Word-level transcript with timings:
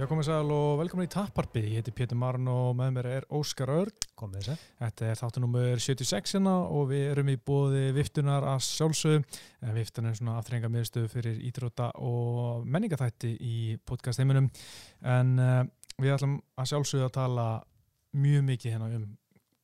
Já, 0.00 0.06
komið 0.08 0.30
sæl 0.30 0.50
og 0.54 0.78
velkomin 0.80 1.04
í 1.04 1.10
Tapparbi. 1.12 1.60
Ég 1.74 1.82
heiti 1.82 1.92
Pétur 1.92 2.16
Marn 2.16 2.46
og 2.48 2.70
með 2.78 2.94
mér 2.94 3.08
er 3.10 3.24
Óskar 3.36 3.68
Örn. 3.68 4.06
Komið 4.16 4.46
að. 4.54 4.62
Þetta 4.78 5.04
er 5.10 5.20
þáttunumur 5.20 5.82
76 5.84 6.32
hérna 6.38 6.54
og 6.72 6.86
við 6.88 7.04
erum 7.10 7.28
í 7.28 7.34
bóði 7.36 7.82
viftunar 7.92 8.46
að 8.48 8.62
sjálfsögum. 8.64 9.28
Viftun 9.76 10.08
er 10.08 10.16
svona 10.16 10.38
aftrenga 10.40 10.72
miðstöðu 10.72 11.12
fyrir 11.12 11.44
ídróta 11.50 11.90
og 12.00 12.64
menningathætti 12.64 13.34
í 13.44 13.76
podcast-heiminum. 13.84 14.48
En 15.04 15.36
uh, 15.36 15.62
við 16.00 16.16
ætlum 16.16 16.40
að 16.56 16.72
sjálfsögja 16.72 17.12
að 17.12 17.16
tala 17.20 17.48
mjög 18.16 18.48
mikið 18.54 18.78
hérna 18.78 18.92
um 18.96 19.08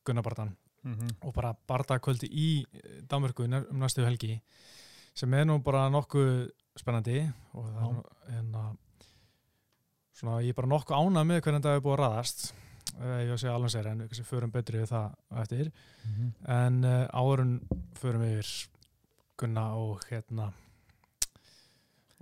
Gunnabartan 0.05 0.53
mm 0.83 0.93
-hmm. 0.93 1.15
og 1.21 1.33
bara 1.33 1.55
bardagkvöldi 1.67 2.29
í 2.29 2.65
Danmörku 3.09 3.49
um 3.49 3.79
næstu 3.79 4.05
helgi 4.05 4.41
sem 5.15 5.33
er 5.33 5.45
nú 5.45 5.63
bara 5.63 5.89
nokkuð 5.89 6.51
spennandi 6.77 7.31
og 7.53 7.65
það 7.65 8.03
er 8.27 8.33
hérna 8.35 8.77
svona 10.17 10.39
ég 10.43 10.53
er 10.53 10.57
bara 10.57 10.71
nokkuð 10.71 10.97
ánað 10.97 11.27
með 11.29 11.43
hvernig 11.45 11.65
það 11.65 11.75
hefur 11.77 11.85
búið 11.87 11.97
að 11.97 12.03
raðast 12.03 12.45
uh, 12.97 13.17
ég 13.21 13.31
var 13.31 13.35
að 13.35 13.41
segja 13.43 13.57
alveg 13.57 13.73
sér 13.73 13.89
en 13.91 14.05
við 14.05 14.23
förum 14.27 14.53
betri 14.53 14.81
við 14.81 14.93
það 14.93 15.41
eftir 15.43 15.67
mm 15.71 16.13
-hmm. 16.13 16.31
en 16.59 16.79
uh, 16.83 17.03
áðurinn 17.13 17.59
förum 18.01 18.25
við 18.25 18.39
yfir 18.39 18.53
Gunna 19.37 19.67
og 19.77 20.01
hérna 20.09 20.51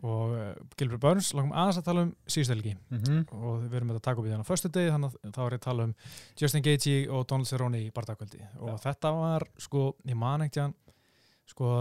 og 0.03 0.35
uh, 0.35 0.53
Gilbert 0.77 1.01
Burns 1.01 1.33
langum 1.33 1.55
aðeins 1.55 1.79
að 1.79 1.87
tala 1.87 2.01
um 2.03 2.15
síðustelgi 2.27 2.75
mm 2.75 2.99
-hmm. 2.99 3.21
og 3.31 3.63
við 3.63 3.75
erum 3.75 3.87
með 3.87 3.95
að 3.95 4.07
taka 4.07 4.19
upp 4.19 4.27
í 4.27 4.31
þannig 4.31 4.47
á 4.47 4.51
förstu 4.51 4.69
degi 4.69 4.91
þannig 4.91 5.11
að 5.11 5.31
þá 5.35 5.41
er 5.45 5.53
ég 5.53 5.59
að 5.59 5.67
tala 5.67 5.83
um 5.83 5.93
Justin 6.41 6.63
Gaethje 6.63 7.09
og 7.09 7.27
Donald 7.27 7.47
Cerrone 7.47 7.79
í 7.79 7.91
bardagkvöldi 7.91 8.41
og 8.59 8.69
Já. 8.69 8.77
þetta 8.89 9.11
var 9.11 9.47
sko, 9.57 9.95
ég 10.05 10.15
man 10.15 10.41
ekkert 10.41 10.75
sko 11.45 11.71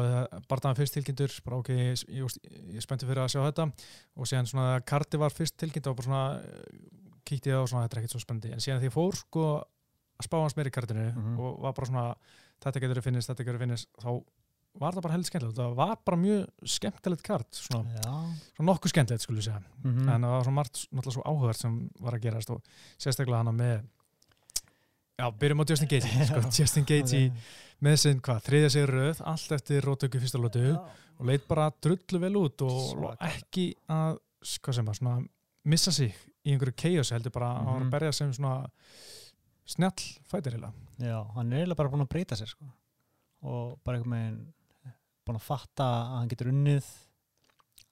barndagan 0.48 0.76
fyrst 0.76 0.94
tilkynntur 0.98 1.32
bara 1.44 1.56
ok, 1.62 1.70
ég, 1.72 2.04
ég, 2.08 2.36
ég 2.74 2.84
spenntið 2.84 3.08
fyrir 3.08 3.24
að 3.24 3.32
sjá 3.32 3.40
þetta. 3.46 3.68
Og 4.16 4.28
síðan 4.28 4.50
svona 4.50 4.80
karti 4.84 5.20
var 5.20 5.32
fyrst 5.32 5.56
tilkynnt 5.56 5.88
og 5.88 5.96
bara 5.96 6.08
svona 6.08 6.24
kíkti 7.24 7.52
ég 7.52 7.60
á 7.60 7.64
svona 7.64 7.86
þetta 7.86 7.96
er 7.96 8.02
ekkert 8.02 8.14
svo 8.14 8.22
spenntið, 8.22 8.54
en 8.54 8.62
síðan 8.62 8.80
því 8.82 8.90
ég 8.90 8.94
fór 8.94 9.18
sko 9.18 9.44
að 10.14 10.28
spá 10.28 10.38
hans 10.40 10.56
meir 10.58 10.70
í 10.70 10.74
kartinu 10.74 11.04
mm 11.08 11.20
-hmm. 11.20 11.38
og 11.40 11.60
var 11.64 11.76
bara 11.76 11.90
svona 11.90 12.06
þetta 12.62 12.80
getur 12.80 13.00
að 13.00 13.06
finnist, 13.08 13.28
þetta 13.30 13.44
getur 13.44 13.58
að 13.58 13.64
finnist 13.64 13.88
þá 14.02 14.10
var 14.74 14.94
það 14.94 15.04
bara 15.06 15.14
heldur 15.14 15.28
skemmtilegt, 15.30 15.56
það 15.56 15.74
var 15.78 15.98
bara 16.04 16.16
mjög 16.18 16.70
skemmtilegt 16.76 17.22
kart, 17.22 17.50
svona, 17.54 18.02
svona 18.02 18.68
nokkuð 18.70 18.90
skemmtilegt 18.90 19.22
skulle 19.22 19.38
ég 19.38 19.44
segja, 19.44 19.62
mm 19.82 19.92
-hmm. 19.92 20.14
en 20.14 20.22
það 20.22 20.34
var 20.34 20.44
svona 20.44 20.58
margt 20.60 20.76
náttúrulega 20.90 21.14
svo 21.14 21.22
áhugart 21.22 21.60
sem 21.60 21.90
var 22.00 22.14
að 22.14 22.22
gerast 22.22 22.50
og 22.50 22.62
sérstaklega 22.98 23.38
hana 23.38 23.52
með 23.52 23.84
Já, 25.14 25.28
byrjum 25.30 25.62
á 25.62 25.64
Justin 25.70 25.88
Gaethje 25.90 26.24
sko. 26.28 26.40
Justin 26.50 26.86
Gaethje 26.88 27.22
með 27.84 27.96
sinn 28.02 28.20
hvað, 28.24 28.40
þriðja 28.48 28.70
sig 28.74 28.86
rauð 28.90 29.20
allt 29.30 29.54
eftir 29.54 29.86
rótöku 29.86 30.20
fyrsta 30.22 30.40
lótu 30.42 30.64
og 30.74 31.28
leit 31.28 31.44
bara 31.46 31.68
drullu 31.84 32.20
vel 32.22 32.34
út 32.40 32.64
og 32.66 32.80
Svaka. 32.88 33.28
ekki 33.30 33.68
að, 33.94 34.18
hvað 34.58 34.78
sem 34.78 34.90
að 34.90 34.98
svona, 34.98 35.14
missa 35.70 35.94
sig 35.94 36.16
í 36.44 36.54
einhverju 36.54 36.76
chaos 36.82 37.12
heldur 37.14 37.34
bara 37.34 37.52
mm 37.52 37.60
-hmm. 37.60 37.74
að 37.74 37.80
mhm. 37.80 37.90
berja 37.94 38.12
sem 38.12 38.32
svona 38.32 38.66
snjall 39.64 40.04
fætir 40.26 40.58
heila 40.58 40.72
Já, 40.98 41.18
hann 41.34 41.52
er 41.52 41.58
eiginlega 41.58 41.78
bara 41.78 41.88
búin 41.88 42.06
að 42.06 42.12
breyta 42.12 42.36
sér 42.36 42.48
sko. 42.48 42.64
og 43.42 43.78
bara 43.84 43.96
einhvern 43.98 44.18
veginn 44.18 44.52
búin 45.24 45.36
að 45.36 45.46
fatta 45.46 45.84
að 45.84 46.18
hann 46.18 46.28
getur 46.28 46.48
unnið 46.48 46.86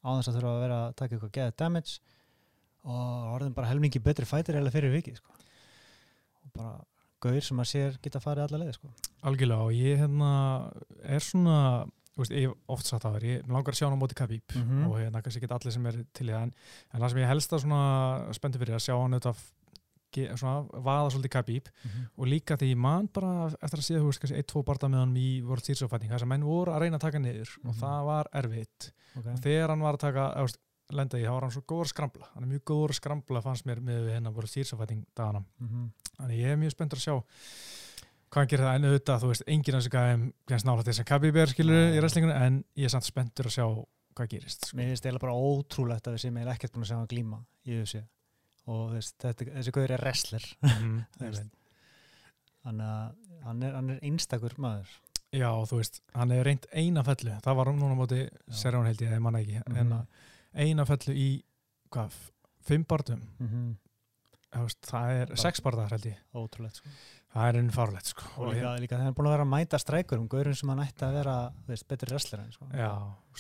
á 0.02 0.10
þess 0.18 0.28
að 0.28 0.34
þurfa 0.36 0.52
að 0.56 0.62
vera 0.62 0.78
að 0.86 0.94
taka 0.96 1.14
eitthvað 1.14 1.36
geðið 1.36 1.56
damage 1.56 2.00
og 2.82 3.34
orðin 3.34 3.54
bara 3.54 3.68
helmingi 3.68 4.00
betri 4.02 4.26
fætir 4.26 4.54
heila 4.54 4.70
fyrir 4.70 4.90
vikið 4.90 5.16
sko. 5.16 5.30
og 6.44 6.50
bara 6.52 6.84
gaur 7.22 7.40
sem 7.46 7.62
að 7.62 7.70
sér 7.70 7.98
geta 8.04 8.20
farið 8.22 8.46
alla 8.46 8.62
leið 8.64 8.76
sko. 8.76 8.92
Algjörlega 9.30 9.66
og 9.68 9.72
ég 9.76 10.02
hérna 10.02 10.30
er 11.02 11.24
svona, 11.24 11.56
veist, 12.18 12.34
ég 12.36 12.52
oft 12.72 12.88
sagt 12.88 13.06
að 13.08 13.16
það 13.16 13.26
ég 13.30 13.48
langar 13.48 13.74
að 13.74 13.80
sjá 13.80 13.86
hann 13.88 13.98
á 13.98 14.02
móti 14.02 14.18
Khabib 14.18 14.54
mm 14.54 14.62
-hmm. 14.62 14.86
og 14.88 15.00
hérna 15.00 15.22
kannski 15.22 15.42
ekki 15.42 15.54
allir 15.54 15.72
sem 15.72 15.86
er 15.86 16.04
til 16.12 16.28
í 16.28 16.32
það 16.32 16.42
en, 16.42 16.54
en 16.92 17.00
það 17.00 17.10
sem 17.10 17.22
ég 17.22 17.32
helst 17.32 17.52
að 17.52 18.34
spennti 18.38 18.58
fyrir 18.58 18.74
að 18.74 18.86
sjá 18.86 18.94
hann 18.98 19.14
auðvitað 19.14 19.44
svona 20.12 20.82
vaða 20.84 21.10
svolítið 21.10 21.32
Khabib 21.32 21.68
mm 21.68 21.90
-hmm. 21.90 22.08
og 22.16 22.26
líka 22.26 22.56
því 22.56 22.74
mann 22.76 23.08
bara 23.08 23.46
eftir 23.62 23.78
að 23.78 23.86
séða 23.86 24.00
þú 24.00 24.06
veist 24.06 24.20
kannski 24.20 24.36
ein, 24.36 24.44
tvo 24.44 24.62
barnda 24.62 24.88
með 24.88 24.98
hann 24.98 25.16
í 25.16 25.40
voru 25.40 25.60
týrsofætning 25.60 26.10
þess 26.10 26.22
að 26.22 26.28
menn 26.28 26.44
voru 26.44 26.72
að 26.72 26.80
reyna 26.80 26.96
að 26.96 27.06
taka 27.06 27.18
niður 27.18 27.48
mm 27.48 27.62
-hmm. 27.62 27.68
og 27.68 27.74
mhm. 27.74 27.80
það 27.80 28.04
var 28.04 28.26
erfitt 28.32 28.92
okay. 29.16 29.32
og 29.32 29.38
þegar 29.40 29.68
hann 29.70 29.80
var 29.80 29.94
að 29.94 30.00
taka, 30.00 30.32
eða 30.36 30.48
lenda 30.92 31.18
í, 31.18 31.24
þá 31.24 31.32
var 31.32 31.46
hann 31.46 31.54
svo 31.54 31.62
góður 31.66 31.88
að 31.88 31.92
skrambla 31.94 32.26
hann 32.34 32.44
er 32.44 32.50
mjög 32.52 32.64
góður 32.70 32.92
að 32.92 33.00
skrambla 33.00 33.42
fannst 33.42 33.66
mér 33.68 33.80
með 33.80 34.08
hennar 34.12 34.32
voru 34.32 34.46
týrsafæting 34.46 35.04
dagana 35.16 35.40
mm 35.40 35.68
-hmm. 35.68 35.90
Þannig 36.18 36.42
ég 36.42 36.52
er 36.52 36.60
mjög 36.60 36.74
spenntur 36.74 37.00
að 37.00 37.06
sjá 37.06 37.14
hvað 38.32 38.48
gerir 38.48 38.64
það. 38.64 38.76
En 38.76 38.88
auðvitað, 38.88 39.22
þú 39.22 39.32
veist, 39.32 39.44
enginn 39.54 39.78
hans 39.78 39.88
er 39.92 40.66
nála 40.66 40.86
þess 40.86 41.02
að 41.02 41.08
Kabiber 41.10 41.52
skilur 41.52 41.82
í 41.92 42.00
wrestlingunum 42.00 42.46
en 42.46 42.64
ég 42.78 42.88
er 42.88 42.94
samt 42.94 43.08
spenntur 43.08 43.50
að 43.50 43.56
sjá 43.56 43.66
hvað 44.16 44.30
gerist 44.32 44.66
sko. 44.68 44.76
Mér 44.78 44.92
finnst 44.92 45.06
þetta 45.06 45.22
bara 45.22 45.36
ótrúlegt 45.36 46.08
að 46.08 46.16
við 46.16 46.24
sem 46.26 46.38
er 46.40 46.52
ekkert 46.52 46.74
búin 46.74 46.84
að 46.84 46.90
sjá 46.90 46.98
hann 46.98 47.10
glíma 47.10 47.40
í 47.64 47.78
þessu 47.80 48.02
og 48.72 48.82
veist, 48.94 49.16
þetta, 49.20 49.48
þessi 49.56 49.74
guður 49.74 49.96
er 49.96 50.06
wrestler. 50.06 50.48
Mm 50.72 51.50
þannig 52.62 52.86
að 52.86 53.46
hann 53.46 53.62
er, 53.66 53.72
hann 53.74 53.88
er 53.90 54.04
einstakur 54.06 54.52
maður. 54.62 54.90
Já, 55.34 55.48
þú 55.66 55.78
veist, 55.80 56.02
hann 56.14 56.34
er 56.34 56.44
reynd 56.46 56.66
eina 56.70 57.02
fellu. 57.06 57.32
Það 57.42 57.56
var 57.58 57.70
núna 57.74 57.96
móti 57.98 58.20
Serjón 58.54 58.86
held 58.86 59.02
ég, 59.02 59.14
ég 59.16 59.22
manna 59.24 59.40
ekki. 59.40 59.58
Mm 59.58 59.74
-hmm. 59.74 59.80
en 59.80 59.92
að 59.92 60.68
eina 60.68 60.84
fellu 60.86 61.14
í 61.14 61.28
hvað, 61.90 62.12
fimm 62.60 62.84
barndum 62.84 63.22
mm 63.38 63.48
-hmm. 63.48 63.74
Það 64.52 65.18
er 65.22 65.34
sex 65.40 65.62
barndar 65.64 65.92
held 65.94 66.06
ég. 66.10 66.22
ótrúlegt 66.36 66.80
sko. 66.80 66.90
Það 67.32 67.48
er 67.48 67.56
einn 67.56 67.70
farlegt 67.72 68.10
sko. 68.10 68.26
Og 68.44 68.50
líka, 68.52 68.70
líka 68.82 68.96
það 69.00 69.06
er 69.08 69.14
búin 69.16 69.26
að 69.30 69.32
vera 69.32 69.44
að 69.46 69.52
mæta 69.54 69.78
streikur 69.80 70.20
um 70.20 70.26
gaurin 70.28 70.56
sem 70.58 70.68
hann 70.68 70.82
ætti 70.82 71.06
að 71.06 71.14
vera 71.16 71.36
veist, 71.64 71.86
betri 71.88 72.10
wrestler 72.12 72.42
sko. 72.52 72.68
já, 72.76 72.90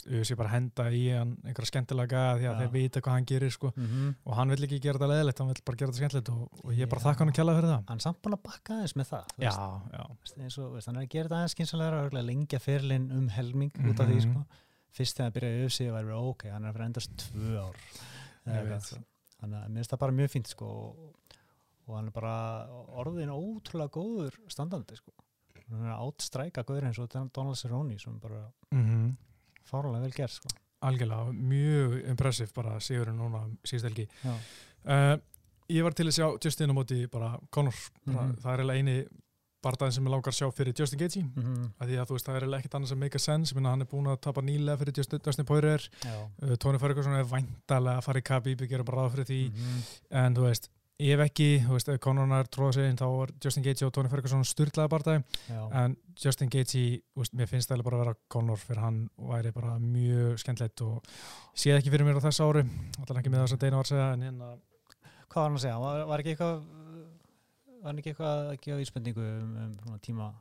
við 0.06 0.24
séum 0.30 0.40
bara 0.40 0.48
að 0.48 0.56
henda 0.56 0.86
í 0.96 1.02
hann 1.12 1.34
einhverja 1.44 1.68
skemmtilega 1.68 2.22
því 2.38 2.48
að 2.48 2.62
þeir 2.62 2.72
vita 2.72 3.02
hvað 3.04 3.18
hann 3.18 3.28
gerir 3.28 3.52
sko. 3.52 3.68
Mm 3.76 3.90
-hmm. 3.90 4.14
og 4.24 4.32
hann 4.38 4.54
vil 4.54 4.64
ekki 4.64 4.80
gera 4.80 4.96
þetta 4.96 5.10
leðilegt 5.12 5.38
hann 5.44 5.50
vil 5.52 5.60
bara 5.68 5.76
gera 5.82 5.92
þetta 5.92 6.00
skemmtilegt 6.00 6.32
og, 6.32 6.64
og 6.64 6.72
ég 6.72 6.82
er 6.86 6.92
bara 6.94 7.04
þakka 7.04 7.20
hann 7.20 7.32
að 7.34 7.38
kella 7.42 7.56
fyrir 7.58 7.72
það. 7.74 7.84
Hann 7.92 8.00
er 8.00 8.06
samt 8.06 8.22
búin 8.22 8.38
að 8.38 8.44
bakka 8.48 8.72
aðeins 8.78 8.96
með 8.96 9.06
það 9.12 9.24
já, 9.36 9.52
já. 9.92 10.04
Veist, 10.24 10.58
og, 10.58 10.72
veist, 10.72 10.86
hann 10.88 10.96
er 10.96 11.02
að 11.04 11.12
gera 11.12 11.28
þetta 11.28 11.36
aðeins 11.36 11.52
skynsalega 11.58 12.22
lengja 12.22 12.58
fyrirlin 12.58 13.06
um 13.12 13.28
helming 13.28 13.72
mm 13.76 13.84
-hmm. 13.84 13.90
út 13.92 14.00
af 14.00 14.08
því 14.08 14.16
mhm. 14.16 14.24
sko. 14.32 14.40
Fyrst 14.92 15.16
þegar 15.16 15.28
það 15.28 15.34
byrjaði 15.36 15.60
að 15.60 15.64
öfsi 15.68 15.84
var 15.92 16.04
það 16.04 16.28
ok, 16.32 16.42
hann 16.48 16.64
er 16.64 16.72
að 18.72 19.11
þannig 19.42 19.58
að 19.58 19.68
mér 19.68 19.82
finnst 19.82 19.94
það 19.94 20.02
bara 20.04 20.16
mjög 20.18 20.32
fínt 20.32 20.52
sko, 20.52 20.70
og, 20.86 21.36
og 21.86 21.98
hann 21.98 22.08
er 22.10 22.14
bara 22.14 22.34
orðin 23.02 23.34
ótrúlega 23.34 23.94
góður 23.96 24.38
standandi 24.52 24.98
sko. 24.98 25.14
hann 25.66 25.86
er 25.88 25.96
áttstræka 25.96 26.64
góður 26.68 26.88
eins 26.88 27.00
og 27.02 27.10
Donald 27.12 27.58
Cerrone 27.58 27.98
sem 27.98 28.18
bara 28.20 28.44
mm 28.70 28.84
-hmm. 28.86 29.16
fárlega 29.64 30.02
vel 30.02 30.12
gerð 30.12 30.36
sko. 30.38 30.48
algjörlega, 30.80 31.32
mjög 31.32 32.08
impressív 32.10 32.54
bara 32.54 32.80
Sigurinn 32.80 33.18
núna 33.18 33.48
síðstelgi 33.64 34.08
uh, 34.24 35.16
ég 35.68 35.82
var 35.82 35.92
til 35.92 36.06
að 36.06 36.16
sjá 36.16 36.38
Justin 36.44 36.70
á 36.70 36.74
móti 36.74 37.06
bara 37.06 37.38
Conor, 37.50 37.74
mm 38.04 38.14
-hmm. 38.14 38.36
það 38.40 38.58
er 38.58 38.70
eini 38.70 39.06
barndaginn 39.62 39.96
sem 39.96 40.06
ég 40.06 40.14
langar 40.14 40.32
að 40.32 40.38
sjá 40.38 40.50
fyrir 40.52 40.74
Justin 40.78 41.00
Gaethje. 41.00 41.22
Mm 41.22 41.42
-hmm. 41.42 41.70
að 41.78 41.88
því 41.88 41.96
að 42.00 42.06
þú 42.08 42.18
veist 42.18 42.28
það 42.28 42.36
er 42.36 42.58
ekkert 42.58 42.74
annars 42.74 42.92
að 42.92 43.02
make 43.02 43.16
a 43.16 43.22
sense. 43.22 43.54
Minna, 43.54 43.70
hann 43.70 43.80
er 43.82 43.90
búin 43.92 44.10
að 44.10 44.20
tapa 44.20 44.42
nýlega 44.42 44.78
fyrir 44.78 44.96
Justin, 44.96 45.20
Justin 45.26 45.44
Poirier. 45.44 45.88
Uh, 46.42 46.56
Tony 46.56 46.78
Ferguson 46.78 47.14
er 47.14 47.24
væntalega 47.24 47.98
að 47.98 48.04
fara 48.04 48.18
í 48.18 48.22
Khabib, 48.22 48.60
ég 48.60 48.68
ger 48.68 48.84
bara 48.84 49.02
ráð 49.02 49.12
fyrir 49.14 49.26
því. 49.26 49.42
Mm 49.48 49.56
-hmm. 49.56 49.82
en 50.10 50.36
þú 50.36 50.42
veist, 50.48 50.70
hef 51.02 51.22
ekki 51.24 51.48
þú 51.64 51.76
veist, 51.76 51.88
ef 51.88 52.00
Conor 52.00 52.48
tróða 52.52 52.72
sig 52.76 52.96
þá 52.98 53.06
var 53.10 53.32
Justin 53.42 53.64
Gaethje 53.64 53.86
og 53.86 53.92
Tony 53.92 54.10
Ferguson 54.12 54.44
styrlaði 54.44 54.88
barndaginn 54.92 55.24
en 55.72 55.96
Justin 56.24 56.50
Gaethje, 56.52 57.00
veist, 57.18 57.34
mér 57.34 57.48
finnst 57.50 57.70
það 57.70 57.84
bara 57.86 57.96
að 57.96 58.04
vera 58.04 58.14
Conor 58.28 58.60
fyrir 58.60 58.82
hann 58.82 59.08
væri 59.16 59.52
bara 59.52 59.78
mjög 59.78 60.38
skemmtilegt 60.38 60.84
og 60.86 61.00
ég 61.02 61.64
sé 61.64 61.76
ekki 61.76 61.90
fyrir 61.90 62.06
mér 62.06 62.20
á 62.22 62.26
þess 62.26 62.44
ári. 62.44 62.66
Alltaf 62.98 63.18
ekki 63.18 63.32
með 63.32 63.44
þess 63.44 63.56
að 63.56 63.64
Deina 63.64 63.80
var 63.80 63.88
að 63.88 63.94
segja 63.94 64.12
en 64.12 64.28
hérna 64.28 64.52
Hvað 65.32 65.40
var 65.40 65.48
hann 65.48 65.56
að 65.56 65.62
segja? 65.64 65.76
Var, 65.80 66.00
var 66.10 66.20
ekki 66.20 66.32
eitthvað 66.34 66.56
var 67.82 68.00
ekki 68.00 68.12
eitthvað 68.12 68.48
að 68.52 68.56
gefa 68.64 68.86
íspendingu 68.86 69.28
um, 69.28 69.54
um 69.90 70.00
tíma 70.02 70.32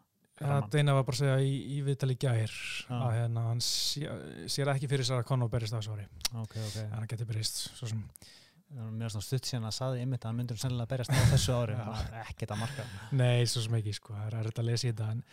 Það 0.41 0.75
eina 0.79 0.93
var 0.97 1.03
bara 1.05 1.13
að 1.13 1.19
segja 1.19 1.37
í, 1.45 1.55
í 1.75 1.79
viðtali 1.85 2.15
gæðir 2.17 2.53
ah. 2.89 3.01
að 3.05 3.11
hérna, 3.19 3.41
hann 3.51 3.59
sé, 3.61 4.07
sér 4.49 4.71
ekki 4.73 4.89
fyrir 4.89 5.05
sér 5.05 5.21
að 5.21 5.27
Conor 5.29 5.51
berist 5.53 5.75
það 5.75 5.83
svari 5.85 6.05
okay, 6.31 6.63
okay. 6.63 6.85
en 6.87 6.95
hann 6.97 7.09
getur 7.11 7.29
berist 7.29 7.67
Mér 8.71 9.11
svona 9.11 9.25
stutt 9.25 9.47
síðan 9.49 9.67
að 9.67 9.73
saði 9.75 10.03
ymmit 10.05 10.23
að 10.23 10.29
hann 10.29 10.37
myndur 10.39 10.59
sennilega 10.59 10.87
berist 10.93 11.11
á 11.11 11.19
þessu 11.33 11.55
ári 11.59 11.73
ekkert 12.29 12.53
að 12.55 12.61
marka. 12.61 12.85
Nei, 13.19 13.43
svo 13.51 13.65
sem 13.65 13.73
ekki, 13.81 13.95
sko, 13.97 14.13
það 14.15 14.29
er 14.29 14.37
erriðt 14.39 14.61
að 14.61 14.69
lesa 14.69 14.85
í 14.85 14.91
þetta 14.93 15.07
en, 15.11 15.23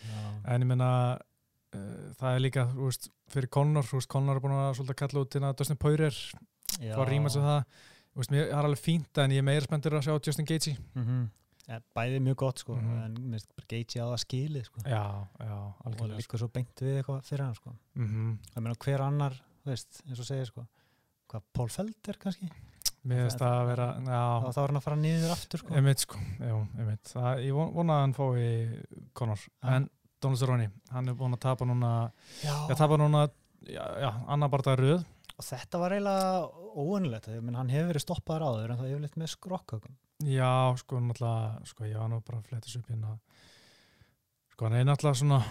en 0.42 0.64
ég 0.64 0.70
menna 0.72 0.88
uh, 1.14 2.08
það 2.18 2.32
er 2.32 2.42
líka, 2.42 2.64
þú 2.72 2.88
veist, 2.88 3.06
fyrir 3.30 3.52
Conor 3.54 3.86
veist, 3.92 4.10
Conor 4.10 4.40
er 4.40 4.42
búin 4.42 4.56
að 4.56 4.72
svolítið 4.80 4.98
kalla 5.04 5.22
út 5.22 5.38
inn 5.38 5.46
að 5.46 5.54
Dustin 5.60 5.78
Poirier 5.78 6.18
hvað 6.82 7.04
rýma 7.12 7.30
svo 7.30 7.44
það. 7.46 7.78
Veist, 8.18 8.34
mér 8.34 8.48
er 8.48 8.58
alveg 8.64 8.82
fínt 8.82 9.22
en 9.22 9.36
ég 9.36 9.44
er 9.44 9.46
meira 9.46 9.68
spenntur 9.68 10.00
að 10.00 10.08
sjá 10.08 10.18
Justin 10.18 10.50
Gaethje. 10.50 10.74
Mm 10.98 11.06
-hmm. 11.06 11.24
Ja, 11.68 11.78
bæðið 11.96 12.22
mjög 12.24 12.38
gott 12.40 12.62
sko, 12.62 12.74
mm 12.78 12.86
-hmm. 12.86 13.04
en 13.04 13.16
mér 13.18 13.38
finnst 13.38 13.50
bara 13.56 13.68
geiti 13.68 14.00
á 14.00 14.06
það 14.08 14.20
skili 14.22 14.62
sko. 14.64 14.80
Já, 14.84 15.04
já, 15.40 15.58
alveg. 15.84 16.00
Og 16.00 16.16
líka 16.16 16.38
svo 16.40 16.48
beint 16.48 16.80
við 16.80 16.96
eitthvað 16.96 17.26
fyrir 17.28 17.44
hann 17.44 17.54
sko. 17.54 17.74
Mm 17.94 18.08
-hmm. 18.08 18.38
Það 18.54 18.62
meina 18.62 18.78
hver 18.84 19.00
annar, 19.00 19.42
veist, 19.64 20.02
eins 20.06 20.20
og 20.20 20.26
segir 20.26 20.46
sko, 20.46 20.66
hvað 21.28 21.42
Pól 21.52 21.68
Felder 21.68 22.18
kannski? 22.18 22.48
Mér 23.04 23.28
finnst 23.28 23.38
það 23.38 23.58
að 23.60 23.66
vera, 23.66 23.86
já. 24.06 24.24
Þá, 24.42 24.52
þá 24.54 24.62
er 24.62 24.66
hann 24.66 24.80
að 24.80 24.86
fara 24.86 24.96
nýður 24.96 25.30
aftur 25.30 25.58
sko. 25.58 25.74
Ég 25.74 25.84
veit 25.84 26.00
sko, 26.00 26.18
já, 26.40 26.54
ég 26.78 26.86
veit. 26.86 27.04
Það, 27.04 27.44
ég 27.44 27.52
vona 27.52 27.92
að 27.92 28.00
hann 28.00 28.14
fái 28.14 28.82
Conor, 29.12 29.40
ja. 29.62 29.76
en 29.76 29.90
Donald 30.20 30.38
Cerrone, 30.38 30.70
hann 30.90 31.08
er 31.08 31.14
búin 31.14 31.36
að 31.36 31.40
tapa 31.40 31.64
núna, 31.64 32.12
já, 32.42 32.54
já 32.68 32.74
tapa 32.74 32.96
núna, 32.96 33.28
já, 33.62 33.84
já, 34.00 34.10
annar 34.26 34.48
barndað 34.50 34.80
rauð 34.80 35.04
og 35.38 35.46
þetta 35.46 35.78
var 35.78 35.94
eiginlega 35.94 36.50
óunlegt, 36.74 37.28
hann 37.28 37.70
hefur 37.70 37.92
verið 37.92 38.02
stoppaður 38.02 38.46
áður 38.48 38.72
en 38.72 38.80
það 38.80 38.88
hefur 38.90 39.04
litt 39.04 39.18
með 39.20 39.30
skrokkökum 39.36 39.96
Já, 40.26 40.74
sko, 40.80 40.98
náttúrulega, 40.98 41.64
sko, 41.70 41.84
ég 41.86 41.98
var 42.00 42.08
nú 42.10 42.18
bara 42.26 42.40
að 42.40 42.48
flettis 42.50 42.76
upp 42.80 42.88
hérna 42.90 43.18
sko, 44.52 44.64
hann 44.66 44.74
er 44.80 44.84
náttúrulega 44.88 45.20
svona 45.20 45.42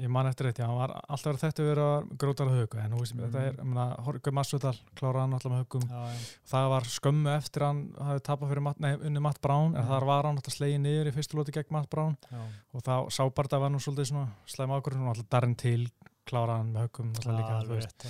ég 0.00 0.08
man 0.10 0.26
eftir 0.26 0.48
þetta, 0.48 0.64
hann 0.66 0.78
var 0.78 0.94
alltaf 1.12 1.36
þetta 1.38 1.62
að 1.62 1.68
vera 1.68 1.88
grótar 2.18 2.48
að 2.50 2.56
huga, 2.62 2.80
en 2.82 2.90
nú 2.94 2.98
veist 3.02 3.14
mér, 3.14 3.26
Mm. 3.28 3.30
þetta 3.34 3.42
er, 3.46 3.52
ég 3.60 3.68
meina, 3.68 3.84
Horgur 4.02 4.32
Masvidal 4.34 4.72
kláraði 4.96 5.20
hann 5.20 5.34
alltaf 5.36 5.52
með 5.52 5.60
hugum, 5.66 5.84
já, 5.86 6.00
já. 6.08 6.24
það 6.50 6.68
var 6.72 6.82
skömmu 6.94 7.30
eftir 7.36 7.62
hann 7.62 7.82
hafði 8.00 8.22
tapað 8.26 8.48
fyrir 8.50 8.62
Matt, 8.62 8.80
nei, 8.80 8.94
unni 8.96 9.20
Matt 9.20 9.40
Brown, 9.44 9.76
en 9.76 9.82
Mm. 9.84 9.88
þar 9.92 10.04
var 10.06 10.24
hann 10.24 10.36
alltaf 10.40 10.54
slegið 10.56 10.80
niður 10.80 11.06
í 11.12 11.14
fyrstu 11.14 11.36
lóti 11.38 11.52
gegn 11.52 11.70
Matt 11.70 11.90
Brown 11.90 12.16
Já. 12.32 12.40
og 12.74 12.82
þá 12.82 12.94
sábarða 13.12 13.60
var 13.60 13.70
nú 13.70 13.78
svolítið 13.78 14.08
svona 14.10 14.28
slæm 14.46 14.70
ákvörðun 14.80 15.06
og 15.06 15.14
alltaf 15.14 15.28
Darren 15.30 15.54
Till 15.54 15.90
kláraði 16.24 16.58
hann 16.58 16.72
með 16.72 16.88
rétt. 17.80 18.04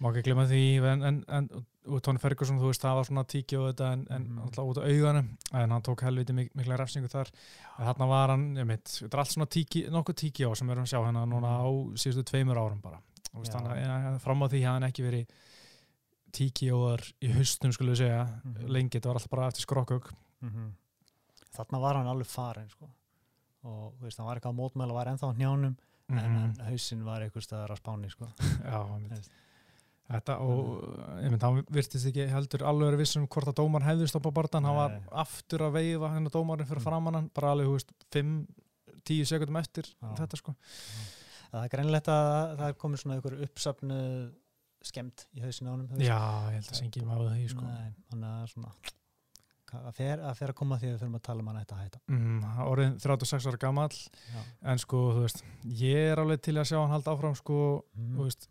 má 0.00 0.08
ekki 0.12 0.22
glemma 0.26 0.44
því 0.50 0.60
en, 0.92 1.02
en, 1.02 1.24
en 1.28 1.48
og 1.86 2.02
Tony 2.02 2.18
Ferguson, 2.18 2.58
þú 2.58 2.66
veist, 2.72 2.82
það 2.82 2.96
var 2.98 3.04
svona 3.06 3.22
tíki 3.30 3.56
og 3.56 3.68
þetta 3.70 3.92
en, 3.92 4.06
en 4.10 4.22
Mhm. 4.26 4.38
alltaf 4.42 4.64
út 4.66 4.78
á 4.78 4.84
augunum 4.90 5.28
en 5.54 5.70
hann 5.70 5.82
tók 5.86 6.00
helviti 6.02 6.32
mik 6.34 6.50
mikla 6.54 6.76
refsingu 6.76 7.08
þar 7.08 7.30
en 7.78 7.86
þarna 7.86 8.08
var 8.08 8.28
hann, 8.34 8.46
ég 8.56 8.66
mitt, 8.66 8.84
þetta 8.84 9.14
er 9.14 9.18
allt 9.22 9.30
svona 9.36 9.46
tíki, 9.46 9.84
nokkuð 9.88 10.16
tíki 10.16 10.42
á 10.44 10.50
sem 10.56 10.66
við 10.66 10.72
erum 10.72 10.84
að 10.84 10.90
sjá 10.92 11.00
hérna 11.06 11.22
núna 11.30 11.52
á 11.62 11.66
síðustu 11.94 12.24
tveimur 12.26 12.58
árum 12.58 12.80
bara 12.82 12.98
og 13.34 13.42
veist, 13.44 13.54
hann, 13.54 13.66
en, 13.70 14.18
fram 14.18 14.42
á 14.42 14.46
því 14.48 14.60
hafði 14.64 14.72
hann 14.74 14.82
ekki 14.90 15.06
verið 15.06 15.26
tíki 16.36 16.68
óðar 16.74 17.04
í 17.22 17.30
haustum 17.32 17.72
skulum 17.72 17.94
við 17.94 18.02
segja, 18.02 18.26
Mhm. 18.44 18.66
lengi, 18.68 18.98
þetta 18.98 19.06
var 19.08 19.14
alltaf 19.20 19.30
bara 19.30 19.46
eftir 19.48 19.64
skrokkug 19.64 20.10
Mhm. 20.42 20.72
þarna 21.56 21.80
var 21.80 21.94
hann 21.94 22.06
alveg 22.06 22.26
farin 22.26 22.68
sko. 22.68 22.88
og 23.64 23.94
veist, 24.02 24.18
hann 24.18 24.26
var 24.26 24.36
eitthvað 24.38 24.54
að 24.54 24.60
mótmæla 24.60 24.92
var 24.94 25.06
ennþá 25.06 25.26
á 25.32 25.38
njánum 26.08 26.36
Mhm. 26.36 26.60
en 26.60 26.66
hausinn 26.70 27.04
var 27.04 27.20
eitthvað 27.22 27.46
staðar 27.46 27.70
að 27.74 27.80
spáni 27.82 28.10
sko. 28.10 28.28
Já. 28.64 29.20
Þetta 30.06 30.36
og 30.38 30.66
ég 31.24 31.30
mynd, 31.32 31.42
hann 31.42 31.64
virtist 31.74 32.06
ekki 32.06 32.28
heldur 32.30 32.62
alveg 32.62 32.92
verið 32.92 33.00
vissum 33.02 33.24
hvort 33.26 33.48
að 33.50 33.56
dómar 33.58 33.82
hefði 33.82 34.06
stoppað 34.06 34.36
barðan, 34.38 34.64
hann 34.68 34.76
var 34.78 34.92
aftur 35.24 35.64
að 35.66 35.72
veifa 35.80 36.12
hennar 36.14 36.30
dómarinn 36.30 36.68
fyrir 36.68 36.78
Mm. 36.78 36.86
framann 36.86 37.14
hann, 37.18 37.30
bara 37.34 37.50
alveg, 37.56 37.66
þú 37.66 37.74
veist, 37.74 37.90
5-10 38.14 39.26
sekundum 39.26 39.56
eftir 39.58 39.82
Já. 40.02 40.14
þetta 40.20 40.36
sko. 40.38 40.54
það 41.52 41.64
er 41.64 41.68
greinlegt 41.74 42.08
að 42.12 42.56
það 42.58 42.68
er 42.68 42.74
komið 42.74 43.02
svona 43.02 43.14
einhver 43.16 43.42
uppsafnu 43.48 43.98
skemmt 44.86 45.26
í 45.34 45.40
á 45.42 45.74
þú 45.90 45.96
veist. 45.98 46.06
Já, 46.06 46.22
ég 46.50 46.54
held 46.54 46.70
að 46.70 46.78
sengi 46.78 47.02
maður 47.02 47.34
því 47.34 47.48
sko. 47.50 47.62
Nei, 47.66 47.90
þannig 48.12 48.30
að 48.30 48.48
svona 48.54 48.72
að 49.74 49.92
fer 49.96 50.20
að, 50.22 50.34
fer 50.38 50.52
að 50.52 50.56
koma 50.60 50.78
því 50.78 50.86
að 50.88 50.92
við 50.94 51.00
fyrir 51.02 51.16
að 51.18 51.22
tala 51.26 51.42
um 51.42 51.48
hann 51.50 51.58
að 51.60 51.80
hætta. 51.82 52.00
Mm, 52.08 52.44
orðin 52.66 52.94
36 53.02 53.46
ára 53.50 53.60
gamall 53.66 53.96
Já. 53.96 54.40
en 54.72 54.78
sko, 54.82 55.00
þú 55.16 55.24
veist, 55.26 55.42
ég 55.82 56.12
er 56.12 56.22
alveg 56.22 56.42
til 56.46 56.54
að 56.60 56.68
sjá 56.70 56.78
hann 56.80 56.94
halda 56.94 57.14
áfram 57.16 57.36
sko, 57.38 57.58
Mm. 57.96 58.16
veist 58.20 58.48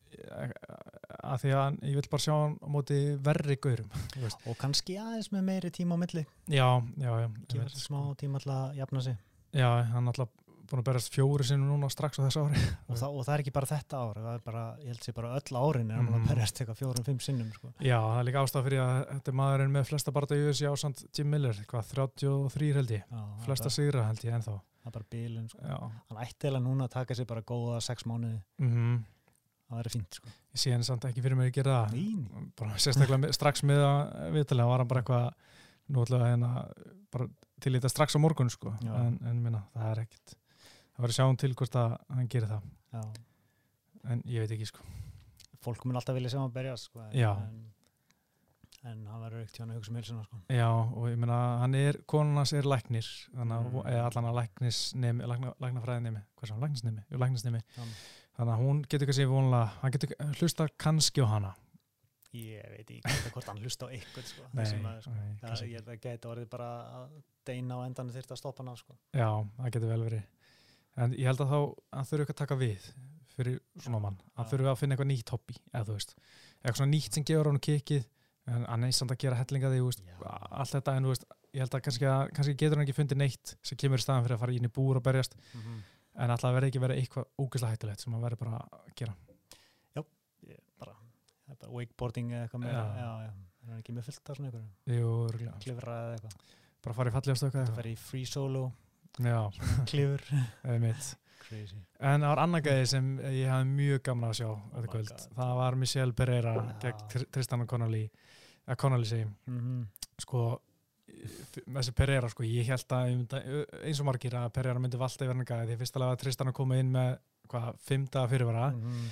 að 1.26 1.42
því 1.44 1.52
að 1.60 1.78
ég 1.90 1.96
vil 2.00 2.10
bara 2.12 2.24
sjá 2.26 2.34
hann 2.36 2.56
á 2.62 2.68
móti 2.72 3.00
verri 3.26 3.56
gaurum 3.62 3.90
og 4.50 4.58
kannski 4.62 4.98
aðeins 5.02 5.32
með 5.34 5.44
meiri 5.50 5.72
tíma 5.72 5.96
á 5.96 6.02
milli. 6.02 6.26
Já, 6.48 6.68
já, 7.00 7.12
já 7.24 7.30
þetta 7.52 7.82
smá 7.82 8.00
tíma 8.20 8.42
til 8.44 8.52
að 8.56 8.76
jafna 8.82 9.02
sig. 9.02 9.18
Já, 9.56 9.70
hann 9.94 10.08
alltaf 10.12 10.30
búin 10.70 10.82
að 10.82 10.88
berast 10.90 11.14
fjóri 11.14 11.46
sinnum 11.48 11.70
núna 11.72 11.90
strax 11.94 12.20
á 12.20 12.26
þessu 12.26 12.44
ári. 12.46 12.62
Og, 12.90 12.98
það, 12.98 13.10
og 13.16 13.26
það 13.26 13.34
er 13.36 13.44
ekki 13.44 13.54
bara 13.56 13.70
þetta 13.72 14.02
ár 14.02 14.20
það 14.22 14.34
er 14.38 14.44
bara, 14.46 14.64
ég 14.82 14.88
held 14.94 15.04
sér 15.06 15.16
bara 15.18 15.32
öll 15.40 15.60
árin 15.62 15.92
er 15.92 15.96
hann 16.00 16.06
Mhm. 16.10 16.16
að 16.22 16.28
berjast 16.32 16.62
eitthvað 16.62 16.80
fjórum, 16.82 17.06
fimm 17.06 17.20
sinnum 17.26 17.50
sko. 17.54 17.72
Já, 17.80 17.98
það 18.02 18.20
er 18.22 18.28
líka 18.30 18.44
ástæð 18.46 18.66
fyrir 18.70 18.84
að 18.86 19.02
þetta 19.14 19.32
er 19.34 19.40
maðurinn 19.42 19.76
með 19.76 19.88
flesta 19.90 20.12
barða 20.16 20.36
í 20.40 20.46
USA 20.50 20.72
á 20.72 20.76
samt 20.78 21.04
Jim 21.18 21.30
Miller, 21.30 21.54
hvað, 21.70 21.90
33 21.96 22.72
held 22.80 22.90
ég. 22.98 23.04
Já, 23.06 23.18
það 23.18 23.42
er 23.42 23.46
flesta 23.50 23.70
bara- 23.70 23.78
sigra 23.80 24.06
held 24.10 24.24
ég 24.26 24.38
ennþá. 24.40 24.56
Það 24.86 24.90
er 24.92 24.96
bara 25.00 25.12
bílun 25.16 25.50
sko. 25.50 25.60
Hann 25.66 26.24
ætti 26.26 26.48
eða 26.52 26.62
núna 26.62 26.86
að 26.86 26.92
taka 27.00 27.14
sér 27.18 27.26
bara 27.28 27.42
góða 27.42 27.82
sex 27.82 28.04
mánuði. 28.06 28.42
Mhm. 28.62 29.04
Það 29.66 29.80
verður 29.82 29.94
fínt 29.96 30.14
sko. 30.20 30.30
Ég 30.54 30.62
sé 30.62 30.72
henni 30.72 30.86
samt 30.86 31.06
ekki 31.10 31.22
fyrir 31.26 31.36
mig 31.36 31.50
að 31.52 31.56
gera 31.58 31.88
það. 31.90 32.78
Sérstaklega 32.78 33.34
strax 33.34 33.64
með 33.66 33.82
að 33.82 34.32
viðtalega 34.36 34.68
var 34.70 34.78
hann 34.84 34.88
bara 34.88 35.02
eitthvað 35.02 35.34
að 35.90 36.28
hérna 36.30 36.52
til 37.62 37.74
þetta 37.74 37.90
strax 37.90 38.16
á 38.16 38.20
morgun 38.22 38.50
sko. 38.54 38.74
En, 38.86 39.18
en 39.26 39.42
minna, 39.44 39.64
það 39.76 39.92
er 39.92 40.02
ekkit 40.06 40.36
það 40.96 41.04
var 41.06 41.12
að 41.14 41.18
sjá 41.20 41.26
hann 41.28 41.38
til 41.44 41.54
hvort 41.54 41.76
að 41.82 41.98
hann 42.16 42.28
gerir 42.32 42.48
það 42.48 42.62
Já. 42.96 43.02
en 44.12 44.22
ég 44.26 44.40
veit 44.46 44.52
ekki 44.58 44.68
sko 44.72 44.84
fólk 45.66 45.86
mun 45.86 45.98
alltaf 45.98 46.16
vilja 46.16 46.30
sem 46.30 46.40
hann 46.44 46.52
berjast 46.54 46.90
sko. 46.92 47.02
en, 47.02 47.72
en, 48.86 49.00
hann 49.10 49.22
verður 49.24 49.42
ekkert 49.42 49.58
hjá 49.58 49.64
hann 49.64 49.72
að 49.74 49.80
hugsa 49.80 49.92
um 49.92 49.96
heilsuna 49.98 50.24
sko. 50.28 50.40
Já, 50.54 50.68
og 50.70 51.08
ég 51.10 51.16
meina, 51.18 51.38
hann 51.64 51.74
er, 51.80 51.98
konan 52.06 52.38
hans 52.38 52.54
er 52.54 52.68
læknir, 52.70 53.08
þannig 53.34 53.56
að, 53.58 53.70
Mm. 53.72 53.88
eða 53.90 54.04
allan 54.12 54.28
að 54.30 54.36
læknisnemi, 54.40 55.26
lækna, 55.32 55.54
læknafræðinemi, 55.66 56.22
hvað 56.38 56.48
sem, 56.52 56.60
læknisnemi, 56.62 57.04
jú, 57.10 57.18
læknisnemi, 57.24 57.62
þannig 58.38 58.54
að 58.54 58.62
hún 58.62 58.84
getur 58.86 59.10
kannski 59.10 59.26
vonlega, 59.32 59.72
hann 59.82 59.92
getur 59.96 60.14
hlusta 60.38 60.68
kannski 60.78 61.22
á 61.26 61.28
hana. 61.34 61.56
ég 62.36 62.70
veit 62.70 62.90
ekki 62.92 63.32
hvort- 63.34 63.48
hann 63.48 63.58
hlusta 63.64 63.88
á 63.88 63.90
eitthvað 63.90 64.26
sko. 64.28 64.42
Nei, 64.54 64.66
maður, 64.84 65.02
sko. 65.02 65.12
nei, 65.16 65.36
kannski 65.42 65.66
ég 65.66 65.72
ekki. 65.72 65.76
held 65.82 65.88
að 65.88 66.02
geta 66.02 66.30
orðið 66.30 66.50
bara 66.50 66.70
að 67.00 67.10
deina 67.46 67.74
á 67.80 67.86
endan 67.88 68.10
þyrfti 68.12 68.32
að 68.36 68.38
stoppa 68.38 68.64
hann 68.64 68.76
sko. 68.78 68.94
Já, 69.14 69.30
það 69.58 69.72
getur 69.72 69.88
vel 69.90 70.04
verið. 70.04 70.24
En 70.96 71.12
ég 71.20 71.28
held 71.28 71.42
að 71.44 71.50
þá, 71.52 71.60
hann 71.98 72.08
þurfi 72.08 72.24
eitthvað 72.24 72.36
að 72.36 72.42
taka 72.44 72.58
við 72.62 72.90
fyrir 73.36 73.58
svona 73.84 73.98
Já, 74.00 74.04
mann, 74.06 74.20
hann 74.38 74.46
já. 74.46 74.50
þurfi 74.54 74.70
að 74.72 74.78
finna 74.80 74.96
eitthvað 74.96 75.10
nýtt 75.12 75.32
hobby, 75.36 75.56
eða 75.74 75.88
þú 75.90 75.96
veist, 75.98 76.14
eitthvað 76.62 76.78
svona 76.80 76.92
nýtt 76.94 77.18
sem 77.18 77.26
gefur 77.28 77.50
hann 77.50 77.60
kikið, 77.68 78.06
en 78.56 78.68
hann 78.70 78.86
er 78.88 78.94
samt 78.96 79.12
að 79.12 79.20
gera 79.26 79.40
hellinga 79.42 79.72
Já. 79.76 80.30
allt 80.56 80.72
þetta, 80.78 80.94
en 80.96 81.04
þú 81.04 81.12
veist, 81.12 81.26
ég 81.52 81.64
held 81.66 81.76
að 81.76 81.84
kannski, 81.90 82.08
að 82.08 82.32
kannski 82.38 82.56
getur 82.62 82.78
hann 82.80 82.86
ekki 82.86 82.96
fundið 82.96 83.20
neitt 83.20 83.56
sem 83.66 83.78
kemur 83.82 84.00
í 84.00 84.06
staðan 84.06 84.24
fyrir 84.24 84.38
að 84.38 84.44
fara 84.46 84.56
inn 84.56 84.70
í 84.70 84.72
búr 84.72 85.02
og 85.02 85.04
berjast, 85.04 85.36
en 86.16 86.32
alltaf 86.32 86.56
verði 86.56 86.72
ekki 86.72 86.84
verið 86.86 87.02
eitthvað 87.04 87.28
ógeðslega 87.44 87.76
hættulegt 87.76 88.06
sem 88.06 88.16
hann 88.16 88.24
verði 88.24 88.40
bara 88.46 88.62
að 88.64 88.88
gera. 88.96 89.16
Ég 90.46 90.62
bara, 90.80 90.96
wakeboarding 91.76 92.32
eða 92.32 92.46
eitthvað 92.48 92.64
meira 92.64 92.86
Já. 92.86 93.04
já, 93.04 93.12
já, 93.26 93.32
er 93.66 93.70
hann 93.74 93.82
ekki 93.84 93.96
með 93.98 94.08
fullt 94.08 94.30
af 94.32 94.38
svona 94.40 94.52
eitthvað 94.54 95.60
klifra 95.66 95.96
eða 96.06 96.16
eitthvað, 96.22 96.42
bara 96.86 96.96
fara 97.02 97.12
í 97.12 97.16
fallegast 97.18 97.48
okkar 97.50 97.68
það 97.68 97.80
fer 97.82 97.90
í 97.92 97.96
free 98.00 98.26
solo. 98.30 98.64
Já, 98.70 98.85
klifur 99.90 100.22
En 102.02 102.22
það 102.26 102.32
var 102.32 102.40
annar 102.42 102.62
gæði 102.66 102.86
sem 102.90 103.10
ég 103.22 103.50
hafði 103.52 103.68
mjög 103.78 104.00
gaman 104.08 104.30
að 104.32 104.38
sjá 104.40 104.48
þetta 104.50 104.82
my 104.82 104.92
kvöld. 104.96 105.10
God. 105.14 105.26
Það 105.38 105.52
var 105.60 105.76
Michelle 105.82 106.14
Pereira 106.18 106.54
Já. 106.56 106.64
gegn 106.86 107.04
Tr- 107.14 107.28
Tristan 107.36 107.68
Connolly, 107.70 108.06
eða 108.68 108.78
Connolly 108.82 109.06
segjum. 109.12 109.36
mm 109.48 109.84
Sko, 110.26 110.42
f- 111.12 111.62
þessi 111.68 111.94
Pereira, 111.96 112.30
sko, 112.32 112.44
ég 112.48 112.66
held 112.72 112.96
að 112.98 113.10
myndi, 113.12 113.42
eins 113.84 114.00
og 114.02 114.06
margir 114.10 114.36
að 114.40 114.50
Pereira 114.56 114.80
myndi 114.80 114.98
valda 114.98 115.26
yfir 115.26 115.36
hann 115.36 115.46
gæði 115.46 115.70
því 115.74 115.78
fyrst 115.84 115.96
alveg 116.00 116.14
að 116.16 116.22
Tristan 116.24 116.48
að 116.52 116.58
koma 116.62 116.78
inn 116.82 116.92
með 116.96 117.18
hvað, 117.52 117.68
fimmta 117.86 118.24
fyrirvara 118.32 118.70
-hmm. 118.72 119.10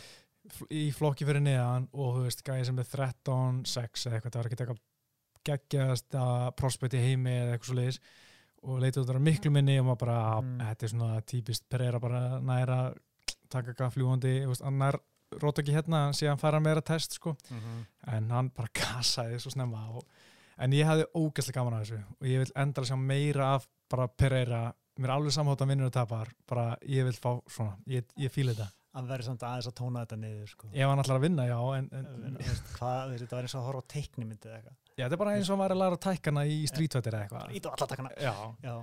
fl- 0.57 0.72
í 0.72 0.83
flokki 0.95 1.25
fyrir 1.27 1.41
neðan 1.43 1.88
og 1.93 2.15
þú 2.17 2.24
veist, 2.25 2.43
gæði 2.48 2.65
sem 2.65 2.79
er 2.79 2.89
13-6 2.95 4.07
eða 4.07 4.15
eitthvað, 4.17 4.31
það 4.33 4.39
var 4.41 4.50
ekki 4.51 4.60
eitthvað 4.63 4.81
geggjast 5.45 6.15
að 6.15 6.51
prospect 6.55 6.93
í 6.98 7.03
heimi 7.03 7.29
eða 7.36 7.53
eitthvað 7.57 7.67
svo 7.69 7.75
leiðis 7.77 8.00
og 8.63 8.79
leitið 8.84 9.01
út 9.01 9.08
að 9.08 9.13
vera 9.13 9.24
miklu 9.29 9.51
minni 9.51 9.79
og 9.79 9.86
maður 9.89 10.00
bara, 10.05 10.17
Mm. 10.41 10.58
þetta 10.60 10.84
er 10.88 10.91
svona 10.93 11.22
típist 11.22 11.65
Pereira 11.70 12.00
bara 12.00 12.39
næra 12.39 12.77
taka 13.50 13.74
gafljúandi, 13.77 14.36
hann 14.63 14.77
nær 14.79 14.98
rót 15.41 15.60
ekki 15.62 15.74
hérna, 15.74 16.10
síðan 16.13 16.39
fara 16.39 16.60
meira 16.60 16.82
test 16.82 17.13
sko. 17.20 17.36
En 18.08 18.29
hann 18.29 18.50
bara 18.50 18.67
gasaði 18.79 19.39
svo 19.41 19.51
snemma 19.53 19.88
og, 19.98 20.03
en 20.58 20.72
ég 20.72 20.86
hefði 20.86 21.05
ógæslega 21.17 21.60
gaman 21.60 21.74
að 21.79 21.84
þessu 21.86 22.00
og 22.22 22.27
ég 22.29 22.43
vil 22.43 22.51
endala 22.55 22.88
sjá 22.88 22.98
meira 22.98 23.55
af 23.55 23.67
bara 23.89 24.08
Pereira, 24.08 24.74
mér 25.00 25.10
er 25.10 25.15
alveg 25.17 25.34
samhátt 25.34 25.62
að 25.65 25.70
vinnur 25.74 25.89
og 25.89 25.93
tapar, 25.93 26.29
bara 26.50 26.77
ég 26.86 27.03
vil 27.08 27.13
fá 27.17 27.32
svona 27.50 27.77
ég, 27.89 28.05
ég 28.17 28.29
fíla 28.34 28.53
þetta, 28.53 28.70
hann 28.93 29.08
verður 29.10 29.25
samt 29.32 29.43
aðeins 29.50 29.67
að 29.72 29.75
tóna 29.79 30.03
þetta 30.05 30.17
niður 30.22 30.50
sko. 30.53 30.67
ef 30.74 30.88
hann 30.89 31.01
ætlar 31.01 31.17
að 31.17 31.25
vinna 31.25 31.48
já, 31.50 31.58
en, 31.77 31.89
En, 31.91 32.05
en 32.29 32.38
hvað, 32.77 33.15
þetta 33.17 33.36
var 33.36 33.48
eins 33.48 33.55
og 33.58 33.62
að 33.63 33.67
horfa 33.72 33.82
á 33.82 33.91
teiknimyndi 33.96 34.50
eða 34.50 34.60
eitthvað 34.62 34.77
já, 34.97 35.05
þetta 35.05 35.15
er 35.15 35.21
bara 35.23 35.38
eins 35.38 35.47
og 35.50 35.55
hann 35.55 35.63
var 35.63 35.75
að 35.75 35.81
læra 35.83 36.01
tækana 36.07 36.43
í 36.50 36.59
streetvættir 36.69 37.15
eða 37.15 37.23
eitthvað. 37.27 37.55
Ít 37.57 37.65
og 37.69 37.77
alla 37.77 37.89
takana 37.93 38.13
já, 38.17 38.33
já, 38.63 38.75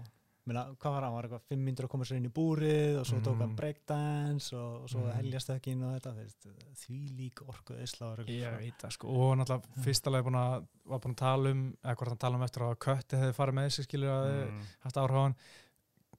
Meina, 0.48 0.62
hvað 0.80 0.94
var 0.94 1.04
hann, 1.04 1.12
var 1.14 1.26
eitthvað 1.26 1.42
fimm 1.50 1.64
myndir 1.68 1.84
að 1.86 1.90
koma 1.92 2.06
sér 2.08 2.16
inn 2.16 2.26
í 2.26 2.32
búrið 2.34 2.96
og 2.98 3.04
svo 3.06 3.18
tók 3.20 3.36
hann 3.38 3.50
Mhm. 3.50 3.56
breakdance 3.58 4.56
og, 4.56 4.82
og 4.82 4.88
svo 4.88 5.00
Mhm. 5.04 5.12
heljastökkin 5.18 5.84
og 5.84 5.92
þetta 6.00 6.14
veist, 6.16 6.46
því 6.80 7.00
lík 7.18 7.42
orkuð 7.44 7.80
eisla 7.84 8.16
ég 8.26 8.56
veit 8.58 8.78
það 8.80 8.90
sko. 8.96 9.08
Og 9.08 9.36
náttúrulega 9.36 9.84
fyrstalega 9.84 10.24
búin 10.26 10.40
að 10.40 10.66
var 10.86 10.98
búin 10.98 11.14
að 11.14 11.16
tala 11.16 11.50
um, 11.50 11.76
eða 11.84 11.96
hvort 11.96 12.08
hann 12.08 12.18
tala 12.18 12.36
um 12.36 12.42
eftir 12.42 12.62
að 12.62 12.78
kötti 12.86 13.20
hefði 13.20 13.36
farið 13.36 13.54
með 13.54 13.68
þessi 13.68 13.84
skilur 13.84 14.10
að 14.16 14.50
mm. 14.50 14.62
haft 14.80 14.96
áhrifan 14.96 15.36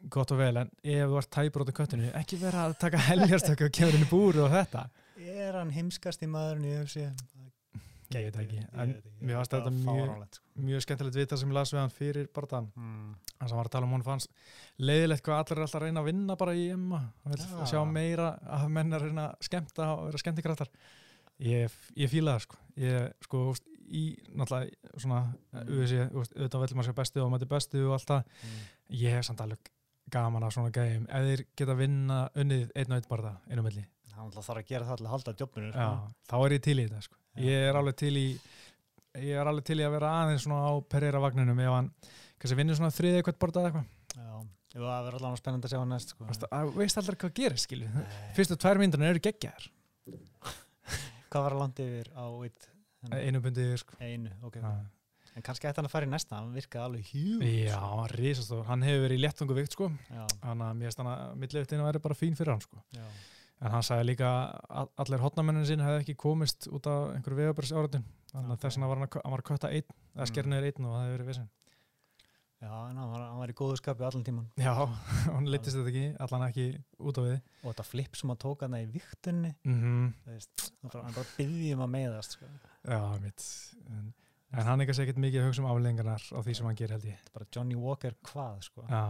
gott 0.09 0.31
og 0.31 0.37
vel, 0.37 0.57
en 0.57 0.71
ef 0.83 1.09
þú 1.09 1.17
ert 1.17 1.37
af 1.37 1.73
köttinu, 1.81 2.13
ekki 2.13 2.37
vera 2.41 2.65
að 2.69 2.77
taka 2.79 2.97
heljarstökku 3.09 3.65
og 3.65 3.71
kemur 3.71 3.97
inn 3.97 4.05
í 4.05 4.09
búru 4.09 4.45
og 4.45 4.51
þetta. 4.51 4.89
Er 5.17 5.53
hann 5.53 5.69
heimskast 5.69 6.23
í 6.23 6.27
maðurinn 6.27 6.65
í 6.65 6.77
UFC 6.79 7.11
ég 8.19 8.25
veit 8.27 8.37
ekki, 8.43 8.61
en 8.83 8.93
mér 9.21 9.37
fannst 9.39 9.53
þetta 9.55 9.71
mjög 9.75 10.09
sko. 10.35 10.43
mjög 10.67 10.81
skemmtilegt 10.85 11.15
vita 11.21 11.37
sem 11.39 11.49
ég 11.51 11.55
las 11.57 11.71
við 11.73 11.79
hann 11.81 11.93
fyrir 11.95 12.27
barðan 12.35 12.67
mm. 12.75 13.13
þannig 13.23 13.45
að 13.45 13.49
hann 13.51 13.59
var 13.61 13.69
að 13.69 13.75
tala 13.75 13.87
um 13.87 13.95
hún 13.95 14.03
fannst 14.03 14.31
leiðilegt 14.77 15.23
hvað 15.25 15.39
allir 15.43 15.57
er 15.57 15.65
alltaf 15.65 15.79
að 15.81 15.85
reyna 15.87 16.03
að 16.03 16.09
vinna 16.11 16.37
bara 16.41 16.55
í 16.57 16.65
Emma 16.73 16.99
hann 17.23 17.35
vil 17.35 17.41
Já. 17.45 17.65
sjá 17.71 17.81
meira 17.87 18.29
að 18.59 18.67
menn 18.77 18.93
að 18.97 19.05
reyna 19.07 19.27
að 19.29 19.47
skemmta 19.49 19.89
og 19.95 20.05
vera 20.09 20.23
skemmtikraftar 20.23 20.71
ég, 21.39 21.77
ég 21.95 22.11
fíla 22.11 22.35
það 22.37 22.45
sko 22.47 22.61
ég 22.85 23.27
sko 23.27 23.43
úst, 23.53 23.67
í 23.91 24.03
náttúrulega 24.35 24.97
svona 24.97 25.21
Mm. 25.51 25.67
Auðvitað 26.15 26.61
velum 26.63 26.79
að 26.79 26.85
sjá 26.87 26.93
bestu 26.95 27.19
og 27.21 27.31
mæti 27.33 27.47
bestu 27.51 27.81
og 27.89 27.93
allt 27.97 28.07
það 28.07 28.21
Mm. 28.41 28.59
ég 29.01 29.15
hef 29.17 29.25
samt 29.27 29.41
alveg 29.43 29.71
gaman 30.11 30.43
að 30.43 30.53
svona 30.55 30.71
gæðum 30.71 31.07
ef 31.09 31.25
þeir 31.27 31.43
geta 31.59 31.75
vinna 31.75 32.29
unnið 32.35 32.71
einn 32.75 32.91
og 32.91 32.95
einn 32.97 33.09
bara 33.09 33.33
einu 33.49 33.63
milli 33.63 33.83
hann 34.15 34.29
ætla 34.31 34.43
þarf 34.45 34.61
að 34.61 34.67
gera 34.69 34.85
það 34.85 34.97
til 34.99 35.05
að 35.05 35.11
halda 35.15 35.33
jobbinu 35.39 35.69
Já, 35.71 35.85
sko. 35.87 36.09
þá 36.29 36.35
er 36.45 36.51
ég 36.55 36.61
til 36.65 36.77
í 36.79 36.85
þetta 36.87 37.01
sko. 37.05 37.15
Ég 37.39 37.69
er 37.69 37.77
alveg 37.79 37.95
til 38.01 38.13
í 38.19 38.25
ég 39.21 39.35
er 39.39 39.47
alveg 39.47 39.63
til 39.67 39.79
í 39.79 39.85
að 39.87 39.93
vera 39.97 40.09
aðeins 40.23 40.43
svona 40.45 40.63
á 40.67 40.71
Pereira 40.91 41.19
vagninum 41.23 41.59
ef 41.63 41.71
hann 41.75 41.89
kannski 42.41 42.57
vinnur 42.59 42.75
svona 42.79 42.91
þriðið 42.95 43.19
eitthvað 43.21 43.39
bortað 43.43 43.67
eitthvað. 43.69 43.87
Já, 44.15 44.35
það 44.71 45.05
verður 45.05 45.17
allavega 45.19 45.39
spennandi 45.41 45.67
að 45.67 45.73
sjá 45.73 45.79
hann 45.81 45.91
næst 45.95 46.13
sko. 46.13 46.23
Þú 46.23 46.31
veist, 46.31 46.45
að- 46.51 46.73
veist 46.79 46.97
aldrei 47.01 47.17
hvað 47.21 47.33
gerir 47.39 47.59
skilju 47.63 47.89
fyrstu 48.35 48.57
tvær 48.59 48.79
myndunar 48.81 49.11
eru 49.13 49.23
geggjar 49.23 49.67
Hvað 51.31 51.43
var 51.45 51.55
að 51.55 51.61
landi 51.63 51.85
yfir 51.87 52.09
á 52.11 52.25
eitt, 52.43 52.65
einu 53.15 53.39
bundi 53.43 53.63
yfir 53.69 53.79
sko. 53.85 53.99
Einu? 54.03 54.31
ok. 54.43 54.57
Já. 54.59 54.71
En 55.31 55.45
kannski 55.47 55.67
ætti 55.69 55.79
hann 55.79 55.87
að 55.87 55.93
fara 55.93 56.07
í 56.07 56.11
næsta, 56.11 56.35
hann 56.41 56.49
virkaði 56.51 56.83
alveg 56.83 57.11
hjúl 57.13 57.45
Já, 57.47 57.77
risastór, 58.11 58.65
hann 58.67 58.81
hefur 58.83 59.05
verið 59.05 59.15
í 59.15 59.21
léttungu 59.23 59.55
vikt 59.55 59.77
sko. 59.77 59.87
Þannig 60.11 60.65
að 60.65 60.73
mér 60.81 60.89
finnst 60.89 60.99
hann 60.99 61.11
að 61.13 61.37
millivitinu 61.39 61.85
væri 61.87 62.01
bara 62.03 62.17
fín 62.19 62.35
fyrir 62.35 62.51
hann 62.51 62.65
sko. 62.65 62.81
Já, 62.97 63.05
en 63.61 63.71
hann 63.75 63.83
sagði 63.85 64.07
líka 64.11 64.29
að 64.81 64.91
allir 65.03 65.21
hotnamennin 65.21 65.67
sín 65.69 65.83
hefði 65.85 66.01
ekki 66.03 66.15
komist 66.17 66.67
út 66.73 66.87
af 66.89 67.11
einhverju 67.15 67.37
vegabærs 67.43 67.71
áratun 67.77 68.05
þannig 68.31 68.53
að 68.55 68.61
þess 68.63 68.77
vegna 68.77 68.87
var 68.91 68.97
hann 69.01 69.07
að, 69.09 69.17
hann 69.23 69.33
var 69.35 69.43
að 69.43 69.49
kötta 69.51 69.69
einn 69.71 69.89
eða 69.91 70.21
Mm. 70.25 70.29
skerniður 70.31 70.67
einn 70.71 70.85
og 70.87 70.93
það 70.95 71.03
hefði 71.05 71.17
verið 71.17 71.29
vissin 71.31 71.49
já 72.61 72.71
en 72.91 72.97
hann 73.01 73.09
var, 73.09 73.21
hann 73.25 73.39
var 73.41 73.49
í 73.49 73.55
góðu 73.57 73.77
skapi 73.79 74.03
allan 74.05 74.23
tíman 74.25 74.47
Já, 74.61 74.73
hann 75.33 75.47
litist 75.49 75.77
þetta 75.77 75.89
ekki, 75.91 76.03
allan 76.25 76.43
ekki 76.47 76.65
út 77.01 77.17
á 77.17 77.21
við. 77.25 77.37
Og 77.63 77.67
þetta 77.71 77.85
flip 77.89 78.15
sem 78.19 78.29
hann 78.33 78.41
tók 78.43 78.61
hann 78.65 78.77
í 78.77 78.83
viktunni 78.93 79.53
mm 79.65 80.11
þú 80.25 80.35
veist, 80.35 80.65
hann 80.93 81.15
bara, 81.15 81.25
byggði 81.39 81.71
um 81.77 81.81
að 81.87 81.93
meiðast 81.95 82.35
sko. 82.37 82.49
Já, 82.85 82.99
mitt. 83.23 83.47
En, 83.89 84.11
en 84.53 84.67
hann 84.69 84.81
er 84.83 84.89
kannski 84.91 85.05
ekkert 85.07 85.21
mikið 85.25 85.41
að 85.41 85.49
hugsa 85.49 85.63
um 85.65 85.69
aflengarnar 85.73 86.21
á 86.33 86.39
því 86.45 86.55
sem 86.59 86.69
hann 86.69 86.77
gerir 86.81 86.95
held 86.97 87.07
ég. 87.09 87.25
Bara 87.33 87.49
Johnny 87.55 87.77
Walker 87.81 88.13
hvað 88.29 88.61
sko. 88.69 88.85
Já 88.89 89.01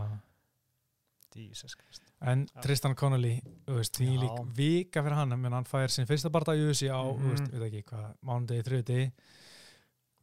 En. 2.21 2.45
Tristan 2.61 2.93
Connolly, 2.95 3.41
því 3.67 4.09
lík 4.21 4.55
vika 4.57 5.01
fyrir 5.01 5.15
hann, 5.15 5.31
hann 5.31 5.65
fær 5.65 5.88
sin 5.89 6.05
fyrsta 6.05 6.29
barða 6.29 6.53
í 6.55 6.65
USA 6.67 6.93
á, 6.93 7.03
Mhm. 7.03 7.21
þú 7.21 7.29
veist, 7.31 7.51
veit 7.59 7.73
ekki 7.73 7.83
hvað, 7.91 8.15
mánudegi, 8.23 8.63
þriðudegi, 8.67 9.11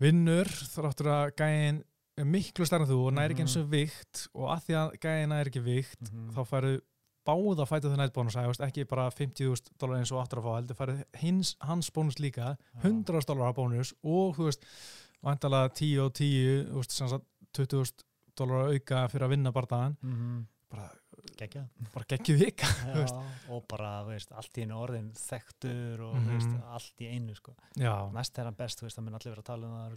vinnur 0.03 0.47
þráttur 0.47 1.09
að 1.13 1.33
gæin 1.41 1.81
er 2.19 2.25
miklu 2.27 2.67
stærn 2.67 2.87
þú 2.87 2.99
og 3.09 3.13
næri 3.15 3.35
ekki 3.35 3.45
eins 3.47 3.57
og 3.61 3.69
vikt 3.73 4.29
og 4.35 4.49
að 4.55 4.63
því 4.67 4.77
að 4.83 4.95
gæin 5.05 5.29
næri 5.33 5.51
ekki 5.53 5.63
vikt, 5.65 6.11
Mhm. 6.13 6.31
þá 6.35 6.41
færðu 6.47 6.81
báða 7.29 7.67
fætið 7.69 7.91
það 7.93 7.99
nætt 7.99 8.15
bónus, 8.15 8.37
ekki 8.61 8.85
bara 8.89 9.11
50.000 9.11 9.71
dólar 9.79 9.99
eins 9.99 10.13
og 10.13 10.23
áttur 10.25 10.39
að 10.41 10.45
fá, 10.47 10.55
heldur 10.57 10.77
færðu 10.77 11.05
hins, 11.21 11.57
hans 11.61 11.91
bónus 11.91 12.19
líka, 12.19 12.57
100.000 12.83 13.27
dólar 13.27 13.55
bónus 13.55 13.93
og 14.03 14.37
þú 14.37 14.45
veist, 14.49 14.65
vantalega 15.23 15.75
10 15.75 15.99
og 16.01 16.13
10, 16.15 16.65
þú 16.71 16.75
veist, 16.81 16.91
sem 16.93 17.09
sagt 17.09 17.25
20.000 17.53 18.05
dólar 18.37 18.73
auka 18.73 19.09
fyrir 19.09 19.27
að 19.27 19.31
vinna 19.31 19.53
barðaðan, 19.53 19.97
mm 20.03 20.15
-hmm. 20.15 20.47
Bara, 20.71 20.91
geggjum 22.11 22.39
vika. 22.41 22.67
og 23.53 23.65
bara 23.71 24.03
veist, 24.09 24.33
allt 24.33 24.59
í 24.59 24.67
einu 24.67 24.79
orðin 24.83 25.11
þekktur 25.17 26.01
og 26.09 26.15
Mhm. 26.19 26.29
veist, 26.35 26.55
allt 26.75 27.01
í 27.05 27.11
einu 27.15 27.35
sko. 27.35 27.55
Já, 27.77 27.95
næst 28.13 28.39
er 28.39 28.45
hann 28.45 28.55
best, 28.59 28.83
veist, 28.83 28.99
það 28.99 29.05
mun 29.05 29.15
allir 29.15 29.33
vera 29.35 29.43
að 29.43 29.51
tala 29.53 29.67
um 29.67 29.75
það 29.79 29.97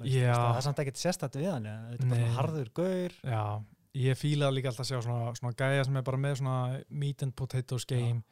og, 0.00 0.06
Já. 0.10 0.34
það 0.34 0.56
er 0.58 0.66
samt 0.66 0.78
ekkert 0.82 1.00
sérstætt 1.00 1.36
við 1.38 1.50
hann 1.52 1.66
þetta 1.92 2.04
er 2.04 2.10
bara 2.10 2.30
harður 2.38 2.70
gaur 2.74 3.12
Já, 3.22 3.42
ég 3.94 4.18
fíla 4.18 4.50
líka 4.50 4.68
alltaf 4.72 4.86
að 4.86 4.90
sjá 4.90 5.02
svona, 5.06 5.34
svona 5.38 5.54
gæja 5.54 5.84
sem 5.86 5.96
er 6.00 6.02
bara 6.02 6.18
með 6.18 6.38
svona 6.40 6.84
meat 6.90 7.22
and 7.22 7.34
potatoes 7.38 7.86
game 7.86 8.22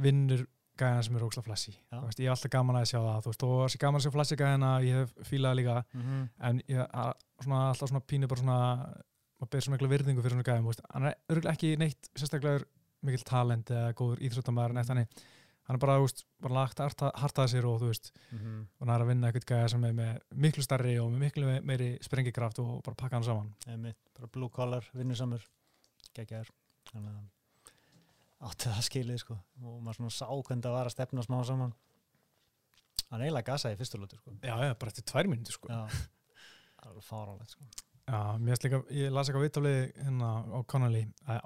vinnur 0.00 0.44
gæja 0.80 1.02
sem 1.04 1.16
er 1.16 1.24
Já. 1.90 1.96
Þú 2.00 2.04
veist, 2.04 2.20
ég 2.20 2.28
er 2.28 2.34
alltaf 2.34 2.52
gaman 2.52 2.76
að 2.80 2.88
sjá 2.92 2.98
það 3.00 3.22
þú 3.24 3.32
veist, 3.32 3.46
og 3.48 3.56
þessi 3.64 3.80
gaman 3.80 4.00
að 4.00 4.04
sjá 4.04 4.12
flashy 4.16 4.36
gæjana 4.40 4.70
ég 4.84 5.00
hef 5.00 5.30
fílað 5.30 5.56
líka 5.56 5.84
mm 5.94 6.02
-hmm. 6.02 6.28
en 6.48 6.62
ég 6.68 6.86
svona, 7.42 7.68
alltaf 7.70 7.88
svona 7.88 8.00
pínu 8.06 8.28
bara 8.28 8.40
svona 8.40 8.94
maður 9.40 9.50
ber 9.54 9.64
svo 9.64 9.72
miklu 9.74 9.88
virðingu 9.90 10.22
fyrir 10.24 10.36
svona 10.36 10.62
veist. 10.68 10.80
hann 10.92 11.06
er 11.10 11.14
örgulega 11.32 11.56
ekki 11.56 11.76
neitt 11.80 12.10
sérstaklega 12.14 12.64
mikil 13.02 13.22
talent 13.24 13.70
eða 13.72 13.94
góður 13.96 14.20
íþróttamæður 14.26 14.74
neitt 14.76 14.90
þannig 14.90 15.08
hann 15.70 15.76
er 15.76 15.80
bara, 15.80 15.98
veist, 16.02 16.24
bara 16.42 16.54
lagt 16.54 16.80
harta- 16.82 17.12
hartaði 17.14 17.52
sér 17.54 17.66
og 17.70 17.80
þú 17.80 17.88
veist, 17.92 18.10
Mhm. 18.32 18.66
og 18.80 18.86
hann 18.86 18.94
er 18.96 19.04
að 19.04 19.08
vinna 19.08 19.28
eitthvað 19.30 19.46
gæja 19.46 19.68
sem 19.70 19.84
er 19.84 19.92
með 19.92 20.20
miklu 20.34 20.62
starri 20.66 20.98
og 21.00 21.10
með 21.12 21.18
miklu 21.24 21.60
meiri 21.62 21.98
sprengikraft 22.02 22.58
og 22.58 22.82
bara 22.82 22.94
pakka 22.96 23.16
hann 23.16 23.24
saman. 23.24 23.54
Einmitt, 23.68 23.96
bara 24.14 24.26
blue 24.26 24.48
collar, 24.50 24.82
vinnusamur 24.94 25.40
geggjar 26.14 26.48
þannig 26.92 27.30
að 28.40 28.56
það 28.56 28.82
skilið 28.88 29.18
sko 29.20 29.38
og 29.62 29.80
maður 29.82 29.96
svona 30.00 30.10
sá 30.10 30.26
hvernig 30.26 30.62
það 30.64 30.72
var 30.74 30.86
að 30.86 30.96
stefna 30.96 31.22
smá 31.22 31.44
saman. 31.46 31.72
Hann 33.10 33.20
eiginlega 33.22 33.44
gasaði 33.52 33.74
í 33.76 33.78
fyrstu 33.80 33.98
lúti 34.00 34.16
sko. 34.18 34.30
Já, 34.42 34.56
já, 34.58 34.74
bara 34.78 34.90
eftir 34.90 35.04
tvær 35.04 35.26
mínútur 35.30 35.52
sko. 35.52 35.68
Já, 35.68 35.88
alveg 36.82 37.04
fáránlegt 37.04 37.50
sko 37.50 37.64
Já, 38.10 38.18
mér 38.42 38.56
finnst 38.56 38.64
líka, 38.66 38.80
ég 38.96 39.12
las 39.14 39.28
eitthvað 39.30 39.44
vitaflið 39.46 39.80
hérna 40.02 40.30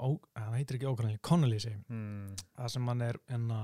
á 0.00 0.08
að 0.08 0.40
hann 0.40 0.54
heitir 0.56 0.78
ekki 0.78 0.88
O'Connolly, 0.88 1.18
Connolly 1.20 1.58
segi, 1.60 1.76
mm. 1.92 2.34
það 2.56 2.70
sem 2.72 2.86
hann 2.88 3.02
er 3.04 3.18
hérna 3.28 3.58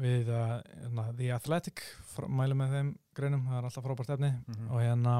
við 0.00 0.30
uh, 0.32 0.60
hérna, 0.84 1.06
The 1.18 1.30
Athletic, 1.34 1.82
mælu 2.30 2.54
með 2.56 2.76
þeim 2.76 2.92
greinum, 3.18 3.42
það 3.48 3.58
er 3.58 3.66
alltaf 3.70 3.84
frábært 3.88 4.12
efni 4.14 4.30
Mhm. 4.46 4.68
og 4.70 4.80
hérna 4.84 5.16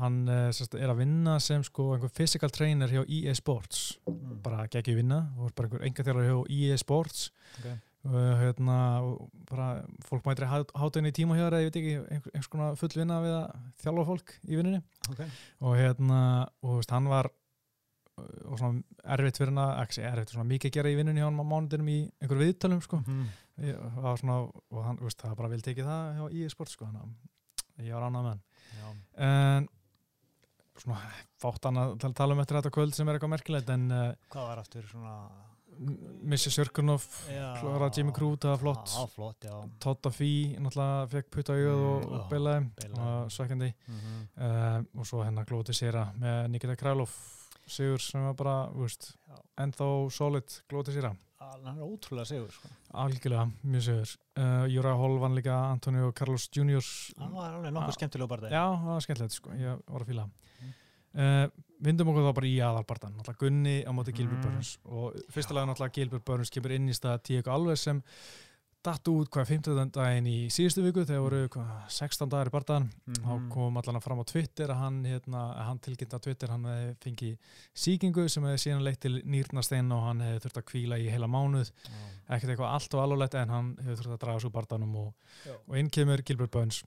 hann 0.00 0.20
uh, 0.28 0.46
sérst, 0.54 0.74
er 0.80 0.88
að 0.94 1.02
vinna 1.02 1.34
sem 1.42 1.62
sko 1.66 1.90
einhver 1.96 2.12
physical 2.14 2.50
trainer 2.54 2.88
hjá 2.88 3.02
EA 3.08 3.34
Sports, 3.36 3.98
Mm. 4.06 4.38
bara 4.42 4.68
geggjum 4.68 4.96
vinna 5.02 5.18
og 5.38 5.50
bara 5.54 5.68
einhver 5.68 5.84
enga 5.88 6.04
þjálfur 6.06 6.30
hjá 6.30 6.38
EA 6.60 6.76
Sports 6.80 7.30
Ok. 7.58 7.66
Hérna 8.04 8.74
bara 9.48 9.68
fólk 10.04 10.26
mætri 10.28 10.44
hátunni 10.48 11.08
í 11.12 11.16
tíma 11.16 11.38
hjá 11.38 11.46
það, 11.48 11.62
ég 11.64 11.70
veit 11.70 11.78
ekki, 11.80 11.94
einhver, 12.02 12.32
einhvers 12.34 12.50
konar 12.52 12.76
full 12.76 12.90
vinna 12.98 13.20
við 13.24 13.36
að 13.38 13.54
þjálfa 13.84 14.04
fólk 14.10 14.34
í 14.44 14.58
vinninni 14.58 14.80
ok, 15.14 15.22
og 15.64 15.76
hérna 15.78 16.18
og 16.62 16.74
veist, 16.80 16.92
hann 16.92 17.08
var 17.08 17.30
uh, 17.30 18.26
og 18.50 18.58
svona 18.60 18.82
erfitt 19.16 19.40
fyrir 19.40 19.54
hann 19.54 19.62
ekki 19.86 20.04
erfitt, 20.04 20.34
svona 20.34 20.48
mikið 20.52 20.70
að 20.72 20.76
gera 20.78 20.92
í 20.92 20.98
vinnunni 21.00 21.22
hjá 21.24 21.28
hann 21.30 21.40
á 21.40 21.46
mánudinum 21.54 21.88
í 21.94 21.98
einhver 22.20 22.42
viðtölum 22.44 22.82
sko. 22.84 23.00
Mm. 23.06 23.24
svona, 24.20 24.36
og 24.74 24.82
hann, 24.84 25.00
veist, 25.00 25.22
það 25.24 25.38
bara 25.40 25.52
vel 25.54 25.62
tekið 25.64 25.88
það 25.88 26.18
hjá 26.20 26.26
í 26.44 26.44
sport 26.52 26.74
sko 26.74 26.90
ég 27.88 27.94
var 27.96 28.04
ánað 28.10 28.20
með 28.20 28.30
hann. 28.34 28.44
Já, 28.74 28.88
en 29.28 29.68
svona 30.84 31.00
fátt 31.42 31.66
hann 31.68 31.78
að 31.78 31.96
tala- 32.02 32.18
tala 32.18 32.34
um 32.36 32.40
eftir 32.42 32.56
þetta 32.60 32.70
kvöld 32.74 32.94
sem 32.96 33.08
er 33.08 33.16
eitthvað 33.16 33.32
merkilegt 33.36 33.68
en 33.74 33.84
uh, 33.94 34.06
hvað 34.34 34.48
var 34.50 34.62
aftur 34.64 34.86
svona 34.90 35.14
Sörkunov 36.54 37.04
já, 37.28 37.54
klára 37.60 37.90
Jimmy 37.96 38.12
Crew, 38.12 38.36
það 38.36 38.50
var 38.50 38.58
flott. 38.62 38.94
Já, 38.94 39.06
flott, 39.14 39.44
já. 39.44 39.54
Totta 39.80 40.10
Fí, 40.10 40.30
náttúrulega 40.58 41.08
fekk 41.12 41.30
putta 41.30 41.58
í 41.58 41.66
auð 41.66 41.84
og, 41.88 42.06
og 42.08 42.24
beilaði 42.30 42.88
svekkjandi. 43.34 43.72
Mm 43.88 44.00
-hmm. 44.00 44.24
uh, 44.36 45.00
og 45.00 45.06
svo 45.06 45.24
hérna 45.24 45.44
Glóti 45.44 45.72
Sýra 45.72 46.12
með 46.18 46.48
Nikita 46.48 46.76
Krælov 46.76 47.10
sigur 47.66 47.98
sem 47.98 48.24
var 48.24 48.34
bara, 48.34 48.70
veist 48.72 49.16
ennþá 49.56 50.10
solid. 50.10 50.62
Glóti 50.68 50.92
Sýra 50.92 51.14
hann 51.64 51.78
er 51.78 51.84
ótrúlega 51.86 52.24
sigur 52.24 52.50
sko. 52.52 52.68
algjörlega, 52.92 53.50
mjög 53.62 53.82
sigur. 53.82 54.14
Uh, 54.38 54.64
Júra 54.70 54.94
Hall 54.98 55.18
vann 55.18 55.34
líka 55.34 55.54
Antonio 55.70 56.12
Carlos 56.12 56.48
Jr. 56.52 56.82
hann 57.18 57.34
var 57.34 57.52
alveg 57.54 57.72
nokkuð 57.72 57.92
Já. 57.92 57.98
skemmtilega 57.98 58.28
bara 58.28 58.48
já, 58.50 58.64
það 58.80 58.92
var 58.92 59.00
skemmtilegt 59.00 59.32
sko, 59.32 59.50
ég 59.50 59.84
var 59.86 60.00
að 60.00 60.06
fíla 60.06 60.24
Mm. 60.24 60.40
Uh, 61.16 61.46
vindum 61.84 62.08
okkur 62.12 62.28
þá 62.30 62.34
bara 62.38 62.46
í 62.48 62.56
náttúrulega 62.58 63.38
Gunni 63.38 63.76
á 63.84 63.90
móti 63.92 64.14
Gilbert 64.16 64.40
Mm. 64.44 64.48
Burns 64.48 64.78
og 64.84 65.14
fyrstulega 65.30 65.66
náttúrulega 65.68 65.92
Gilbert 65.98 66.24
Burns 66.24 66.50
kemur 66.50 66.72
inn 66.72 66.88
í 66.88 66.94
stað 66.96 67.22
Tíko 67.28 67.50
Alves 67.54 67.82
sem 67.88 68.02
datt 68.84 69.08
út 69.08 69.30
hvað 69.32 69.46
15. 69.48 69.90
daginn 69.96 70.26
í 70.28 70.48
síðustu 70.52 70.82
viku 70.84 71.06
þegar 71.08 71.22
voru 71.24 71.38
hvað 71.48 71.68
16 71.88 72.28
dagar 72.28 72.50
í 72.50 72.52
bartan 72.52 72.90
þá 73.08 73.30
Mhm. 73.32 73.46
kom 73.48 73.76
allan 73.80 74.00
fram 74.04 74.20
á 74.20 74.24
Twitter 74.28 74.68
að 74.68 74.76
hann, 74.82 74.98
hérna, 75.04 75.54
að 75.56 75.64
hann 75.70 75.78
tilkynnt 75.78 76.12
á 76.12 76.18
Twitter 76.20 76.48
hann 76.52 76.64
hefði 76.68 76.96
fengið 77.00 77.38
síkingu 77.74 78.28
sem 78.28 78.42
hefði 78.44 78.60
síðan 78.60 78.84
leitt 78.84 79.00
til 79.00 79.22
nýrnastein 79.24 79.90
og 79.92 80.02
hann 80.04 80.20
hefði 80.20 80.42
þurft 80.44 80.60
að 80.60 80.68
kvíla 80.68 80.98
í 81.00 81.08
heila 81.08 81.26
mánuð 81.26 81.70
Já. 81.72 82.36
ekkert 82.36 82.50
eitthvað 82.58 82.74
allt 82.76 82.94
og 82.94 83.00
alvarlegt 83.06 83.34
en 83.40 83.48
hann 83.48 83.76
hefði 83.80 83.96
þurft 84.02 84.12
að 84.12 84.20
draga 84.26 84.40
svo 84.44 84.50
barndanum 84.52 84.96
og, 84.96 85.14
og 85.68 85.76
inn 85.80 85.88
kemur 85.88 86.22
Gilbert 86.22 86.50
Burns 86.50 86.82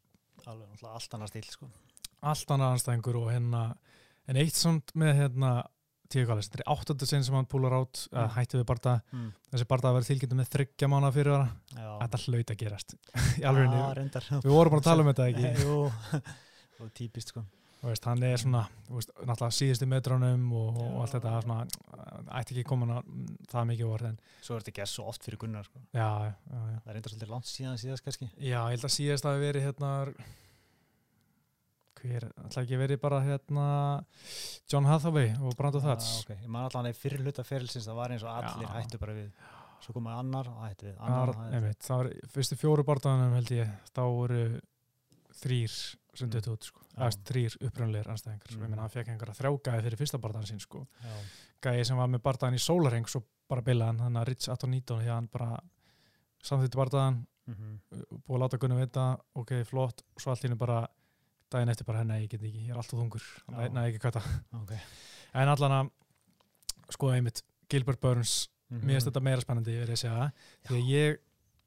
alveg 0.46 0.68
náttúrulega 0.70 0.94
allt 0.94 1.14
annað 1.18 1.28
stíl 1.34 1.50
sko. 1.50 1.66
allt 2.22 2.52
annar 2.52 2.76
anstæðingur 2.78 3.16
og 3.24 3.32
hérna 3.34 3.76
en 4.28 4.40
eitt 4.44 4.56
samt 4.60 4.94
með 4.96 5.16
hérna 5.24 5.56
Kallis, 6.08 6.48
þetta 6.48 6.62
er 6.62 6.70
áttundu 6.72 7.04
sinn 7.04 7.24
sem 7.28 7.36
hann 7.36 7.46
púlar 7.52 7.74
át 7.76 8.00
að 8.14 8.22
Mm. 8.22 8.30
hætti 8.38 8.58
við 8.62 8.66
barnda, 8.70 8.94
mm. 9.12 9.26
þessi 9.52 9.66
barda 9.68 9.90
að 9.90 9.98
vera 9.98 10.08
tilkynnt 10.08 10.36
með 10.40 10.50
þryggja 10.54 10.88
mánuða 10.88 11.14
fyrir 11.18 11.34
ára, 11.36 11.48
Já. 11.76 11.90
þetta 12.06 12.22
hlaut 12.24 12.54
að 12.54 12.58
gerast. 12.62 12.96
Reyndar. 13.44 14.30
Við 14.32 14.54
vorum 14.54 14.72
bara 14.72 14.80
að 14.80 14.88
tala 14.88 15.04
um 15.04 15.10
þetta 15.12 15.28
ekki? 15.28 15.52
Jú, 15.66 15.92
og 16.86 16.94
típist 16.96 17.34
sko. 17.34 17.44
Þú 17.78 17.92
veist, 17.92 18.08
hann 18.10 18.24
er 18.26 18.40
svona, 18.42 18.64
veist, 18.90 19.12
náttúrulega 19.20 19.54
síðustu 19.60 19.86
metránum 19.92 20.48
og, 20.58 20.80
og 20.82 20.96
allt 21.04 21.18
þetta 21.18 21.36
svona, 21.44 21.60
ætti 22.40 22.56
ekki 22.56 22.64
komin 22.72 22.96
að 22.96 23.12
það 23.52 23.68
mikið 23.74 23.92
orð 23.98 24.08
en 24.14 24.18
Svo 24.42 24.56
er 24.56 24.64
þetta 24.64 24.74
ekki 24.74 24.88
svo 24.96 25.06
oft 25.12 25.28
fyrir 25.28 25.42
Gunnar 25.44 25.68
sko. 25.68 25.84
já, 25.92 26.08
já, 26.24 26.34
já, 26.48 26.80
Það 26.80 26.88
er 26.88 26.96
reyndar 26.98 27.14
svolítið 27.14 27.36
langt 27.36 27.52
síðan 27.52 27.78
síðast 27.84 28.08
kannski. 28.08 28.32
Já, 28.40 28.62
ég 28.64 28.74
held 28.78 28.88
að 28.88 28.96
síðast 28.96 29.28
að 29.30 29.44
verið 29.44 29.68
hérna 29.68 29.92
hver, 31.98 32.26
ætla 32.46 32.64
ekki 32.64 32.78
verið 32.80 33.00
bara 33.02 33.20
hérna 33.26 33.68
John 34.72 34.86
Hathaway 34.86 35.34
og 35.42 35.56
Brando 35.60 35.80
Thats 35.84 36.10
Já, 36.12 36.24
ok. 36.24 36.42
Ég 36.44 36.48
man 36.54 36.68
allan 36.68 36.86
að 36.90 36.94
í 36.96 36.98
fyrir 37.02 37.24
hluta 37.24 37.44
ferilsins 37.48 37.88
það 37.88 37.96
var 38.02 38.14
eins 38.16 38.24
og 38.28 38.34
allir 38.34 38.68
Já. 38.68 38.74
hættu 38.80 39.00
bara 39.02 39.14
við 39.18 39.32
Svo 39.86 39.94
komaði 39.94 40.20
annar 40.24 40.48
og 40.50 40.62
hættu 40.66 40.88
við 40.90 40.96
annar 41.06 41.30
og 41.30 41.36
hættu 41.44 41.60
við 41.68 41.76
það 41.86 42.00
var 42.02 42.08
fyrstu 42.34 42.56
fjóru 42.58 42.84
barndanum 42.88 43.36
held 43.38 43.52
ég, 43.54 43.70
þá 43.94 44.02
voru 44.10 44.42
þrýr 45.42 45.76
sem 46.18 46.28
Mm. 46.28 46.32
dött 46.34 46.48
út 46.50 46.64
sko, 46.66 46.82
eða 46.98 47.10
þrýr 47.30 47.56
upprunleir 47.68 48.08
anstæðingar, 48.10 48.50
mm. 48.50 48.58
Mm. 48.58 48.64
ég 48.64 48.70
meina 48.72 48.82
hann 48.82 48.90
fekk 48.90 49.10
einhverja 49.14 49.36
þrjágæði 49.38 49.84
fyrir 49.86 50.00
fyrsta 50.00 50.18
barndan 50.24 50.48
sín 50.50 50.60
sko 50.64 50.80
Já, 51.04 51.14
gæði 51.62 51.84
sem 51.86 51.98
var 52.02 52.08
með 52.10 52.24
bardaðan 52.26 52.58
í 52.58 52.62
sólarheng 52.64 53.06
svo 53.08 53.22
bara 53.48 53.62
bilaðan, 53.62 54.00
þannig 54.02 54.22
að 54.24 54.28
Rich 54.32 54.48
Atonito 54.50 54.98
því 54.98 55.06
að 55.12 55.14
hann 55.14 55.28
bara 55.32 55.60
samþýtti 56.44 56.80
bardaðan 56.82 57.20
Mhm. 57.48 57.80
búið 58.28 58.36
að 58.36 58.42
láta 58.42 58.58
Gunni 58.60 58.76
vita 58.82 59.04
ok, 59.36 59.52
flott, 59.64 60.02
svo 60.18 60.32
allt 60.34 60.42
henni 60.44 60.58
bara 60.58 60.88
daginn 61.54 61.70
eftir 61.72 61.86
bara, 61.88 62.04
nei, 62.04 62.24
ég 62.26 62.30
get 62.32 62.42
ekki, 62.44 62.66
ég 62.68 62.74
er 62.74 62.80
alltaf 62.82 63.00
þungur. 63.00 63.24
Nei, 63.74 63.86
ekki 63.92 64.02
kvæta 64.04 64.22
ok. 64.62 64.74
En 65.38 65.50
allan 65.54 65.76
að, 65.78 65.92
sko, 66.96 67.12
einmitt 67.14 67.42
Gilbert 67.70 68.00
Burns, 68.02 68.50
Mhm. 68.70 68.84
mér 68.84 68.98
finnst 68.98 69.08
þetta 69.08 69.22
meira 69.24 69.42
spennandi 69.42 69.72
ég 69.78 69.86
verið 69.86 69.96
að 69.96 70.02
segja, 70.04 70.32
því 70.68 70.76
að 70.76 70.88
ég 70.92 71.18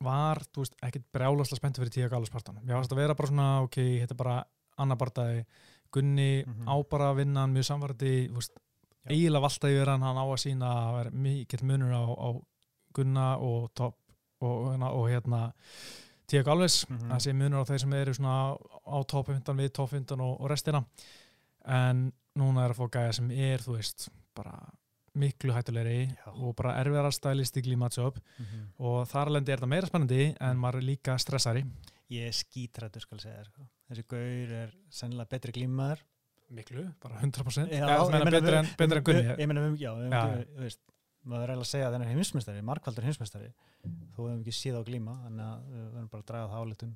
var, 0.04 0.36
þú 0.52 0.60
veist, 0.64 0.74
ekkit 0.84 1.04
brjálaslega 1.14 1.56
spenntur 1.60 1.84
fyrir 1.84 1.94
tíu 1.94 2.08
galaspartan, 2.12 2.58
mér 2.64 2.76
fannst 2.76 2.92
að 2.92 2.96
vera 3.00 3.14
bara 3.14 3.28
svona 3.28 3.62
ok, 3.64 3.76
þetta 4.02 4.10
er 4.10 4.20
bara 4.20 4.44
annar 4.78 4.96
bardaði 5.00 5.44
Gunni 5.92 6.44
Mhm. 6.46 6.68
á 6.68 6.74
bara 6.88 7.10
að 7.12 7.16
vinna 7.24 7.40
hann 7.40 7.54
mjög 7.54 7.64
samvarti, 7.66 8.28
þú 8.28 8.34
veist, 8.36 8.52
Já. 9.06 9.10
eiginlega 9.10 9.40
valda 9.42 9.68
yfir 9.72 9.86
hann, 9.88 10.02
hann 10.02 10.16
á 10.16 10.24
að 10.28 10.42
sína 10.44 10.68
að 10.70 10.96
vera 10.98 11.10
mikill 11.10 11.64
munur 11.64 11.92
á, 11.92 12.04
á 12.04 12.28
Gunna 12.92 13.38
og 13.38 13.74
topp 13.74 13.96
og, 14.42 14.66
og, 14.68 14.82
og 14.82 15.08
hérna 15.08 15.52
Tíak 16.30 16.46
Alves, 16.52 16.84
Mhm. 16.88 17.08
það 17.10 17.20
sé 17.24 17.32
munur 17.34 17.62
á 17.62 17.68
þeir 17.68 17.80
sem 17.80 17.92
eru 17.98 18.12
svona 18.14 18.34
á 18.86 18.98
15 19.26 19.56
við 19.58 19.70
15 19.90 20.20
og, 20.20 20.40
og 20.40 20.50
restina 20.50 20.84
en 21.66 22.12
núna 22.38 22.64
er 22.64 22.70
að 22.74 22.78
fá 22.78 22.90
gæja 22.90 23.14
sem 23.18 23.30
er 23.30 23.58
þú 23.64 23.76
veist, 23.76 24.08
bara 24.36 24.54
miklu 25.18 25.50
hættulegri 25.52 26.06
Já. 26.14 26.30
og 26.32 26.54
bara 26.56 26.76
erfiðara 26.84 27.10
stylistikli 27.12 27.74
matchup 27.76 28.20
Mhm. 28.38 28.68
og 28.78 29.08
þar 29.08 29.26
alveg 29.26 29.48
er 29.48 29.56
þetta 29.58 29.68
meira 29.68 29.86
spennandi 29.90 30.36
en 30.40 30.56
maður 30.56 30.76
er 30.78 30.86
líka 30.96 31.18
stressari 31.18 31.64
ég 32.10 32.28
er 32.28 32.32
skítrættur 32.32 33.00
skal 33.00 33.18
segja 33.18 33.44
sko. 33.44 33.66
þessi 33.90 34.04
gaur 34.06 34.52
er 34.54 34.70
sennilega 34.88 35.28
betri 35.28 35.52
glímaður 35.52 35.98
miklu, 36.52 36.94
bara 37.00 37.16
100% 37.20 37.70
Já, 37.70 37.82
Eða, 37.82 37.98
ég 37.98 38.10
meina 38.12 38.30
betur 38.30 38.54
en, 38.54 38.64
en 38.98 39.02
Gunni 39.04 39.22
við- 39.22 39.38
ég 39.38 39.46
meina, 39.48 39.76
já, 39.76 39.92
Já. 40.10 40.44
þú 40.46 40.58
veist, 40.60 40.78
maður 41.24 41.42
er 41.44 41.50
eiginlega 41.52 41.66
að 41.66 41.70
segja 41.70 41.86
að 41.88 41.94
þennan 41.96 42.12
heimsmeistari, 42.14 42.62
markvaldur 42.62 43.04
heimsmeistari. 43.04 43.50
Þó 44.14 44.18
við 44.20 44.30
hefum 44.30 44.40
ekki 44.44 44.54
séð 44.56 44.78
á 44.80 44.82
glíma 44.88 45.14
þannig 45.24 45.46
að 45.46 45.64
við 45.70 45.86
verðum 45.94 46.10
bara 46.14 46.22
að 46.22 46.28
draga 46.30 46.48
það 46.52 46.62
álitun 46.64 46.94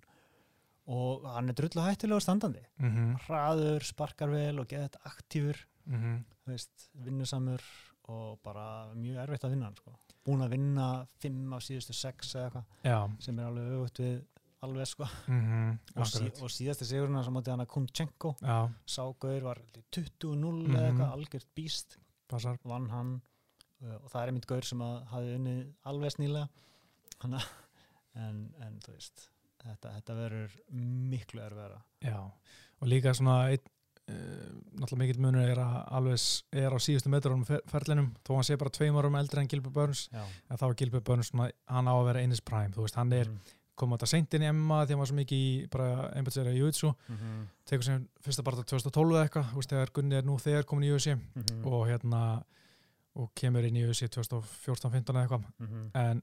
og 0.95 1.25
hann 1.33 1.49
er 1.49 1.57
drullu 1.57 1.85
hættilegur 1.87 2.21
standandi. 2.25 2.62
Mm 2.83 3.16
hraður, 3.26 3.85
sparkar 3.88 4.28
vel 4.33 4.59
og 4.61 4.69
geðið 4.69 4.99
aktífur 5.09 5.61
-hmm. 5.88 6.19
þú 6.45 6.52
veist, 6.52 6.88
vinnusamur 7.04 7.62
og 8.09 8.38
bara 8.45 8.93
mjög 8.95 9.16
erfitt 9.23 9.45
að 9.45 9.50
vinna 9.54 9.66
hann 9.66 9.76
sko. 9.76 9.95
búin 10.25 10.40
að 10.45 10.50
vinna 10.50 11.07
fimm 11.21 11.52
á 11.52 11.59
síðustu 11.61 11.93
sex 11.93 12.35
eða 12.35 12.64
eitthvað 12.85 13.21
sem 13.21 13.38
er 13.38 13.45
alveg 13.45 13.73
auðvitað 13.73 14.04
við 14.04 14.23
alveg 14.64 14.87
sko. 14.87 15.04
Mm 15.28 15.78
og, 15.97 16.07
sí, 16.07 16.31
og 16.40 16.50
síðasti 16.50 16.85
sigurinn 16.85 17.25
sem 17.25 17.37
átti 17.37 17.50
hann 17.50 17.61
að 17.61 17.73
Kunchenko 17.75 18.35
Ságaur 18.87 19.43
var 19.43 19.61
20-0 19.93 20.69
Mhm. 20.69 20.76
eða 20.76 20.88
eitthvað 20.88 21.12
algjört 21.12 21.47
býst 21.54 21.97
vann 22.64 22.88
hann 22.90 23.23
og 23.85 24.11
það 24.11 24.21
er 24.23 24.33
einmitt 24.33 24.47
gaur 24.49 24.64
sem 24.64 24.81
að 24.85 24.97
hafi 25.12 25.35
unnið 25.38 25.64
alveg 25.91 26.49
Hanna, 27.25 27.41
en, 28.21 28.43
en 28.64 28.76
þú 28.85 28.97
veist 28.97 29.29
þetta, 29.62 29.95
þetta 29.97 30.19
verður 30.19 30.59
miklu 31.12 31.45
erfæra 31.45 31.81
Já, 32.05 32.19
og 32.21 32.91
líka 32.91 33.14
svona 33.17 33.37
einn, 33.53 33.73
uh, 34.12 34.53
náttúrulega 34.76 35.00
mikill 35.03 35.25
munur 35.25 35.45
er 35.47 35.61
að 35.62 35.76
alveg 35.99 36.62
er 36.64 36.76
á 36.76 36.79
síðustu 36.87 37.12
metrunum 37.12 37.45
ferlinum, 37.71 38.12
þó 38.26 38.35
hann 38.37 38.49
sé 38.49 38.59
bara 38.61 38.75
tveim 38.75 38.99
árum 39.00 39.19
eldri 39.21 39.43
en 39.43 39.50
Gilbert 39.50 39.76
Burns, 39.76 40.07
Já, 40.12 40.25
en 40.25 40.61
þá 40.61 40.67
er 40.69 40.81
Gilbert 40.83 41.07
Burns 41.09 41.33
svona, 41.33 41.50
hann 41.71 41.91
á 41.91 41.95
að 41.95 42.09
vera 42.11 42.25
einis 42.25 42.45
prime, 42.45 42.75
þú 42.76 42.87
veist, 42.87 42.99
hann 43.00 43.15
er 43.17 43.30
mm. 43.30 43.52
komið 43.80 43.99
þetta 43.99 44.13
seint 44.13 44.37
inn 44.37 44.47
í 44.47 44.50
Emma 44.50 44.82
því 44.85 44.97
hann 44.97 45.04
var 45.04 45.13
svo 45.13 45.21
mikið 45.21 45.45
í 45.45 45.52
bara 45.73 46.08
einbætsverið 46.19 46.58
í 46.58 46.65
Jutsu, 46.65 46.93
mm 46.93 47.21
-hmm. 47.21 47.47
tekur 47.71 47.89
sem 47.89 48.08
fyrsta 48.21 48.45
bara 48.47 48.65
2012 48.65 49.15
eða 49.15 49.25
eitthvað, 49.28 49.49
þú 49.52 49.63
veist, 49.63 49.76
þegar 49.76 49.95
Gunni 49.97 50.19
er 50.19 50.28
nú 50.28 50.39
þegar 50.39 50.69
komin 50.69 50.89
í 50.91 50.93
UFC 50.93 51.15
Mm 51.15 51.65
og 51.65 51.89
hérna 51.89 52.45
og 53.15 53.33
kemur 53.39 53.67
inn 53.67 53.77
í 53.79 53.85
UFC 53.87 54.09
2014-15 54.11 55.13
eða 55.15 55.25
eitthvað, 55.25 55.50
-hmm. 55.59 55.91
en 55.95 56.23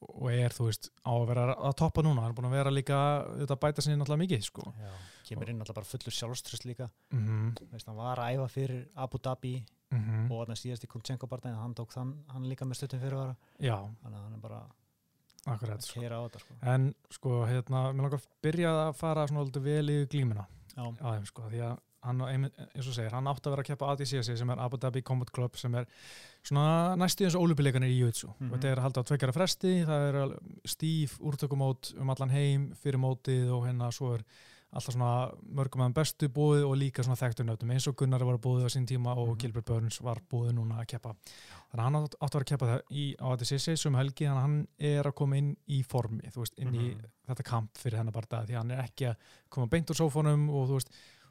og 0.00 0.30
er, 0.32 0.54
þú 0.56 0.66
veist, 0.70 0.88
á 1.04 1.12
að 1.12 1.26
vera 1.28 1.42
að 1.54 1.74
toppa 1.76 2.02
núna. 2.02 2.22
Hann 2.22 2.32
er 2.32 2.36
búin 2.38 2.48
að 2.48 2.56
vera 2.56 2.70
líka, 2.72 2.98
þetta 3.42 3.56
bæta 3.60 3.82
sinni 3.84 3.98
náttúrulega 4.00 4.22
mikið, 4.22 4.46
sko. 4.46 4.62
Já, 4.80 4.92
kemur 5.28 5.50
inn 5.50 5.60
alltaf 5.60 5.76
bara 5.76 5.90
fullur 5.90 6.14
sjálfströst 6.16 6.64
líka. 6.64 6.88
Mm 7.12 7.26
-hmm. 7.26 7.70
Veist, 7.72 7.86
hann 7.86 7.96
var 7.96 8.18
að 8.18 8.32
æfa 8.32 8.48
fyrir 8.48 8.88
Abu 8.96 9.18
Dhabi 9.18 9.64
Mm 9.90 10.30
og 10.30 10.44
þannig 10.44 10.60
síðast 10.60 10.84
í 10.86 10.88
Kunchenko 10.90 11.26
barndaginn 11.26 11.58
hann 11.58 11.74
tók 11.74 11.90
þann, 11.90 12.12
hann 12.30 12.46
líka 12.46 12.66
með 12.68 12.78
stuttum 12.78 13.00
fyrirvara. 13.02 13.34
Já, 13.58 13.74
þannig 14.02 14.18
að 14.18 14.22
hann 14.22 14.36
er 14.36 14.42
bara 14.44 14.60
akkurat 15.50 15.80
að 15.80 15.86
sko. 15.88 16.00
keira 16.00 16.20
á 16.20 16.22
þetta 16.28 16.42
sko. 16.44 16.54
En 16.62 16.94
sko, 17.10 17.32
hérna, 17.50 17.80
mér 17.90 18.06
langar 18.06 18.20
að 18.20 18.28
byrja 18.46 18.74
að 18.84 18.90
fara 19.00 19.26
svona 19.26 19.40
alltaf 19.40 19.64
vel 19.64 19.90
í 19.90 19.96
glímuna. 20.12 20.46
Já, 20.76 20.84
á 20.86 21.08
þeim, 21.10 21.26
sko, 21.26 21.48
því 21.50 21.62
að 21.66 21.80
hann, 22.02 22.20
eins 22.24 22.86
og 22.88 22.94
segir, 22.96 23.10
hann 23.12 23.26
átti 23.30 23.48
að 23.48 23.56
vera 23.56 23.62
að 23.64 23.70
keppa 23.70 23.90
ADCC 23.92 24.36
sem 24.38 24.50
er 24.54 24.58
Abu 24.64 24.76
Dhabi 24.80 25.02
Combat 25.02 25.30
Club 25.30 25.56
sem 25.60 25.74
er 25.74 25.86
svona 26.42 26.96
næstu 26.96 27.24
eins 27.26 27.34
og 27.36 27.44
ólupilleganir 27.48 27.90
í 27.92 27.98
Jutsu 28.00 28.30
mm 28.38 28.50
og 28.52 28.56
þetta 28.58 28.70
er 28.72 28.80
halda 28.84 29.02
á 29.04 29.08
tveggjara 29.10 29.36
fresti 29.36 29.74
það 29.88 30.06
er 30.08 30.38
stíf 30.68 31.18
úrtökumót 31.20 31.92
um 32.00 32.10
allan 32.14 32.30
heim 32.32 32.70
fyrir 32.80 32.98
mótið 33.02 33.50
og 33.52 33.66
hérna 33.68 33.90
svo 33.92 34.14
er 34.16 34.24
alltaf 34.70 34.94
svona 34.94 35.32
mörgum 35.50 35.80
aðeim 35.82 35.94
bestu 35.96 36.28
búið 36.30 36.62
og 36.62 36.76
líka 36.78 37.02
svona 37.02 37.18
þekktur 37.18 37.42
nöfnum. 37.48 37.72
Eins 37.74 37.88
og 37.90 37.96
Gunnar 37.98 38.22
var 38.22 38.36
búið 38.38 38.66
á 38.66 38.70
sín 38.70 38.84
tíma 38.86 39.16
og 39.18 39.32
Mhm. 39.32 39.38
Gilbert 39.42 39.64
Burns 39.66 39.98
var 40.00 40.20
búið 40.30 40.52
núna 40.54 40.78
að 40.78 40.86
keppa. 40.92 41.10
Þannig 41.72 41.80
að 41.80 41.82
hann 41.82 41.96
átti 41.98 42.16
átti 42.20 42.22
að 42.22 42.38
vera 42.38 42.44
að 42.44 42.50
keppa 42.52 42.66
það 42.70 42.82
í, 42.94 43.16
á 43.18 43.26
ADCC 43.32 43.76
sem 43.76 43.94
helgi 43.98 44.26
þannig 44.28 44.38
að 44.38 44.46
hann 44.46 44.68
er 44.78 45.02
að 45.10 45.14
koma 45.18 45.36
inn 45.36 45.56
í 45.68 45.82
formi 45.84 46.22
þú 46.30 46.38
veist, 46.44 46.54
inn 46.56 46.72
í 46.74 46.94
Mhm. 46.94 47.02
þetta 47.28 47.42
kamp 47.50 47.74
fyrir 47.82 47.96
hennar 47.98 48.12
bara 48.12 48.46
því 48.46 48.54
hann 48.54 48.70
er 48.70 48.82
ekki 48.84 49.06
að 49.10 49.16
koma 49.50 49.66
beint 49.66 49.90
úr 49.90 49.98
sófónum 49.98 50.48
og 50.50 50.68
þú 50.68 50.74
veist 50.78 50.90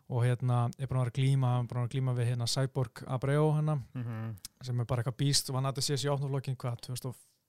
og 0.09 0.23
hérna 0.25 0.63
er 0.79 0.89
búin 0.89 1.03
að 1.03 1.11
að 1.11 1.17
glíma, 1.19 1.53
búin 1.69 1.83
að 1.83 1.87
að 1.89 1.93
glíma 1.93 2.15
við 2.17 2.31
hérna 2.31 2.47
Cyborg 2.49 3.03
Abreu 3.07 3.51
hennar 3.55 3.81
mm 3.93 4.35
sem 4.65 4.79
er 4.79 4.85
bara 4.85 5.01
eitthvað 5.03 5.19
býst, 5.21 5.49
vann 5.53 5.65
að 5.69 5.75
þetta 5.77 5.85
sé 5.85 5.95
sér 5.97 6.09
í 6.09 6.13
átnaflokkin 6.15 6.57
hvað, 6.59 6.79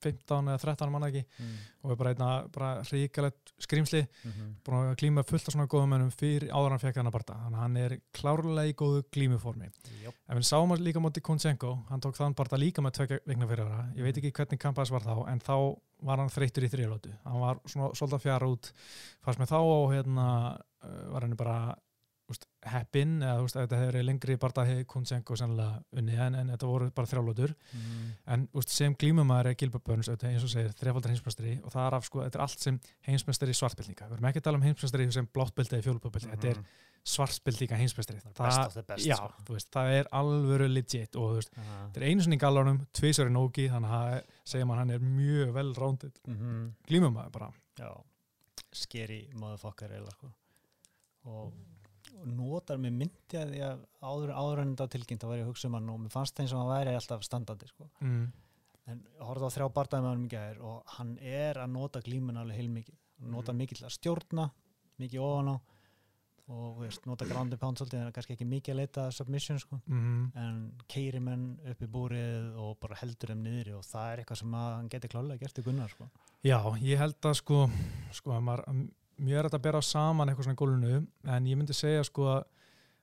2015 0.01 0.47
eða 0.49 0.61
13 0.63 0.93
manna 0.93 1.09
ekki. 1.11 1.25
-hmm. 1.25 1.57
og 1.83 1.91
er 1.91 1.97
bara 1.97 2.11
einna 2.11 2.29
bara 2.53 2.83
ríkalegt 2.83 3.53
skrýmsli 3.59 4.07
Mhm. 4.25 4.55
búin 4.65 4.93
að 4.93 4.97
glíma 4.97 5.25
fullt 5.27 5.49
af 5.49 5.55
svona 5.55 5.67
góðum 5.67 5.89
mennum 5.89 6.11
fyrir 6.13 6.49
áður 6.53 6.67
en 6.67 6.71
hann 6.71 6.79
fekk 6.79 6.97
hann 6.97 7.07
að 7.07 7.13
barta, 7.13 7.35
þannig 7.35 7.59
að 7.59 7.63
hann 7.63 7.77
er 7.77 8.01
klárlega 8.13 8.69
í 8.69 8.75
góðu 8.75 9.03
glímuformi. 9.11 9.71
Jop. 10.05 10.15
En 10.29 10.37
við 10.37 10.45
sáum 10.47 10.69
hann 10.71 10.85
líka 10.85 11.01
móti 11.01 11.21
Konchenko, 11.21 11.85
hann 11.89 12.01
tók 12.01 12.15
þann 12.17 12.35
barta 12.35 12.57
líka 12.57 12.81
með 12.81 12.93
tvekja 12.93 13.19
vikna 13.27 13.47
fyrir 13.49 13.67
ára, 13.67 13.93
ég 13.97 14.03
veit 14.03 14.17
ekki 14.17 14.33
hvernig 14.33 14.59
kampaðis 14.61 14.91
var 14.91 15.01
þá, 15.03 15.29
en 15.29 15.41
þá 15.41 15.77
var 16.03 16.17
hann 16.19 16.29
þreyttur 16.31 16.65
í 16.65 16.69
þrjulótu, 16.69 17.13
hann 17.25 17.41
var 17.41 17.59
svona 17.67 17.91
uh, 22.31 22.71
heppinn, 22.71 23.17
eða 23.23 23.43
úst, 23.45 23.57
þetta 23.57 23.79
hefur 23.81 24.03
lengri 24.07 24.37
barta 24.37 24.65
hefði 24.65 24.85
Konchenko 24.87 25.37
sannlega 25.37 25.83
unni 25.99 26.15
en, 26.17 26.35
en 26.35 26.53
þetta 26.55 26.67
voru 26.71 26.91
bara 26.91 27.07
þrjálótur 27.11 27.55
Mhm. 27.75 28.13
en 28.27 28.49
úst, 28.55 28.69
sem 28.71 28.95
glímumæður 28.95 29.47
er 29.51 29.55
Gilbert 29.55 29.85
Burns 29.85 30.09
eins 30.09 30.45
og 30.45 30.51
segir 30.51 30.73
þrefaldar 30.73 31.11
heimsmestari 31.15 31.59
og 31.65 31.73
það 31.73 31.87
er 31.87 31.95
af 31.95 32.05
sko, 32.05 32.21
þetta 32.25 32.39
er 32.39 32.43
allt 32.47 32.61
sem 32.61 32.81
heimsmestari 33.09 33.55
svartbildinga, 33.55 34.09
við 34.09 34.13
erum 34.19 34.25
ekki 34.31 34.39
að 34.41 34.43
tala 34.49 34.57
um 34.59 34.63
heimsmestari 34.63 35.11
sem 35.13 35.27
bláttbildi 35.35 35.77
eða 35.77 35.87
fjólubildinga, 35.89 36.37
þetta 36.37 36.51
er 36.51 36.59
Mhm. 36.61 36.67
svartbildinga 37.05 37.77
heimsmestari 37.81 38.21
Það 38.21 38.77
er 38.77 38.83
best 38.83 39.07
já, 39.07 39.17
veist, 39.49 39.71
það 39.73 39.93
er 40.01 40.05
alvöru 40.13 40.69
legit 40.69 41.17
og 41.17 41.37
veist, 41.37 41.51
Aha. 41.57 41.89
þetta 41.89 41.97
er 41.97 42.09
einu 42.11 42.23
sinni 42.23 42.37
í 42.37 42.41
gallanum 42.41 42.87
tvísar 42.93 43.27
í 43.27 43.33
nógi, 43.33 43.71
þannig 43.73 43.91
að 43.91 44.23
segja 44.45 44.67
maður 44.67 44.79
hann 44.79 44.91
er 44.91 44.99
mjög 45.01 45.53
vel 45.55 45.73
rándið 45.75 46.13
Mhm. 46.29 46.75
glímumæður 46.87 47.33
bara 47.33 47.51
skeri 48.73 49.29
sko. 50.13 50.31
og, 51.25 51.53
og 51.53 51.53
notar 52.25 52.79
mér 52.79 52.93
myndi 52.93 53.39
að 53.41 53.53
því 53.55 53.61
að 53.67 53.83
áður, 54.03 54.33
áður 54.35 54.63
en 54.63 54.71
þetta 54.75 54.87
var 54.87 54.95
tilkynnt 54.95 55.25
að 55.25 55.45
hugsa 55.49 55.69
um 55.69 55.75
hann 55.79 55.91
og 55.95 56.01
mér 56.05 56.15
fannst 56.15 56.37
það 56.37 56.45
eins 56.45 56.55
og 56.55 56.61
hann 56.63 56.73
væri 56.75 56.95
alltaf 56.99 57.27
standandi 57.27 57.69
sko. 57.71 57.89
mm. 58.01 58.33
en 58.91 59.03
ég 59.07 59.27
horfði 59.27 59.47
á 59.51 59.55
þrjá 59.57 59.69
bardaði 59.75 60.03
með 60.03 60.11
hann 60.11 60.25
mikið 60.27 60.41
aðeir 60.45 60.63
og 60.71 60.95
hann 60.99 61.19
er 61.21 61.61
að 61.63 61.71
nota 61.71 62.01
glímun 62.01 62.41
alveg 62.41 62.57
heilmikið 62.61 62.97
hann 63.21 63.31
nota 63.37 63.53
Mhm. 63.53 63.61
mikið 63.61 63.77
til 63.79 63.87
að 63.87 63.97
stjórna 63.99 64.51
mikið 64.99 65.21
ofan 65.21 65.53
á 65.55 65.57
og 66.51 66.81
veist, 66.83 67.05
nota 67.07 67.25
and 67.39 67.55
pound 67.61 67.79
svolítið 67.79 68.01
en 68.01 68.07
er 68.09 68.13
kannski 68.13 68.35
ekki 68.35 68.47
mikið 68.49 68.73
að 68.75 68.79
leita 68.81 69.13
submission 69.13 69.59
sko. 69.59 69.81
Mm. 69.87 70.33
en 70.35 70.73
keiri 70.89 71.21
menn 71.21 71.59
upp 71.71 71.81
í 71.83 71.87
búrið 71.87 72.57
og 72.59 72.79
bara 72.81 72.97
heldur 72.97 73.31
þeim 73.31 73.45
niðri 73.45 73.75
og 73.77 73.85
það 73.87 74.13
er 74.13 74.23
eitthvað 74.25 74.41
sem 74.41 74.53
hann 74.53 74.89
geti 74.89 75.09
klálega 75.09 75.39
gert 75.39 75.59
í 75.59 75.63
gunnar 75.63 75.89
sko. 75.89 76.09
já, 76.43 76.59
ég 76.83 76.99
held 76.99 77.21
að 77.21 77.35
sko, 77.35 77.71
sko 78.13 78.31
að 78.35 78.43
maður, 78.43 78.65
að 78.67 78.91
mjög 79.21 79.39
er 79.39 79.49
þetta 79.49 79.59
að 79.61 79.67
bera 79.69 79.83
saman 79.85 80.29
eitthvað 80.33 80.49
svona 80.49 80.61
gólunu, 80.63 81.07
en 81.37 81.47
ég 81.51 81.57
myndi 81.61 81.77
segja 81.77 82.05
sko 82.09 82.27
að 82.39 82.43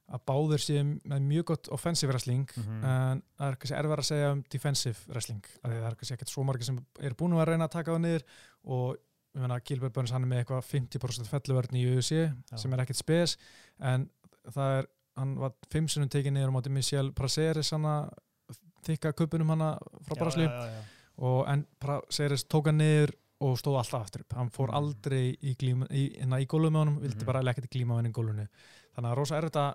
að 0.08 0.22
báðir 0.24 0.62
séu 0.64 0.84
með 1.04 1.24
mjög 1.28 1.44
gott 1.50 1.68
offensive 1.76 2.08
wrestling 2.14 2.46
Mhm. 2.56 2.84
en 2.88 3.22
það 3.38 3.48
er 3.52 3.56
kannski 3.60 3.76
erfið 3.76 3.98
að 3.98 4.06
segja 4.08 4.30
um 4.32 4.44
defensive 4.54 5.00
wrestling 5.12 5.42
það 5.66 5.74
er 5.90 5.96
kannski 6.00 6.16
ekkert 6.16 6.32
svo 6.32 6.44
margir 6.48 6.64
sem 6.64 6.78
eru 7.02 7.16
búin 7.20 7.34
að 7.36 7.48
reyna 7.50 7.68
að 7.68 7.74
taka 7.76 7.92
það 7.92 8.00
niður 8.06 8.24
og 8.64 8.96
ég 9.36 9.42
meina 9.42 9.60
Gilbert 9.60 9.94
Burns 9.94 10.12
hann 10.16 10.24
er 10.24 10.30
með 10.32 10.46
eitthvað 10.46 10.64
50% 10.72 11.28
felluvörn 11.28 11.76
í 11.76 11.84
UFC 11.92 12.22
sem 12.56 12.74
er 12.74 12.80
ekkert 12.86 12.96
spes 13.02 13.36
en 13.82 14.10
það 14.48 14.78
er, 14.80 14.88
hann 15.18 15.36
var 15.44 15.52
fimm 15.70 15.88
sunnum 15.92 16.10
tekið 16.10 16.32
niður 16.38 16.50
á 16.50 16.56
móti 16.56 16.72
Michel 16.72 17.12
Praceres 17.12 17.72
hann 17.76 18.10
þykka 18.88 19.12
kupunum 19.12 19.50
hann 19.58 19.66
frá 20.08 20.16
Brasli 20.22 20.48
já, 20.48 20.56
já. 20.72 20.82
og 21.20 21.48
en 21.52 21.66
Praceres 21.84 22.46
tók 22.48 22.72
hann 22.72 22.80
niður 22.80 23.12
og 23.40 23.58
stóð 23.60 23.78
alltaf 23.78 24.02
aftur 24.08 24.22
upp, 24.22 24.34
hann 24.34 24.50
fór 24.50 24.68
Mhm. 24.72 24.76
aldrei 24.76 25.38
í, 25.44 25.56
glíma, 25.58 25.86
í, 25.92 26.18
hérna, 26.20 26.40
í 26.42 26.48
gólum 26.48 26.74
með 26.74 26.80
honum, 26.80 27.00
vildi 27.02 27.18
Mhm. 27.22 27.26
bara 27.26 27.42
ekkert 27.42 27.70
glíma 27.70 27.94
með 27.94 27.96
hann 27.96 28.06
í 28.12 28.12
gólunu 28.12 28.48
þannig 28.96 29.12
að 29.12 29.16
rosa 29.18 29.36
erfitt 29.38 29.56
að 29.56 29.74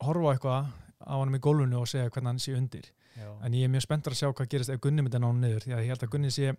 horfa 0.00 0.26
á 0.26 0.32
eitthvað 0.34 0.72
á 1.06 1.14
hann 1.18 1.34
í 1.34 1.38
gólunu 1.38 1.80
og 1.80 1.86
segja 1.88 2.10
hvernig 2.10 2.26
hann 2.26 2.38
sé 2.38 2.56
undir 2.56 2.84
Já. 3.16 3.44
en 3.44 3.52
ég 3.52 3.64
er 3.64 3.68
mjög 3.68 3.82
spenntur 3.86 4.12
að 4.12 4.18
sjá 4.20 4.32
hvað 4.34 4.48
gerist 4.48 4.70
ef 4.70 4.80
Gunni 4.80 5.02
myndi 5.02 5.18
ná 5.18 5.26
hann 5.26 5.40
niður 5.40 5.62
því 5.64 5.72
að 5.74 5.82
ég 5.84 5.86
held 5.86 6.02
að 6.02 6.10
Gunni 6.10 6.30
sé 6.30 6.56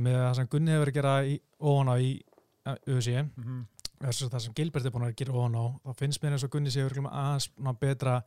með 0.00 0.14
það 0.16 0.34
sem 0.36 0.46
Gunni 0.46 0.70
hefur 0.70 0.84
verið 0.84 0.88
að 0.88 1.00
gera 1.02 1.24
í, 1.24 1.40
ofan 1.60 1.88
á 1.88 1.96
í 1.98 2.22
auðvitað 2.66 3.30
mm 3.36 3.44
-hmm. 3.44 3.66
það 4.00 4.40
sem 4.40 4.52
Gilbert 4.54 4.84
er 4.86 4.90
búin 4.90 5.06
að 5.08 5.16
gera 5.16 5.32
ofan 5.32 5.54
á 5.56 5.64
þá 5.84 5.94
finnst 5.96 6.22
mér 6.22 6.32
eins 6.32 6.44
og 6.44 6.50
Gunni 6.50 6.70
sé 6.70 6.80
aðeins 6.88 7.48
betra 7.80 8.22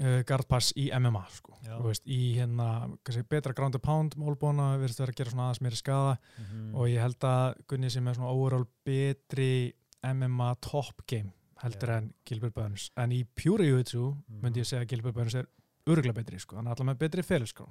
uh, 0.00 0.22
guardpass 0.26 0.72
í 0.76 0.88
MMA 0.96 1.22
sko. 1.30 1.56
Veist, 1.84 2.02
í 2.06 2.34
hérna 2.38 2.88
kannski, 3.04 3.22
betra 3.28 3.52
ground 3.54 3.74
and 3.78 3.84
pound 3.84 4.16
málbóna 4.16 4.72
verðist 4.80 5.00
vera 5.02 5.12
að 5.12 5.16
gera 5.20 5.30
svona 5.30 5.48
aðeins 5.50 5.60
meiri 5.66 5.76
skada 5.76 6.16
Mhm. 6.38 6.74
og 6.74 6.88
ég 6.88 7.00
held 7.00 7.18
að 7.20 7.54
Gunni 7.68 7.90
sé 7.90 8.00
með 8.00 8.16
svona 8.16 8.32
overall 8.34 8.66
betri 8.84 9.72
MMA 10.02 10.54
top 10.60 11.02
game 11.06 11.32
heldur 11.62 11.88
Já. 11.88 11.96
en 11.98 12.14
Gilbert 12.24 12.54
Burns 12.54 12.90
en 12.96 13.10
í 13.12 13.24
Pure 13.34 13.64
Jiu-Jitsu 13.64 14.14
Mhm. 14.28 14.40
myndi 14.42 14.60
ég 14.60 14.66
segja 14.66 14.82
að 14.84 14.88
Gilbert 14.88 15.14
Burns 15.14 15.34
er 15.34 15.46
öruglega 15.86 16.14
betri 16.14 16.38
sko, 16.40 16.56
hann 16.56 16.66
er 16.66 16.70
alltaf 16.74 16.86
með 16.86 16.98
betri 16.98 17.22
félagskrá 17.22 17.66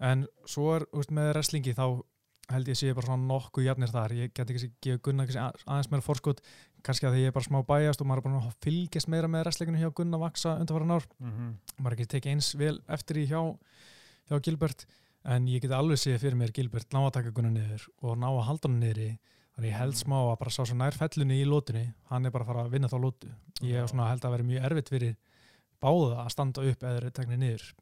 en 0.00 0.26
svo 0.46 0.76
er, 0.76 0.86
veist, 0.92 1.10
með 1.10 1.32
wrestlingi 1.34 1.74
þá 1.76 2.02
held 2.50 2.68
ég 2.68 2.76
sé 2.78 2.92
bara 2.94 3.06
svona 3.06 3.26
nokkuð 3.30 3.64
jafnir 3.66 3.90
þar. 3.92 4.12
Ég 4.16 4.32
get 4.34 4.50
ekki 4.50 4.70
gefa 4.82 5.02
Gunna 5.02 5.26
að- 5.26 5.64
aðeins 5.66 5.90
meira 5.90 6.02
forskot. 6.06 6.40
Kannski 6.82 7.06
að 7.06 7.14
því 7.14 7.20
ég 7.24 7.26
er 7.30 7.32
bara 7.36 7.44
smá 7.48 7.60
bæjast 7.66 8.00
og 8.00 8.06
maður 8.06 8.18
er 8.18 8.26
bara 8.28 8.40
að 8.40 8.54
fylgjast 8.64 9.08
meira 9.08 9.28
með 9.28 9.44
wrestlinginu 9.44 9.78
hjá 9.82 9.90
Gunna 9.94 10.18
vaksa 10.18 10.56
undanfæran 10.60 10.94
ár. 10.96 11.06
Mhm. 11.20 11.54
maður 11.80 11.92
er 11.92 11.96
ekki 11.96 12.08
tekið 12.14 12.32
eins 12.32 12.54
vel 12.56 12.78
eftir 12.88 13.16
í 13.16 13.26
hjá, 13.28 13.58
hjá 14.30 14.40
Gilbert 14.42 14.86
en 15.24 15.46
ég 15.46 15.60
get 15.60 15.70
alveg 15.70 15.98
séð 16.00 16.18
fyrir 16.20 16.36
mér 16.36 16.52
Gilbert 16.52 16.88
ná 16.90 17.00
að 17.06 17.12
taka 17.12 17.30
Gunna 17.30 17.50
niður 17.50 17.88
og 18.02 18.16
ná 18.18 18.28
að 18.30 18.44
halda 18.46 18.68
hann 18.68 18.80
niður 18.80 19.18
þannig 19.56 19.70
ég 19.70 19.76
held 19.76 19.94
Mm. 19.94 20.02
smá 20.04 20.16
að 20.32 20.38
bara 20.38 20.50
sá 20.50 20.62
svo 20.64 20.74
nær 20.76 20.92
fellunni 20.96 21.42
í 21.42 21.44
lótunni 21.44 21.92
hann 22.08 22.24
er 22.24 22.30
bara 22.30 22.44
að 22.44 22.46
fara 22.46 22.64
að 22.64 22.70
vinna 22.70 22.88
þá 22.88 22.98
lótu 23.02 23.28
ég 23.60 23.76
held 23.90 24.24
að 24.24 24.30
vera 24.30 24.42
mjög 24.44 24.64
erfitt 24.64 24.88
fyrir 24.88 25.16
báða 25.82 26.24
að 26.24 26.30
standa 26.30 26.62
upp 26.70 26.80
eða 26.80 27.10
teknir 27.12 27.38
niður 27.38 27.72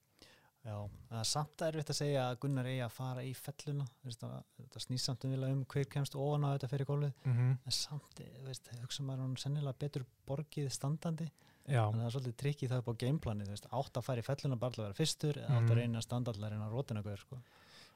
Já, 0.66 0.75
það 1.09 1.18
er 1.21 1.29
samt 1.31 1.62
erfitt 1.62 1.90
að 1.92 1.97
segja 2.01 2.23
að 2.29 2.38
Gunnar 2.42 2.66
eigi 2.68 2.81
að 2.85 2.90
fara 2.92 3.23
í 3.25 3.31
felluna 3.38 3.85
það 4.05 4.81
snýst 4.85 5.05
samt 5.09 5.25
um, 5.25 5.31
vilja 5.31 5.53
um 5.55 5.61
hver 5.64 5.85
kemst 5.88 6.14
ofan 6.18 6.44
á 6.44 6.49
þetta 6.57 6.68
fyrir 6.73 6.88
gólfið 6.88 7.12
mm 7.25 7.33
-hmm. 7.37 7.53
en 7.64 7.73
samt, 7.73 8.14
þú 8.18 8.44
veist, 8.49 8.68
hugsa 8.83 9.03
maður 9.03 9.23
hún 9.25 9.37
sennilega 9.38 9.79
betur 9.79 10.05
borgið 10.27 10.68
standandi 10.75 11.29
já, 11.68 11.85
að 11.87 11.94
það 11.94 12.05
er 12.07 12.11
svolítið 12.11 12.37
trikkið 12.42 12.68
það 12.71 12.79
upp 12.79 12.88
á 12.88 13.01
gameplanið 13.05 13.49
átt 13.71 13.97
að 13.97 14.03
fara 14.05 14.21
í 14.21 14.25
felluna 14.27 14.57
bara 14.57 14.73
að 14.73 14.83
vera 14.83 14.94
fyrstur 14.94 15.37
eða 15.38 15.49
átt 15.57 15.62
Mhm. 15.62 15.71
að 15.71 15.77
reyna 15.77 15.99
að 15.99 16.03
standa 16.03 16.31
allar 16.33 16.53
en 16.53 16.61
að 16.62 16.71
rótina 16.73 17.03
guður 17.03 17.18
sko. 17.21 17.38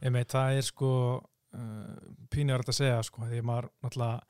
ég 0.03 0.27
það 0.27 0.57
er 0.57 0.62
sko 0.62 1.22
uh, 1.55 1.96
pínur 2.31 2.61
að 2.61 2.72
segja 2.72 3.03
sko 3.03 3.22
því 3.22 3.38
að 3.38 3.44
maður 3.44 3.68
náttúrulega 3.83 4.20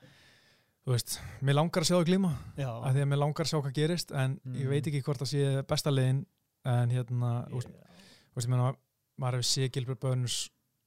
þú 0.83 0.91
veist, 0.93 1.21
mér 1.43 1.55
langar 1.55 1.83
að 1.83 1.87
sjá 1.87 1.97
það 2.01 2.09
glíma 2.11 2.33
að 2.59 2.95
því 2.97 3.03
að 3.03 3.09
mér 3.13 3.19
langar 3.23 3.45
að 3.47 3.51
sjá 3.53 3.61
hvað 3.63 3.73
gerist 3.79 4.11
en 4.13 4.41
ég 4.45 4.65
Mm. 4.67 4.69
veit 4.71 4.87
ekki 4.87 5.03
hvort 5.03 5.21
það 5.23 5.31
sé 5.31 5.63
besta 5.63 5.91
leiðin 5.91 6.27
en 6.65 6.91
hérna, 6.91 7.47
ég, 7.51 7.51
þú 7.51 7.92
veist, 8.37 8.49
ég 8.49 8.53
meina, 8.55 8.75
maður 9.21 9.39
hefur 9.41 9.49
séð 9.53 9.71
Gilbert 9.77 10.01
Burns 10.01 10.37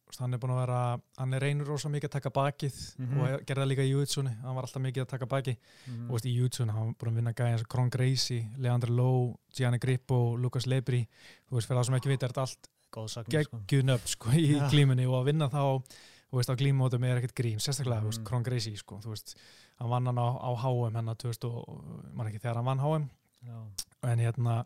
þú 0.05 0.11
veist, 0.11 0.19
hann 0.21 0.33
er 0.33 0.37
búin 0.39 0.51
að 0.53 0.59
vera, 0.61 0.79
hann 1.17 1.33
er 1.33 1.41
reynur 1.41 1.65
rosa 1.67 1.89
mikið 1.89 2.09
að 2.09 2.15
taka 2.19 2.29
bakið 2.29 2.75
Mhm. 2.99 3.19
og 3.21 3.45
gerði 3.45 3.61
það 3.63 3.69
líka 3.71 3.85
í 3.85 3.91
Júitsunni 3.93 4.33
hann 4.41 4.55
var 4.55 4.63
alltaf 4.67 4.81
mikið 4.83 5.01
að 5.05 5.09
taka 5.09 5.25
bakið 5.25 5.57
mm, 5.87 6.05
og 6.09 6.11
veist, 6.15 6.25
í 6.25 6.35
Júitsunni, 6.37 6.71
hann 6.73 6.85
var 6.85 6.93
búin 6.99 7.11
að 7.11 7.15
vinna 7.15 7.33
gæði 7.33 7.51
eins 7.55 7.61
og 7.61 7.67
Kron 7.69 7.89
Gracie, 7.89 8.49
Leandro 8.57 8.93
Lowe, 8.93 9.35
Gianni 9.53 9.79
Grippo 9.79 10.35
Lucas 10.37 10.65
Lebri, 10.67 11.07
þú 11.49 11.55
veist, 11.57 11.67
fyrir 11.67 11.79
það 11.81 11.85
sem 11.85 11.95
ekki 11.95 12.09
vita 12.13 12.25
er 12.25 12.29
þetta 12.35 12.41
allt 12.45 12.69
sko. 13.09 13.23
geggjun 13.29 13.89
upp 13.95 14.07
sko, 14.07 14.29
í 14.29 14.55
Já. 14.55 14.69
glímunni 14.69 15.05
og 15.07 15.23
að 15.23 15.25
vinna 15.33 15.49
þá 15.49 15.83
þú 16.31 16.37
veist, 16.39 16.49
á 16.49 16.55
glímótum 16.55 17.03
er 17.05 17.17
ekkert 17.21 17.35
grín 17.35 17.57
sérstaklega, 17.59 18.01
þú 18.01 18.09
veist, 18.11 18.19
Mhm. 18.21 18.25
Kron 18.25 18.43
Gracie, 18.43 18.75
sko, 18.77 18.99
þú 19.01 19.09
veist 19.09 19.35
hann 19.79 19.89
vann 19.89 20.05
hann 20.05 20.15
á, 20.17 20.27
á 20.37 20.49
HM 20.55 20.93
hennar 20.95 21.15
2000 21.17 21.49
og, 21.49 22.13
man 22.15 22.27
ekki 22.27 22.39
þegar 22.41 22.55
hann 22.55 22.65
vann 22.65 22.79
HM 22.79 23.09
Já, 23.45 23.57
en 24.03 24.19
hérna 24.19 24.65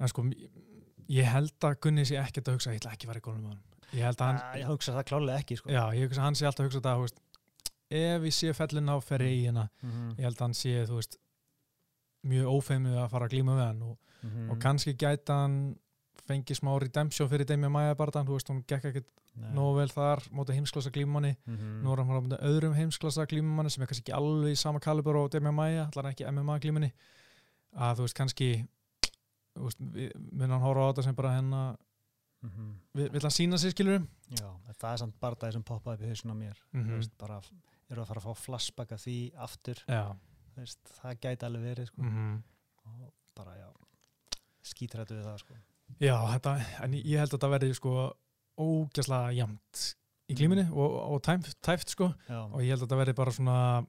en 0.00 0.08
sko, 0.08 0.22
ég 1.08 1.24
held 1.24 1.52
að 1.60 1.78
Gunni 1.80 2.04
sé 2.04 2.16
ekkert 2.20 2.48
að 2.48 2.56
hugsa, 2.58 2.72
ég 2.74 2.80
ætla 2.80 2.92
ekki 2.96 3.06
að 3.06 3.12
fara 3.12 3.18
í 3.20 3.26
gólum 3.26 3.42
með 3.42 3.50
hann 3.50 3.62
ég 3.92 4.02
held 4.02 4.20
að 4.20 4.26
hann, 4.26 4.40
Ah, 4.42 4.56
ég 4.58 4.66
hugsa 4.66 4.92
það 4.96 5.04
klálega 5.10 5.38
ekki 5.42 5.56
sko. 5.56 5.70
já, 5.70 5.82
ég 5.94 6.02
hugsa 6.08 6.20
að 6.20 6.24
hann 6.26 6.34
sé 6.34 6.46
alltaf 6.46 6.60
að 6.64 6.66
hugsa 6.68 6.80
þetta, 6.80 6.96
þú 6.96 7.06
veist 7.06 7.20
ef 7.90 8.22
ég 8.26 8.34
sé 8.34 8.52
fellin 8.58 8.88
á 8.90 8.96
ferri 9.00 9.30
í 9.36 9.44
hérna 9.46 9.68
Mhm, 9.82 10.10
ég 10.18 10.24
held 10.26 10.36
að 10.36 10.40
hann 10.46 10.54
sé, 10.54 10.86
þú 10.86 10.94
veist 10.98 11.16
mjög 12.26 12.46
ófeimið 12.56 12.96
að 12.98 13.10
fara 13.10 13.26
að 13.28 13.30
glíma 13.36 13.54
við 13.56 13.66
hann 13.66 13.82
og, 13.82 13.98
mhm. 14.22 14.50
og 14.50 14.58
kannski 14.58 14.94
gæta 14.98 15.36
hann 15.44 15.58
fengi 16.26 16.54
smá 16.58 16.72
redemption 16.82 17.28
fyrir 17.30 17.46
Demi 17.46 17.68
Maja 17.70 17.94
barðan, 17.94 18.26
þú 18.26 18.34
veist, 18.34 18.48
hún 18.50 18.64
gekk 18.66 18.84
ekkert 18.90 19.06
nógu 19.54 19.76
vel 19.76 19.88
þar, 19.92 20.24
mótið 20.32 20.56
heimsklassa 20.58 20.90
glímamanni 20.90 21.36
Mhm. 21.46 21.82
nú 21.84 21.92
er 21.92 22.02
hann 22.02 22.08
mótið 22.08 22.40
öðrum 22.42 22.74
heimsklassa 22.74 23.26
glímamanni 23.28 23.70
sem 23.70 23.82
er 23.82 23.86
kannski 23.86 24.02
ekki 24.10 24.16
alveg 24.16 24.50
í 24.52 24.56
sama 24.56 24.80
kalibur 24.80 25.16
og 25.16 25.30
Demi 25.30 25.52
Maja, 25.52 25.88
allar 25.94 26.10
ekki 26.10 26.26
MMA 26.26 26.58
glímanni 26.58 26.92
að 27.76 27.96
þú 27.98 28.02
veist, 28.08 28.16
kannski 28.16 28.66
mun 29.56 30.50
hann 30.50 30.60
horfa 30.62 30.86
á 30.86 30.90
þetta 30.92 31.04
sem 31.08 31.14
bara 31.18 31.34
hennar 31.38 31.76
Mhm. 32.46 32.74
vill 32.94 33.08
vill 33.10 33.22
hann 33.24 33.30
sína 33.32 33.58
sig 33.58 33.72
skilur 33.72 34.02
Já, 34.30 34.50
það 34.78 34.92
er 34.92 34.96
samt 35.00 35.14
bara 35.20 35.34
það 35.40 35.52
sem 35.52 35.62
poppaði 35.64 35.94
upp 35.96 36.02
í 36.04 36.08
hausinn 36.10 36.30
á 36.30 36.36
mér. 36.36 36.56
Mm 36.74 36.84
Þú 36.86 36.96
veist, 37.00 37.14
bara, 37.18 37.40
eru 37.90 38.02
að 38.02 38.06
fara 38.06 38.20
að 38.20 38.26
fá 38.26 38.34
flashback 38.36 38.92
af 38.92 39.00
því 39.00 39.14
aftur, 39.46 39.80
veist, 40.56 40.78
það 41.00 41.20
gæti 41.20 41.46
alveg 41.48 41.62
verið 41.64 41.86
sko. 41.88 42.02
mm 42.02 42.42
og 42.86 43.12
bara 43.34 43.56
já 43.56 43.68
skítrættu 44.62 45.14
við 45.16 45.24
það 45.26 45.38
sko. 45.38 45.54
já, 46.00 46.16
þetta, 46.34 46.54
en 46.84 46.92
ég 46.92 47.18
held 47.18 47.30
að 47.32 47.38
þetta 47.38 47.50
verði 47.50 47.74
sko 47.74 47.92
ógæslega 48.58 49.34
jamt 49.36 49.82
í 50.30 50.34
glíminni 50.34 50.64
og, 50.72 50.94
og 51.16 51.22
tæft, 51.22 51.56
tæft 51.62 51.90
sko. 51.90 52.12
Já, 52.28 52.40
og 52.52 52.60
ég 52.62 52.68
held 52.74 52.82
að 52.82 52.86
þetta 52.88 53.00
verði 53.02 53.14
bara 53.14 53.30
svona 53.36 53.86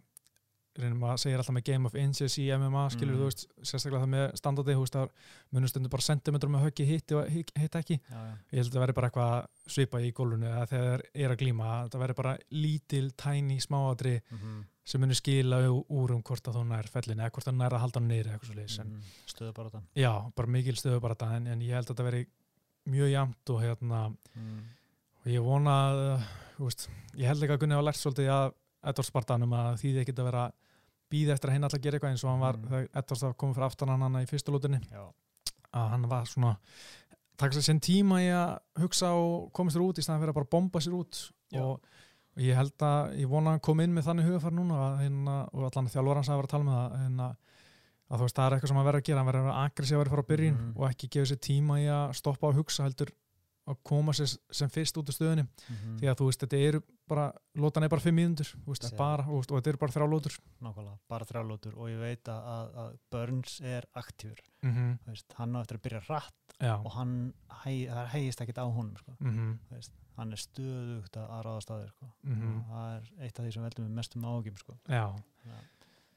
að 0.78 1.20
segja 1.24 1.40
alltaf 1.42 1.56
með 1.58 1.66
Game 1.72 1.90
of 1.90 1.98
Inches 1.98 2.38
í 2.38 2.48
MMA 2.54 2.84
skilur 2.94 3.16
Mm. 3.16 3.20
þú 3.22 3.28
veist, 3.30 3.46
sérstaklega 3.64 4.04
það 4.04 4.14
með 4.14 4.26
standardi 4.38 4.76
þú 4.78 4.86
veist 4.86 4.98
að 5.02 5.10
munum 5.52 5.72
stundu 5.72 5.90
bara 5.90 6.08
sentimetrum 6.08 6.52
með 6.54 6.66
höggi 6.68 6.86
hitt 6.86 7.12
og 7.12 7.30
hitt, 7.34 7.52
ekki 7.76 7.98
já, 7.98 8.18
já. 8.18 8.34
ég 8.52 8.58
held 8.62 8.68
að 8.68 8.74
það 8.78 8.84
verði 8.86 8.98
bara 9.00 9.10
eitthvað 9.10 9.48
svipa 9.68 10.02
í 10.02 10.12
eða 10.48 10.66
þegar 10.68 11.06
er 11.14 11.32
að 11.32 11.40
glíma, 11.42 11.70
þetta 11.88 12.02
verði 12.04 12.16
bara 12.22 12.38
lítil, 12.52 13.12
tæni, 13.18 13.60
smáadri 13.60 14.22
Mm 14.32 14.66
sem 14.88 15.02
munur 15.04 15.18
skila 15.20 15.58
úr 15.68 16.14
um 16.16 16.22
hvort 16.24 16.46
að 16.48 16.56
þú 16.56 16.62
nær 16.70 16.88
fellinu 16.88 17.20
eða 17.20 17.34
hvort 17.36 17.48
það 17.50 17.58
nær 17.60 17.74
að 17.76 17.82
halda 17.84 18.00
hann 18.00 18.12
leiðis 18.56 18.78
mm 18.80 19.02
stöðu 19.28 19.54
bara 19.54 19.70
þetta 19.70 19.82
já, 20.00 20.32
bara 20.36 20.48
mikil 20.48 20.76
stöðu 20.80 21.02
bara 21.04 21.16
þetta 21.18 21.36
en, 21.36 21.48
en 21.48 21.62
ég 21.62 21.76
held 21.76 21.90
að 21.90 21.92
þetta 21.92 22.06
verði 22.08 22.28
mjög 22.88 23.12
jamt 23.12 23.52
og 23.52 23.60
hérna 23.62 24.00
mm. 24.08 24.62
og 25.26 25.28
ég 25.28 25.44
vona 25.44 25.74
að, 25.90 26.24
þú 26.56 26.70
veist, 26.70 26.88
ég 27.20 27.28
held 27.28 27.44
ekki 27.44 27.54
að 27.54 27.60
að 28.32 28.54
Edvard 28.88 29.10
Spartanum 29.10 29.54
að 29.58 29.70
því 29.82 29.92
þið 29.92 30.02
ekkert 30.06 30.22
að 30.24 30.30
vera 30.30 30.46
býða 31.12 31.34
eftir 31.38 31.50
að 31.50 31.54
hinn 31.58 31.64
alltaf 31.68 31.82
gera 31.82 31.98
eitthvað 31.98 32.12
eins 32.12 32.24
og 32.24 32.32
hann 32.32 32.40
var 32.44 32.58
Mm. 32.58 32.88
var 33.22 33.34
komið 33.34 33.56
fyrir 33.56 33.66
aftan 33.70 33.90
hann 33.90 34.02
hann 34.02 34.22
í 34.22 34.28
fyrstu 34.30 34.52
lútinni 34.52 34.82
að 35.74 35.90
hann 35.94 36.08
var 36.10 36.26
svona 36.26 36.58
taka 37.38 37.54
sér 37.62 37.80
tíma 37.80 38.20
í 38.24 38.30
að 38.34 38.60
hugsa 38.82 39.12
og 39.14 39.52
komast 39.54 39.76
sér 39.78 39.84
út 39.86 39.98
í 40.00 40.02
staðan 40.04 40.22
fyrir 40.24 40.34
að 40.34 40.40
bara 40.40 40.52
bomba 40.52 40.80
sér 40.80 40.94
út. 40.98 41.32
Og, 41.54 41.80
og 42.36 42.42
ég 42.42 42.56
held 42.58 42.78
að 42.82 43.14
ég 43.20 43.28
vona 43.30 43.50
að 43.50 43.54
hann 43.54 43.60
kom 43.68 43.80
inn 43.80 43.94
með 43.94 44.08
þannig 44.10 44.26
hugafar 44.26 44.52
núna 44.58 44.76
að, 44.88 44.96
hérna, 45.04 45.36
og 45.54 45.68
allan 45.70 45.88
þjálfur 45.94 46.16
hans 46.16 46.30
að 46.30 46.36
vera 46.42 46.48
að 46.48 46.56
tala 46.56 46.64
með 46.68 46.78
það 46.78 46.98
hérna, 47.04 47.28
að 48.10 48.18
þú 48.18 48.24
veist, 48.26 48.36
það 48.36 48.46
er 48.48 48.56
eitthvað 48.58 48.68
sem 48.74 48.78
að 48.82 48.86
vera 48.90 48.98
að 48.98 49.04
gera 49.08 49.20
hann 49.22 49.28
verður 49.30 49.52
að 49.52 49.62
aggressíva 49.68 50.02
verið 50.02 50.14
frá 50.18 50.24
byrjun 50.32 50.58
Mhm. 50.58 50.74
og 50.78 50.90
ekki 50.90 51.10
gefa 51.10 51.30
sér 51.32 51.40
tíma 51.48 51.78
í 51.80 51.86
að 51.88 52.14
stoppa 52.16 52.48
og 52.48 52.56
hugsa 52.56 52.84
heldur 52.88 53.10
að 53.68 53.78
koma 53.84 54.12
sér 54.14 54.38
sem 54.52 54.70
fyrst 54.70 54.98
út 54.98 55.10
af 55.10 55.16
stöðunni. 55.16 55.44
Mm 55.70 55.98
því 56.00 56.06
að 56.08 56.16
þú 56.18 56.26
veist, 56.26 56.40
þetta 56.42 56.58
eru 56.68 56.82
bara 57.08 57.28
lótan 57.56 57.84
er 57.86 57.90
bara 57.92 58.04
fimm 58.04 58.18
mínútur, 58.20 58.50
og 58.68 58.78
þetta 58.78 59.70
eru 59.72 59.80
bara 59.82 59.94
þrjá 59.94 60.08
lótur 60.12 60.36
nákvæmlega, 60.64 60.98
bara 61.10 61.28
þrjálótur 61.30 61.78
og 61.78 61.92
ég 61.92 62.02
veit 62.02 62.32
að, 62.32 62.74
að, 62.84 62.98
Burns 63.14 63.60
er 63.62 63.88
aktífur 63.98 64.42
mm 64.64 64.74
-hmm. 64.74 65.22
hann 65.40 65.56
á 65.56 65.60
eftir 65.62 65.78
að 65.80 65.86
byrja 65.88 66.02
rætt 66.10 66.58
já 66.60 66.76
og 66.76 66.92
hann, 66.98 67.34
það 67.64 68.08
hægist 68.14 68.42
ekkit 68.42 68.58
á 68.58 68.66
honum 68.66 68.98
sko. 68.98 69.16
mm 69.20 69.32
-hmm. 69.32 69.90
Hann 70.18 70.32
er 70.34 70.38
stöðugt 70.38 71.14
að 71.18 71.44
ráða 71.46 71.62
staðir 71.62 71.90
sko. 71.90 72.06
Mhm. 72.24 72.58
og 72.58 72.66
það 72.72 72.96
er 72.96 73.24
eitt 73.24 73.40
af 73.40 73.46
því 73.46 73.52
sem 73.54 73.64
veldur 73.64 73.84
með 73.86 73.90
mestum 73.90 74.26
ágjum 74.26 74.58
sko. 74.58 74.78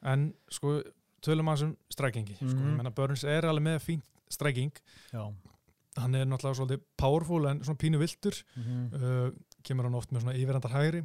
en 0.02 0.34
sko 0.48 0.82
tölum 1.20 1.48
að 1.48 1.56
þessum 1.56 1.76
strækingi 1.90 2.36
Mhm. 2.40 2.94
Burns 2.94 3.24
er 3.24 3.42
alveg 3.42 3.62
með 3.62 3.78
fínt 3.78 4.04
stræking 4.30 4.72
já, 5.12 5.34
hann 5.96 6.14
er 6.14 6.24
náttúrulega 6.24 6.54
svolítið 6.54 6.80
powerful 6.96 7.46
en 7.46 7.64
svona 7.64 7.78
pínu 7.78 7.98
viltur 7.98 8.34
mm 8.56 8.62
uh, 8.94 9.30
kemur 9.62 9.84
hann 9.88 9.94
oft 9.94 10.10
með 10.12 10.20
svona 10.24 10.36
yfirandar 10.38 10.72
hægri 10.76 11.02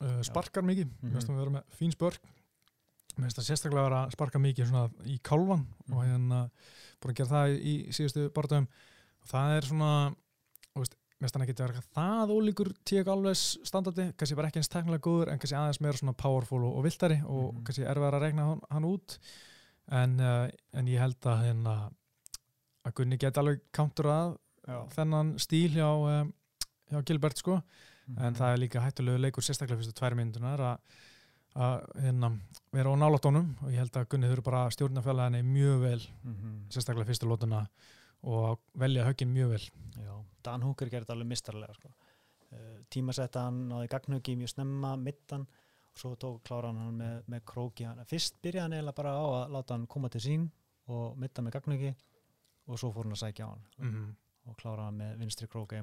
uh, 0.00 0.22
sparkar 0.22 0.62
mikið, 0.66 0.88
Mhm. 0.88 1.06
mér 1.08 1.12
finnst 1.18 1.28
hann 1.28 1.38
vera 1.38 1.50
með 1.50 1.64
fín 1.78 1.92
spörk 1.94 2.20
mér 3.14 3.28
finnst 3.28 3.38
það 3.38 3.48
sérstaklega 3.50 3.84
vera 3.88 4.06
að 4.06 4.12
sparka 4.16 4.38
mikið 4.42 4.66
svona 4.68 4.90
í 5.06 5.20
kálvan 5.22 5.66
og 5.92 6.02
Mhm. 6.02 6.10
hérna 6.10 6.50
búin 7.00 7.12
að 7.12 7.16
gera 7.16 7.28
það 7.30 7.58
í, 7.60 7.74
síðustu 7.94 8.28
barðum 8.34 8.66
og 9.22 9.28
það 9.28 9.56
er 9.56 9.62
svona 9.68 10.16
veist, 10.76 10.94
mér 11.20 11.28
finnst 11.28 11.34
hann 11.36 11.42
ekki 11.46 11.54
að 11.54 11.68
vera 11.68 11.82
það 11.94 12.32
ólíkur 12.34 12.72
tíak 12.84 13.06
alveg 13.06 13.36
standardi, 13.64 14.12
kannski 14.16 14.34
bara 14.36 14.48
ekki 14.48 14.56
eins 14.58 14.68
teknilega 14.68 15.00
góður 15.06 15.30
en 15.32 15.38
kannski 15.38 15.56
aðeins 15.56 15.80
meira 15.80 15.96
svona 15.96 16.16
powerful 16.16 16.64
og, 16.64 16.76
og 16.76 16.84
viltari 16.84 17.22
og 17.24 17.54
Mhm. 17.54 17.64
kannski 17.64 17.84
erfiðar 17.86 18.14
að 18.18 18.20
regna 18.22 18.42
hann, 18.48 18.60
hann 18.70 18.84
út 18.84 19.18
en, 19.88 20.20
uh, 20.20 20.50
en 20.72 20.86
ég 20.86 20.98
held 20.98 21.20
að 21.20 21.42
hérna 21.44 21.92
að 22.84 22.94
Gunni 22.94 23.16
geti 23.18 23.38
alveg 23.40 23.60
counterað 23.72 24.36
Já. 24.66 24.86
þennan 24.90 25.34
stíl 25.38 25.70
hjá, 25.72 26.20
um, 26.22 26.32
hjá 26.90 27.02
Gilbert 27.04 27.36
sko 27.38 27.62
Mhm. 28.06 28.18
en 28.20 28.34
það 28.34 28.52
er 28.52 28.58
líka 28.60 28.80
hættulegu 28.84 29.18
leikur 29.18 29.42
sérstaklega 29.42 29.78
fyrstu 29.80 29.94
tvær 29.96 30.14
myndunar 30.14 30.60
að 31.56 31.84
hérna, 32.02 32.28
vera 32.72 32.90
á 32.90 32.96
nálatónum 32.98 33.54
og 33.62 33.70
ég 33.70 33.78
held 33.78 33.92
að 33.96 34.08
Gunni 34.08 34.26
þurfi 34.28 34.44
bara 34.44 34.66
að 34.66 34.72
stjórna 34.74 35.02
fjölaðinni 35.02 35.42
mjög 35.46 35.80
vel, 35.80 36.00
Mhm. 36.24 36.66
sérstaklega 36.68 37.06
fyrstu 37.06 37.26
lótuna 37.30 37.66
og 38.24 38.58
velja 38.76 39.04
höggin 39.06 39.32
mjög 39.32 39.48
vel 39.50 39.64
Já, 40.04 40.24
Dan 40.42 40.62
Hooker 40.62 40.86
gerði 40.90 41.10
alveg 41.10 41.26
mistarlega 41.28 41.74
sko. 41.74 41.88
uh, 42.52 42.82
tímasetta 42.90 43.40
hann 43.44 43.68
náði 43.68 43.88
gagnhugi 43.88 44.36
mjög 44.36 44.48
snemma, 44.52 44.96
mittan 44.96 45.46
svo 45.94 46.14
tók 46.16 46.42
kláran 46.44 46.76
hann 46.76 46.98
með, 46.98 47.22
með 47.28 47.40
króki 47.46 47.84
hann. 47.86 48.04
fyrst 48.04 48.34
byrjaði 48.42 48.60
hann 48.60 48.72
eiginlega 48.72 48.94
bara 48.94 49.10
á 49.16 49.24
að 49.46 49.50
láta 49.50 49.70
hann 49.74 49.86
koma 49.86 50.08
til 50.10 50.20
sín 50.20 50.50
og 50.88 51.16
mitta 51.16 51.40
með 51.40 51.52
gagnöki 51.52 51.94
og 52.68 52.78
svo 52.78 52.92
fór 52.92 53.04
hann 53.04 53.12
að 53.12 53.32
sækja 53.32 53.46
á 53.46 53.48
hann 53.48 53.64
mm 53.78 53.92
-hmm. 53.94 54.14
og 54.50 54.56
klára 54.56 54.84
hann 54.84 54.98
með 54.98 55.18
vinstri 55.18 55.46
króka 55.48 55.76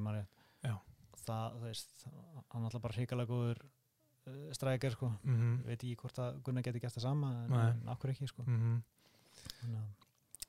það, 1.28 1.46
það 1.58 1.68
veist 1.68 2.08
hann 2.52 2.66
alltaf 2.68 2.84
bara 2.84 2.98
hrikalega 2.98 3.32
góður 3.32 3.62
uh, 3.64 4.48
strækir 4.58 4.96
sko. 4.96 5.12
Mm 5.24 5.38
-hmm. 5.38 5.62
veit 5.68 5.78
ekki 5.78 5.96
hvort 6.04 6.20
að 6.20 6.42
Gunnar 6.46 6.66
geti 6.68 6.80
gert 6.80 6.98
það 6.98 7.08
sama 7.08 7.32
en, 7.44 7.54
en 7.54 7.94
akkur 7.96 8.14
ekki 8.14 8.28
sko. 8.28 8.44
Mm 8.48 8.60
-hmm. 8.62 9.86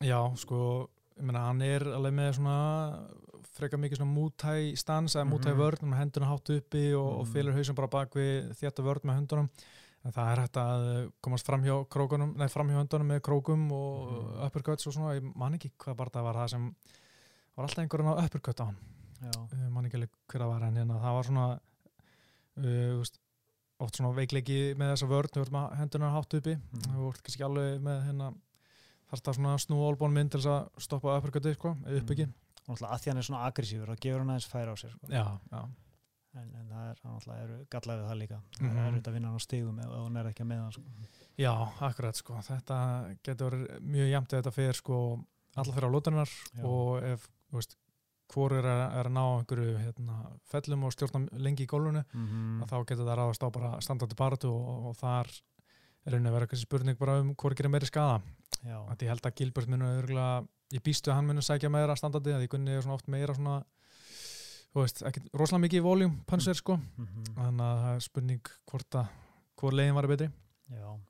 Já, 0.03 0.21
sko 0.37 0.89
ég 1.17 1.25
meina 1.29 1.45
hann 1.47 1.63
er 1.63 1.85
alveg 1.87 2.15
með 2.17 2.33
svona 2.39 2.57
freka 3.53 3.77
mikið 3.77 4.01
svona 4.01 4.17
mútæ 4.17 4.77
stans 4.77 5.17
eða 5.17 5.29
mútæ 5.29 5.53
vörn 5.55 5.91
með 5.91 5.99
hendurna 5.99 6.31
hátt 6.31 6.51
uppi 6.51 6.95
og, 6.95 7.21
og 7.21 7.29
fylgur 7.29 7.55
hausum 7.55 7.77
bara 7.79 7.89
bak 7.89 8.15
við 8.17 8.55
þetta 8.59 8.83
vörn 8.83 9.05
með 9.05 9.19
hundunum 9.21 9.51
en 10.03 10.15
það 10.15 10.31
er 10.31 10.43
hægt 10.43 10.59
að 10.59 10.87
komast 11.23 11.47
fram 11.47 11.63
hjá 11.67 11.75
krókunum, 11.95 12.33
nei 12.39 12.49
fram 12.51 12.71
hjá 12.73 12.81
höndunum 12.81 13.13
með 13.13 13.21
krókum 13.29 13.69
og 13.77 14.09
mm. 14.09 14.33
uppercuts 14.49 14.89
og 14.89 14.97
svona, 14.97 15.15
ég 15.19 15.29
man 15.39 15.55
ekki 15.59 15.73
hvað 15.85 15.99
bara 16.01 16.15
það 16.17 16.27
var 16.29 16.41
það 16.41 16.51
sem 16.55 16.67
var 17.53 17.69
alltaf 17.69 17.85
einhverjum 17.85 18.11
á 18.11 18.15
uppercut 18.25 18.65
á 18.65 18.69
hann 18.71 18.81
man 19.73 19.89
ekki 19.89 19.99
alveg 19.99 20.15
hver 20.33 20.45
að 20.47 20.53
var 20.53 20.65
en 20.67 20.81
hérna, 20.81 21.01
það 21.03 21.19
var 21.19 21.29
svona 21.29 21.47
uh, 22.63 23.13
oft 23.83 23.99
svona 23.99 24.15
veikleiki 24.17 24.61
með 24.79 24.95
þessa 24.95 25.11
vörð, 25.11 25.35
þú 25.35 25.43
veist 25.43 25.55
maður 25.55 25.79
hendunar 25.81 26.15
hátt 26.17 26.39
uppi 26.39 26.57
mm. 26.57 26.89
þú 26.89 27.05
veist 27.09 27.27
kannski 27.27 27.47
alveg 27.47 27.85
með 27.85 28.03
hérna 28.09 28.33
þarf 29.11 29.25
það 29.27 29.39
svona 29.39 29.55
snú 29.61 29.81
álbón 29.87 30.17
mynd 30.17 30.35
til 30.35 30.43
að 30.49 30.83
stoppa 30.83 31.17
uppercuti, 31.19 31.55
sko, 31.59 31.75
uppbyggi 32.01 32.29
mm. 32.29 32.35
og 32.67 32.75
alltaf 32.75 32.91
að 32.91 33.05
því 33.05 33.13
hann 33.13 33.23
er 33.23 33.29
svona 33.29 33.47
aggressífur 33.49 33.95
og 33.95 34.03
gefur 34.03 34.23
hann 34.23 34.35
aðeins 34.35 34.51
færa 34.51 34.75
á 34.75 34.77
sér 34.81 34.95
sko. 34.97 35.13
já, 35.13 35.25
já 35.53 35.63
En, 36.33 36.47
en 36.57 36.69
það 36.71 36.85
er 36.89 37.01
náttúrulega 37.05 37.57
gallaðið 37.75 38.07
það 38.09 38.19
líka 38.23 38.37
það 38.37 38.63
mm 38.63 38.69
-hmm. 38.69 38.79
er 38.79 38.87
auðvitað 38.87 39.11
að 39.11 39.17
vinna 39.17 39.29
hann 39.29 39.37
á 39.37 39.45
stígum 39.45 39.81
ef 39.83 39.91
hún 39.93 40.17
er 40.17 40.29
ekki 40.31 40.43
að 40.43 40.49
meða 40.49 40.71
sko. 40.73 40.83
Já, 41.37 41.53
akkurat 41.89 42.17
sko 42.17 42.39
þetta 42.47 42.79
getur 43.29 43.57
mjög 43.81 44.09
jæmt 44.09 44.33
ef 44.33 44.39
þetta 44.39 44.53
fyrir 44.57 44.79
sko 44.79 44.97
alltaf 45.57 45.75
fyrir 45.75 45.89
á 45.93 45.95
lótunar 45.95 46.31
og 46.65 47.05
ef, 47.05 47.29
veist, 47.53 47.77
hvor 48.33 48.55
er 48.57 48.67
að, 48.67 48.83
er 48.99 49.09
að 49.09 49.17
ná 49.17 49.23
einhverju 49.25 49.79
hérna, 49.79 50.19
fellum 50.49 50.87
og 50.89 50.95
stjórna 50.95 51.27
lengi 51.45 51.67
í 51.67 51.71
gólunni 51.71 52.03
mm 52.03 52.27
-hmm. 52.27 52.69
þá 52.71 52.77
getur 52.89 53.07
það 53.07 53.19
ráðast 53.21 53.45
á 53.45 53.49
bara 53.53 53.81
standardi 53.81 54.19
partu 54.19 54.49
og, 54.49 54.87
og 54.91 54.97
þar 54.97 55.29
er 56.07 56.15
einnig 56.15 56.31
að 56.31 56.35
vera 56.35 56.47
eitthvað 56.47 56.65
spurning 56.65 56.99
bara 56.99 57.21
um 57.21 57.35
hvort 57.35 57.57
gerir 57.57 57.71
meiri 57.71 57.87
skada 57.87 58.23
Ég 58.63 59.09
held 59.09 59.27
að 59.27 59.35
Gilbert 59.35 59.69
munu 59.69 59.87
örgulega, 59.99 60.45
ég 60.71 60.83
býstu 60.83 61.11
að 61.11 61.17
hann 61.17 61.27
munu 61.27 61.43
sækja 61.43 61.71
meira 61.73 61.97
standardi, 61.97 62.31
að 62.31 62.45
ég 62.45 62.51
kunni 62.53 62.77
svona 62.83 62.95
oft 62.95 63.09
meira 63.09 63.35
svona 63.35 63.63
þú 64.73 64.85
veist, 64.85 65.03
ekki 65.09 65.23
rosalega 65.37 65.65
mikið 65.67 65.83
voljum 65.85 66.19
panser 66.29 66.57
sko, 66.57 66.77
mm 66.77 67.07
-hmm. 67.07 67.33
þannig 67.37 67.65
að 67.67 67.81
það 67.85 67.95
er 67.95 68.05
spurning 68.07 68.53
hvort 68.71 68.95
að, 68.95 69.07
hvort 69.57 69.75
leginn 69.75 69.95
var 69.95 70.07
betri. 70.07 70.31
Já, 70.71 71.01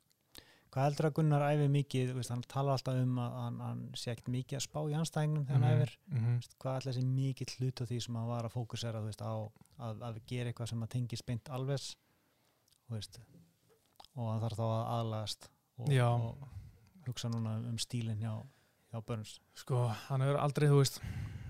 hvað 0.73 0.87
heldur 0.87 1.07
að 1.07 1.15
Gunnar 1.19 1.43
æfi 1.45 1.67
mikið, 1.69 2.13
veist, 2.17 2.31
hann 2.33 2.41
talar 2.49 2.77
alltaf 2.77 2.97
um 2.97 3.19
að 3.21 3.35
hann, 3.37 3.59
hann 3.61 3.83
sé 3.99 4.13
ekkert 4.13 4.31
mikið 4.33 4.57
að 4.57 4.63
spá 4.65 4.79
í 4.89 4.95
anstæðingnum 4.97 5.45
þegar 5.45 5.59
mm 5.59 5.63
-hmm. 5.63 5.69
hann 5.69 5.83
æfir, 5.83 5.97
mm 6.07 6.23
-hmm. 6.23 6.57
hvað 6.63 6.77
ætla 6.79 6.91
þessi 6.91 7.05
mikið 7.05 7.53
hlut 7.57 7.81
á 7.81 7.83
því 7.85 7.99
sem 8.01 8.15
hann 8.15 8.31
var 8.31 8.45
að 8.47 8.55
fókusera 8.55 9.03
veist, 9.05 9.21
á 9.21 9.33
að, 9.77 10.01
að 10.09 10.19
gera 10.25 10.49
eitthvað 10.49 10.69
sem 10.69 10.83
að 10.83 10.93
tengi 10.95 11.17
spennt 11.17 11.49
alveg 11.49 11.81
og 14.13 14.27
hann 14.29 14.41
þarf 14.43 14.57
þá 14.57 14.65
að 14.65 14.83
aðlagast 14.97 15.47
og, 15.77 15.87
og 15.89 16.49
hugsa 17.07 17.29
núna 17.29 17.55
um 17.69 17.77
stílinn 17.81 18.21
hjá, 18.21 18.33
hjá 18.91 18.99
Burns 19.05 19.39
Sko, 19.57 19.87
hann 20.09 20.21
hefur 20.21 20.41
aldrei, 20.41 20.67
þú 20.69 20.81
veist 20.81 20.99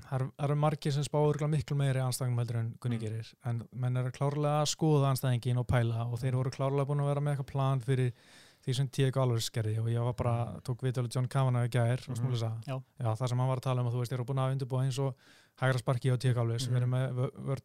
það 0.07 0.25
eru 0.45 0.55
margir 0.59 0.93
sem 0.93 1.05
spáur 1.05 1.39
miklu 1.49 1.77
meiri 1.79 2.01
anstæðingum 2.03 2.41
heldur 2.43 2.59
en 2.59 2.71
Gunni 2.79 2.99
mm. 2.99 3.03
gerir 3.03 3.33
en 3.49 3.61
menn 3.71 3.97
eru 3.97 4.11
klárlega 4.15 4.61
að 4.61 4.71
skoða 4.73 5.11
anstæðingin 5.13 5.61
og 5.61 5.67
pæla 5.69 6.07
og 6.07 6.19
þeir 6.21 6.39
voru 6.39 6.53
klárlega 6.53 6.89
búin 6.89 7.03
að 7.03 7.11
vera 7.11 7.23
með 7.23 7.35
eitthvað 7.35 7.51
plan 7.51 7.83
fyrir 7.83 8.13
því 8.63 8.75
sem 8.77 8.89
Diego 8.95 9.21
Alvarez 9.21 9.49
gerði 9.53 9.77
og 9.81 9.89
ég 9.91 10.07
var 10.07 10.15
bara, 10.19 10.35
tók 10.63 10.83
viðtölu 10.85 11.11
John 11.11 11.27
Kavanagh 11.27 11.67
í 11.67 11.73
gæðir 11.73 12.05
og 12.09 12.19
smúlisa, 12.19 12.49
mm. 12.49 12.67
já. 12.69 12.75
já 13.03 13.09
það 13.19 13.29
sem 13.29 13.43
hann 13.43 13.51
var 13.51 13.61
að 13.61 13.67
tala 13.67 13.83
um 13.83 13.89
að 13.89 13.95
þú 13.95 14.03
veist, 14.03 14.13
ég 14.13 14.17
eru 14.17 14.27
búin 14.29 14.43
að 14.43 14.55
undirbúa 14.55 14.83
eins 14.85 14.99
og 15.03 15.15
hægra 15.61 15.81
sparki 15.83 16.13
á 16.13 16.15
Diego 16.15 16.43
Alvarez, 16.43 16.67
við 16.69 16.79
erum 16.79 16.95
með 16.95 17.63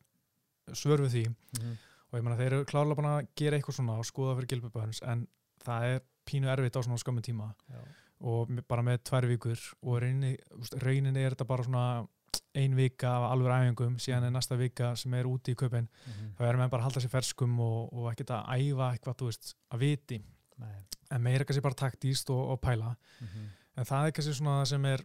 svör 0.77 1.05
við 1.07 1.15
því 1.15 1.25
-hmm. 1.29 1.77
og 2.11 2.19
ég 2.19 2.23
menna 2.25 2.37
þeir 2.37 2.53
eru 2.53 2.65
klárlega 2.65 2.99
búin 2.99 3.11
að 3.13 3.27
gera 3.37 3.57
eitthvað 3.57 3.79
svona 3.79 3.99
og 3.99 4.07
skoða 4.07 4.37
fyrir 4.37 4.49
Gilbjörn 4.49 4.93
en 5.13 5.27
það 5.65 5.85
er 5.85 6.01
pínu 6.29 6.49
erfitt 6.53 6.77
á 6.77 6.83
svona 6.83 6.99
skömmu 6.99 7.23
tíma 7.25 7.55
já. 7.69 7.81
og 8.21 8.49
bara 8.69 8.83
með 8.83 9.03
tvær 9.05 9.27
vikur 9.27 9.59
og 9.83 10.01
reyninni 10.03 11.25
er 11.25 11.35
þetta 11.35 11.45
bara 11.45 11.65
svona 11.65 12.07
ein 12.55 12.75
vika 12.77 13.09
af 13.09 13.33
alveg 13.33 13.53
æfingum 13.53 13.99
síðan 13.99 14.25
er 14.25 14.31
næsta 14.31 14.57
vika 14.57 14.97
sem 14.97 15.15
er 15.15 15.29
úti 15.29 15.53
í 15.53 15.59
köpinn 15.59 15.89
mm 15.89 16.13
-hmm. 16.13 16.35
þá 16.37 16.43
erum 16.49 16.61
við 16.61 16.71
bara 16.71 16.83
að 16.83 16.87
halda 16.87 17.01
sér 17.01 17.11
ferskum 17.11 17.61
og, 17.61 17.93
og 17.93 18.11
ekkert 18.13 18.31
að 18.31 18.45
æfa 18.59 18.93
eitthvað, 18.93 19.25
veist, 19.25 19.55
að 19.71 19.79
viti 19.79 20.23
Nei. 20.59 20.77
en 21.11 21.23
meira 21.23 21.45
kannski 21.45 21.63
bara 21.65 21.75
taktíst 21.75 22.31
og, 22.31 22.51
og 22.55 22.61
pæla 22.61 22.95
mm 22.95 23.27
-hmm. 23.27 23.47
en 23.77 23.85
það 23.85 24.07
er 24.07 24.13
kannski 24.13 24.35
svona 24.35 24.61
það 24.61 24.69
sem 24.73 24.85
er, 24.85 25.05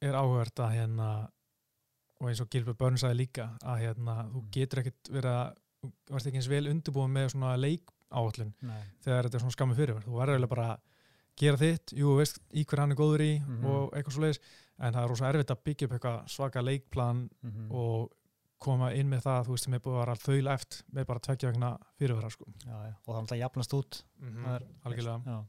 er 0.00 0.14
áhugart 0.14 0.60
að 0.60 0.74
hérna 0.78 1.08
og 2.20 2.28
eins 2.28 2.40
og 2.40 2.50
Gilbjörn 2.50 2.78
Börn 2.78 2.98
sagði 2.98 3.16
líka 3.16 3.50
að 3.62 3.78
hérna, 3.84 4.16
þú 4.32 4.40
mhm. 4.40 4.50
getur 4.50 4.78
ekkert 4.78 5.10
verið 5.10 5.30
að 5.30 5.54
þú 5.84 6.14
varst 6.14 6.26
ekki 6.26 6.40
eins 6.40 6.48
vel 6.48 6.68
undirbúin 6.70 7.12
með 7.12 7.28
svona 7.34 7.56
leik 7.56 7.90
áallin 8.14 8.54
þegar 9.04 9.26
þetta 9.26 9.36
er 9.36 9.44
svona 9.44 9.56
skammi 9.56 9.78
fyrirverð 9.78 10.08
þú 10.08 10.18
verður 10.20 10.48
bara 10.48 10.66
að 10.72 10.82
gera 11.40 11.58
þitt, 11.58 11.92
jú, 11.98 12.16
veist 12.18 12.38
í 12.54 12.64
hver 12.64 12.80
hann 12.84 12.94
er 12.94 12.98
góður 12.98 13.24
í 13.24 13.32
mm 13.40 13.46
-hmm. 13.46 13.64
og 13.66 13.96
eitthvað 13.96 14.14
svo 14.14 14.22
leiðis 14.22 14.40
en 14.78 14.94
það 14.94 15.02
er 15.02 15.08
rosa 15.08 15.28
erfitt 15.28 15.50
að 15.50 15.64
byggja 15.64 15.86
upp 15.86 15.94
eitthvað 15.96 16.28
svaka 16.28 16.62
leikplan 16.62 17.16
mm 17.42 17.50
-hmm. 17.50 17.70
og 17.70 18.12
koma 18.64 18.92
inn 18.96 19.10
með 19.10 19.26
það, 19.26 19.40
þú 19.46 19.56
veist, 19.56 19.68
sem 19.68 19.76
er 19.76 19.82
búið 19.84 19.96
að 19.96 20.02
vera 20.02 20.20
þau 20.24 20.38
left 20.48 20.78
með 20.96 21.08
bara 21.10 21.24
tveggja 21.26 21.50
vegna 21.52 21.72
fyrirvara 21.98 22.30
sko. 22.32 22.46
já, 22.64 22.76
já. 22.88 22.94
og 22.94 23.10
það 23.10 23.16
er 23.16 23.20
alltaf 23.22 23.42
jafnast 23.42 23.76
út 23.78 24.04
mm 24.04 24.30
-hmm. 24.30 24.54
er, 24.54 24.66
algjörlega 24.84 25.42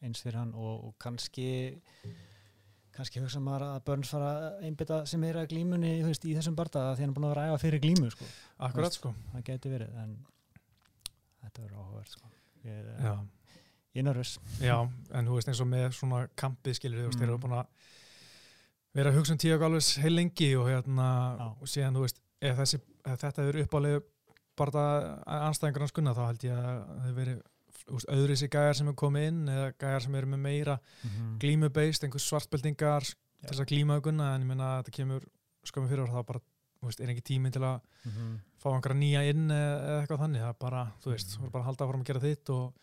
eins 0.00 0.22
fyrir 0.24 0.40
hann 0.40 0.52
og, 0.56 0.84
og 0.88 0.94
kannski 1.00 1.48
kannski 2.96 3.22
hugsa 3.22 3.40
maður 3.42 3.66
að 3.68 3.84
börns 3.88 4.12
fara 4.12 4.30
einbita 4.66 5.02
sem 5.08 5.24
er 5.28 5.40
að 5.40 5.50
glímunni 5.52 5.92
veist, 6.04 6.24
í 6.24 6.34
þessum 6.36 6.56
barnda 6.58 6.90
því 6.94 7.04
hann 7.04 7.12
er 7.12 7.18
búin 7.18 7.28
að 7.28 7.34
vera 7.34 7.46
æfa 7.50 7.62
fyrir 7.64 7.82
glímu 7.84 8.10
sko. 8.14 8.28
Akkurat 8.66 8.96
sko 8.96 9.12
Það 9.32 9.44
getur 9.50 9.74
verið 9.76 10.00
en 10.02 10.16
þetta 11.40 11.62
verður 11.62 11.82
áhugverð 11.84 12.10
sko. 12.16 12.32
Ég 12.64 12.80
er, 12.80 13.20
er 13.94 14.06
nervus 14.06 14.34
Já, 14.60 14.76
en 14.84 15.30
þú 15.30 15.38
veist 15.38 15.52
eins 15.52 15.62
og 15.64 15.70
með 15.70 15.86
svona 15.96 16.24
kampið 16.42 16.80
skilur 16.80 17.04
þú 17.04 17.10
veist, 17.10 17.20
þeir 17.20 17.28
eru 17.28 17.38
mm. 17.38 17.44
búin 17.46 17.58
að 17.60 17.66
vera 18.96 19.12
að 19.12 19.20
hugsa 19.20 19.34
um 19.34 19.40
tíu 19.40 19.54
og 19.56 19.66
alveg 19.68 20.02
heil 20.02 20.14
lengi 20.16 20.50
og 20.58 20.68
hérna 20.70 21.06
og 21.60 21.70
síðan 21.70 21.98
þú 21.98 22.06
veist 22.06 22.20
ef, 22.40 22.56
þessi, 22.58 22.80
ef 23.06 23.22
þetta 23.22 23.46
er 23.46 23.60
uppálið 23.64 24.00
bara 24.60 24.84
anstæðingar 25.48 25.86
hans 25.86 25.96
gunna 25.96 26.14
þá 26.16 26.22
held 26.26 26.44
ég 26.44 26.54
að 26.54 26.68
það 26.68 27.02
hefur 27.06 27.18
verið 27.20 27.40
öðru 27.90 28.34
þessi 28.34 28.50
gæjar 28.52 28.78
sem 28.78 28.90
er 28.90 28.96
komið 28.98 29.26
inn 29.30 29.42
eða 29.50 29.72
gæjar 29.80 30.04
sem 30.04 30.16
eru 30.20 30.30
með 30.30 30.40
meira 30.44 30.76
mm 30.76 31.10
-hmm. 31.10 31.34
glímubeist, 31.42 32.04
einhvers 32.04 32.28
svartbeldingar 32.28 33.06
til 33.06 33.48
þess 33.48 33.62
að 33.64 33.70
glíma 33.72 34.00
gunna 34.04 34.34
en 34.34 34.44
ég 34.44 34.48
minna 34.48 34.72
að 34.72 34.82
þetta 34.82 34.96
kemur 34.98 35.26
skömmið 35.66 35.94
fyrir 35.94 36.04
og 36.04 36.14
þá 36.14 36.26
bara 36.26 36.42
veist, 36.86 37.00
er 37.00 37.12
ekki 37.12 37.26
tíminn 37.32 37.52
til 37.52 37.62
að 37.62 37.80
mm 37.80 38.12
-hmm. 38.12 38.38
fá 38.62 38.68
einhverja 38.72 39.00
nýja 39.00 39.22
inn 39.30 39.50
eða 39.50 40.00
eitthvað 40.00 40.22
þannig 40.24 40.40
það 40.40 40.48
er 40.54 40.58
bara, 40.60 40.82
þú 41.02 41.10
veist, 41.10 41.28
þú 41.28 41.36
mm 41.36 41.40
-hmm. 41.40 41.46
er 41.46 41.52
bara 41.52 41.62
að 41.62 41.66
halda 41.66 41.84
áfram 41.84 42.00
að 42.00 42.06
gera 42.06 42.20
þitt 42.20 42.50
og, 42.50 42.74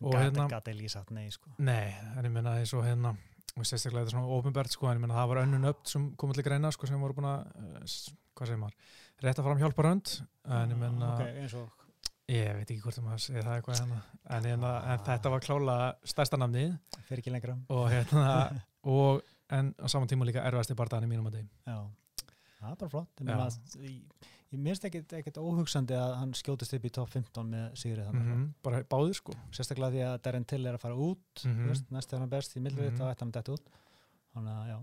og 0.00 0.14
hérna 0.14 0.74
lísat, 0.74 1.10
nei 1.10 1.30
sko 1.30 1.50
Nei, 1.58 1.94
en 2.16 2.24
ég 2.24 2.30
minna 2.30 2.58
eins 2.58 2.74
og 2.74 2.84
hérna 2.84 3.16
og 3.52 3.68
sérstaklega 3.68 4.04
þetta 4.04 4.12
er 4.12 4.16
svona 4.16 4.38
ofinbært 4.38 4.74
sko 4.74 4.88
en 4.88 4.96
ég 4.96 5.04
menna 5.04 5.18
það 5.18 5.30
var 5.32 5.42
önnun 5.42 5.68
upp 5.72 5.86
sem 5.90 6.08
komið 6.20 6.40
til 6.40 6.46
greina 6.48 6.72
sko 6.72 6.88
sem 6.88 7.02
voru 7.02 7.18
búin 7.18 7.28
að 7.28 7.46
uh, 7.60 7.94
hvað 8.32 8.50
segir 8.50 8.60
maður, 8.62 8.90
rétta 9.26 9.46
fram 9.46 9.60
hjálparönd 9.60 10.12
en 10.58 10.74
ég 10.74 10.80
menna 10.80 11.12
okay, 11.18 11.46
ég 12.32 12.50
veit 12.56 12.66
ekki 12.66 12.80
hvort 12.84 13.02
maður 13.04 13.24
segir 13.26 13.44
það 13.44 13.58
eitthvað 13.58 13.80
hérna. 13.82 14.00
en, 14.38 14.50
en, 14.54 14.66
en 14.94 15.06
þetta 15.08 15.32
var 15.34 15.44
klála 15.44 15.78
stærsta 16.14 16.40
namni 16.40 16.68
fyrir 17.08 17.22
ekki 17.22 17.34
lengra. 17.34 17.58
Og 17.72 17.88
hérna 17.92 18.26
og 18.88 19.22
en 19.52 19.72
á 19.76 19.86
saman 19.90 20.08
tíma 20.10 20.26
líka 20.28 20.44
erfast 20.48 20.72
í 20.72 20.78
barndagann 20.78 21.08
í 21.08 21.12
mínum 21.12 21.28
að 21.28 21.40
deg 21.40 21.50
Já, 21.68 21.78
það 22.58 22.70
er 22.70 22.78
bara 22.80 22.92
flott 22.96 23.24
ég 23.24 24.32
Ég 24.52 24.60
minnst 24.60 24.84
ekkert 24.84 25.38
óhugsandi 25.40 25.96
að 25.96 26.14
hann 26.20 26.32
skjótist 26.36 26.74
upp 26.76 26.84
í 26.84 26.90
top 26.92 27.08
15 27.08 27.46
með 27.48 27.76
Sigrið 27.80 28.10
mm 28.12 28.24
-hmm. 28.24 28.48
bara 28.62 28.82
báðir 28.84 29.16
sko 29.16 29.32
sérstaklega 29.50 29.94
því 29.94 30.02
að 30.08 30.16
Darren 30.26 30.44
Till 30.44 30.66
er 30.66 30.76
að 30.76 30.82
fara 30.84 30.94
út 30.94 31.44
mm 31.44 31.52
-hmm. 31.52 31.84
næst 31.90 32.10
þegar 32.10 32.20
hann 32.20 32.34
best 32.34 32.56
í 32.56 32.60
millvið 32.60 32.90
mm 32.90 32.96
-hmm. 32.96 33.00
þá 33.00 33.12
ætti 33.12 33.24
hann 33.24 33.32
dætt 33.32 33.48
út 33.48 33.70
þannig 34.34 34.52
að 34.52 34.68
já 34.68 34.78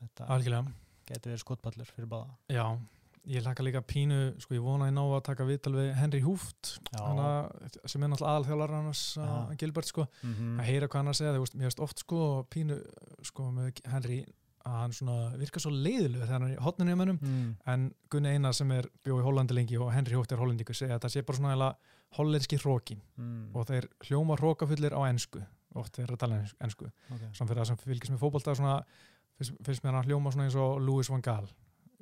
þetta 0.00 0.64
getur 1.08 1.32
verið 1.32 1.42
skotpallur 1.42 1.90
fyrir 1.96 2.08
báða 2.08 2.36
Já, 2.48 2.78
ég 3.24 3.44
laka 3.44 3.62
líka 3.62 3.80
pínu 3.80 4.34
sko 4.38 4.54
ég 4.54 4.64
vona 4.64 4.88
ég 4.90 4.94
ná 4.96 5.02
að 5.04 5.24
taka 5.24 5.44
viðtal 5.48 5.74
við 5.74 5.90
Henry 5.94 6.20
Húft 6.20 6.78
hana, 6.92 7.48
sem 7.86 8.02
er 8.02 8.08
náttúrulega 8.08 8.32
aðalþjólar 8.32 8.70
hans 8.70 9.02
að 9.16 9.56
Gilbert 9.60 9.86
sko 9.86 10.06
mhm. 10.22 10.60
að 10.60 10.64
heyra 10.64 10.88
hvað 10.88 11.00
hann 11.00 11.12
að 11.12 11.18
segja, 11.20 11.32
það 11.32 11.68
er 11.68 11.84
oft 11.88 11.98
sko 12.04 12.46
pínu 12.50 12.80
sko 13.22 13.50
með 13.50 13.84
Henry 13.84 14.24
að 14.64 14.76
hann 14.80 14.94
svona 14.96 15.16
virka 15.40 15.60
svo 15.60 15.72
leiðilega 15.74 16.26
þegar 16.26 16.38
hann 16.38 16.52
er 16.52 16.62
hotninu 16.64 16.94
í 16.94 16.98
mönnum. 17.00 17.18
Mm. 17.20 17.48
en 17.72 17.88
Gunni 18.12 18.34
Einar 18.34 18.54
sem 18.56 18.70
er 18.72 18.88
bjóð 19.04 19.20
í 19.20 19.26
Hollandi 19.26 19.56
lengi 19.56 19.80
og 19.80 19.92
Henry 19.92 20.16
Hótt 20.16 20.32
er 20.32 20.40
hollendíku 20.40 20.76
segja 20.76 20.96
að 20.96 21.04
það 21.04 21.14
sé 21.14 21.24
bara 21.28 21.40
svona 21.40 21.72
hollenski 22.14 22.60
hrókin 22.62 23.02
mm. 23.18 23.50
og 23.54 23.66
þeir 23.68 23.88
hljóma 24.06 24.38
hrókafullir 24.38 24.94
á 24.94 25.00
ennsku 25.08 25.42
oft 25.74 25.96
þeir 25.96 26.06
eru 26.06 26.16
að 26.16 26.22
tala 26.22 26.38
ennsku 26.62 26.86
okay. 26.86 27.32
samt 27.34 27.50
fyrir 27.50 27.60
það 27.60 27.70
sem 27.72 27.80
fylgis 27.82 28.12
með 28.14 28.22
fókbalta 28.22 28.54
fyrst, 28.54 29.56
fyrst 29.66 29.84
með 29.84 29.98
hann 29.98 30.08
hljóma 30.08 30.32
svona 30.34 30.48
eins 30.48 30.56
og 30.60 30.78
Louis 30.82 31.10
van 31.10 31.24
Gaal 31.24 31.48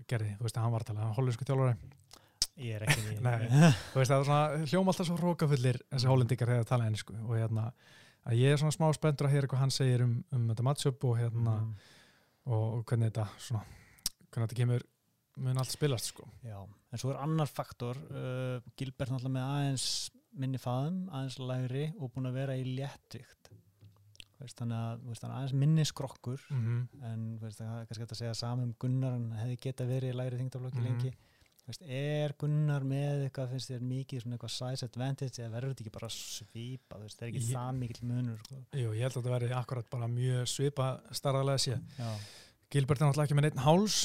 gerði, 0.09 0.35
þú 0.37 0.47
veist 0.47 0.59
að 0.59 0.67
hann 0.67 0.75
var 0.75 0.85
að 0.85 0.91
tala, 0.91 1.09
hollensku 1.17 1.47
þjálfari. 1.47 1.77
Ég 2.61 2.77
er 2.77 2.85
ekki 2.85 3.03
svona 4.27 4.43
hljóma 4.67 4.93
alltaf 4.93 5.09
svo 5.09 5.17
hrókafullir 5.17 5.81
þessi 5.89 6.11
hollendikar 6.11 6.51
þegar 6.51 6.67
það 6.67 6.73
tala 6.75 6.89
ennsku 6.91 7.17
og 7.23 7.35
hérna 7.39 7.71
ég 8.37 8.53
er 8.53 8.61
svona 8.61 8.75
smá 8.77 8.91
spenntur 8.95 9.29
að 9.29 9.37
heyra 9.37 9.51
hvað 9.51 9.65
hann 9.65 9.75
segir 9.75 10.05
um, 10.05 10.19
um 10.35 10.45
þetta 10.51 10.67
matchup 10.67 11.07
og 11.09 11.17
hérna 11.23 11.57
Mm, 11.63 11.73
og, 12.47 12.83
hvernig 12.89 13.13
þetta 13.13 13.29
svona 13.39 13.63
hvernig 14.33 14.49
þetta 14.49 14.61
kemur 14.63 14.87
mun 15.43 15.59
allt 15.63 15.73
spilast 15.73 16.13
sko 16.13 16.27
Já, 16.45 16.59
en 16.93 17.01
svo 17.01 17.13
er 17.13 17.21
annar 17.23 17.49
faktor 17.49 17.97
uh, 18.11 18.61
Gilbert 18.77 19.13
náttúrulega 19.13 19.37
með 19.39 19.51
aðeins 19.57 19.87
minni 20.33 20.59
faðum, 20.61 21.09
aðeins 21.13 21.39
lægri 21.39 21.87
og 21.99 22.13
búin 22.13 22.31
að 22.31 22.39
vera 22.41 22.57
í 22.57 22.65
léttvikt 22.65 23.51
veist, 24.43 24.57
þannig 24.59 24.79
að 24.79 25.03
veist, 25.09 25.23
hann 25.23 25.35
aðeins 25.37 25.55
minni 25.55 25.85
skrokkur 25.87 26.41
mm 26.51 26.63
-hmm. 26.63 27.05
en 27.13 27.27
veist, 27.41 27.61
kannski 27.61 28.07
að 28.09 28.19
segja 28.19 28.35
saman 28.35 28.71
um 28.71 28.75
Gunnar 28.79 29.13
hann 29.13 29.31
hefði 29.39 29.59
geta 29.69 29.85
verið 29.87 30.15
í 30.15 30.17
lægri 30.17 30.41
þingtaflokki 30.41 30.81
Mhm. 30.81 30.89
lengi 30.89 31.13
veist, 31.69 31.83
er 31.87 32.35
Gunnar 32.41 32.83
með 32.89 33.25
eitthvað 33.29 33.53
finnst 33.55 33.71
þér 33.71 33.83
mikið 33.87 34.23
svona 34.25 34.37
eitthvað 34.39 34.55
size 34.57 34.87
advantage 34.89 35.41
eða 35.43 35.53
verður 35.55 35.73
þetta 35.75 35.85
ekki 35.87 35.95
bara 35.97 36.11
svipa 36.17 37.01
veist, 37.03 37.19
það 37.21 37.27
er 37.27 37.31
ekki 37.33 37.43
Ég- 37.43 37.57
það 37.57 37.79
mikill 37.83 38.07
munur 38.11 38.39
sko. 38.45 38.61
Jú, 38.83 38.89
ég 38.97 39.03
held 39.07 39.13
að 39.13 39.19
þetta 39.21 39.35
verði 39.37 39.53
akkurat 39.61 39.91
bara 39.95 40.09
mjög 40.11 40.49
svipa 40.51 40.89
starraðlega 41.13 41.63
séð. 41.67 41.85
Já, 41.99 42.11
Gilbert 42.73 43.03
er 43.03 43.07
náttúrulega 43.11 43.29
ekki 43.29 43.37
með 43.37 43.47
neitt 43.49 43.63
háls. 43.67 43.97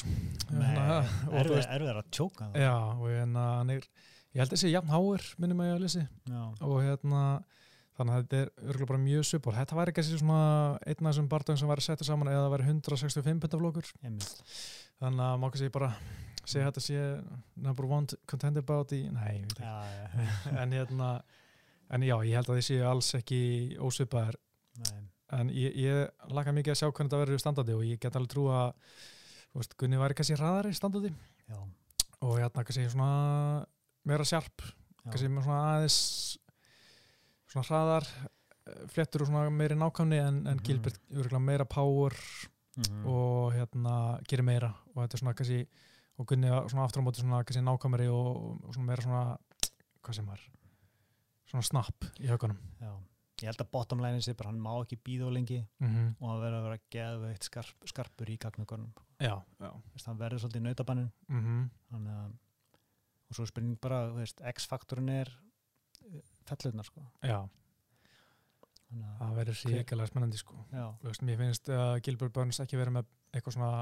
Nei, 0.52 0.66
Hérna, 0.68 0.96
og 1.28 1.38
erfið 1.40 1.88
er 1.88 2.00
að 2.02 2.10
tjóka 2.12 2.48
það. 2.52 2.58
Já, 2.62 2.74
og 2.94 3.06
hérna 3.08 3.44
er 3.74 3.86
ég 3.88 4.42
held 4.42 4.52
að 4.52 4.60
sé 4.60 4.70
jafn 4.72 4.92
háir 4.92 5.28
minnum 5.40 5.62
að 5.64 5.70
ég 5.70 5.78
að 5.78 5.84
lesi. 5.86 6.02
Já, 6.28 6.42
og 6.60 6.76
hérna 6.84 7.22
þannig 7.98 8.14
að 8.14 8.20
þetta 8.22 8.38
er 8.44 8.50
örgulega 8.68 8.86
bara 8.92 9.02
mjög 9.02 9.24
svipur 9.26 9.56
þetta 9.56 9.74
væri 9.80 9.92
kannski 9.96 10.18
svona 10.20 10.42
einn 10.86 11.00
af 11.00 11.08
þessum 11.08 11.28
barndagum 11.32 11.58
sem 11.58 11.68
væri 11.72 11.82
settur 11.88 12.06
saman 12.06 12.28
eða 12.30 12.44
það 12.44 12.52
væri 12.54 12.68
165 12.68 13.40
pundaflokkur. 13.42 13.88
Einmitt. 14.04 14.42
Þannig 15.00 15.24
að 15.26 15.40
má 15.42 15.46
kannski 15.50 15.72
bara 15.74 15.88
segja 16.52 16.68
þetta 16.70 16.82
sé 16.84 17.02
number 17.56 17.84
one 17.86 18.06
contender 18.30 18.62
í, 18.96 19.00
nei, 19.12 19.34
ég 19.38 19.46
veit 19.46 19.60
ekki. 19.60 20.56
En 20.62 20.72
hérna, 20.72 21.10
en 21.90 22.02
já, 22.02 22.16
ég 22.24 22.34
held 22.36 22.48
að 22.50 22.58
þið 22.60 22.66
séu 22.68 22.86
alls 22.88 23.12
ekki 23.18 23.40
ósvipaðir. 23.80 24.36
Nei. 24.78 25.02
En 25.38 25.48
ég, 25.52 25.74
ég 25.76 26.32
laka 26.32 26.52
mikið 26.56 26.72
að 26.72 26.78
sjá 26.80 26.86
hvernig 26.88 27.10
þetta 27.10 27.22
verður 27.24 27.40
standandi 27.42 27.74
og 27.76 27.84
ég 27.84 27.98
get 28.00 28.16
alveg 28.16 28.30
trú 28.32 28.46
að 28.48 28.72
veist, 29.58 29.74
Gunni 29.80 29.98
væri 30.00 30.14
kannski 30.16 30.36
hraðari 30.38 30.72
standandi. 30.76 31.10
Já, 31.48 31.58
og 32.24 32.34
hérna 32.40 32.64
kannski 32.64 32.86
svona 32.88 33.66
meira 34.08 34.24
sjarp, 34.24 34.64
kannski 35.04 35.28
með 35.28 35.44
svona 35.48 35.62
aðeins 35.74 35.98
svona 37.48 37.66
hraðar 37.68 38.06
eh, 38.68 38.86
flettur 38.92 39.24
og 39.24 39.30
svona 39.30 39.50
meiri 39.52 39.76
nákvæmni 39.80 40.18
en, 40.22 40.40
en 40.46 40.56
Mhm. 40.56 40.64
Gilbert 40.64 40.98
örugglega 41.12 41.40
meira 41.44 41.64
power 41.68 42.12
Mhm. 42.78 43.04
og 43.10 43.52
hérna 43.56 43.94
gerir 44.28 44.44
meira. 44.46 44.72
Og 44.94 45.02
þetta 45.02 45.14
er 45.14 45.18
svona 45.24 45.34
kannski 45.34 45.66
og 46.18 46.28
Gunni 46.28 46.50
var 46.50 46.70
svona 46.70 46.86
aftur 46.86 47.02
á 47.02 47.06
móti 47.06 47.22
svona 47.22 47.42
kannski 47.44 47.64
nákvæmari 47.64 48.08
og, 48.12 48.30
og 48.66 48.74
svona 48.74 48.88
meira 48.90 49.04
svona 49.04 49.22
hvað 50.02 50.18
sem 50.18 50.32
var 50.32 50.42
svona 51.48 51.68
snapp 51.70 52.08
í 52.18 52.30
högunum 52.30 52.58
Já, 52.82 52.92
ég 53.42 53.52
held 53.52 53.62
að 53.62 53.70
bottom 53.72 54.02
line 54.04 54.24
sé 54.24 54.34
bara 54.38 54.52
hann 54.52 54.60
má 54.62 54.72
ekki 54.80 54.98
býða 54.98 55.28
og 55.28 55.36
lengi 55.36 55.62
mm 55.62 55.88
-hmm. 55.88 56.10
og 56.18 56.30
hann 56.30 56.42
verður 56.42 56.58
að 56.58 56.66
vera 56.68 56.82
geðveikt 56.96 57.48
skarp, 57.50 57.88
skarpur 57.92 58.30
í 58.30 58.36
gagnugörnum 58.36 58.92
já, 59.20 59.42
já. 59.60 59.72
Hann 60.06 60.18
verður 60.18 60.38
svolítið 60.38 60.60
í 60.60 60.66
nautabannin 60.66 61.10
mm 61.28 61.70
þannig 61.90 62.12
að 62.12 62.36
og 63.28 63.36
svo 63.36 63.44
er 63.44 63.52
spurning 63.52 63.78
bara, 63.80 64.02
þú 64.08 64.22
veist, 64.22 64.42
X-faktorinn 64.54 65.12
er 65.12 65.30
eh, 66.08 66.20
fellurnar 66.48 66.88
sko. 66.88 67.04
Já, 67.20 67.40
þannig 68.88 69.08
að, 69.08 69.16
það 69.20 69.40
verður 69.40 69.62
ríkilega 69.74 70.10
spennandi 70.10 70.40
sko. 70.40 70.60
Já, 70.72 70.84
Þú 71.02 71.10
veist, 71.10 71.24
mér 71.28 71.40
finnst 71.42 71.72
að 71.76 71.94
Gilbert 72.06 72.36
Burns 72.36 72.60
ekki 72.64 72.80
verið 72.80 72.98
með 72.98 73.10
eitthvað 73.34 73.58
svona 73.58 73.72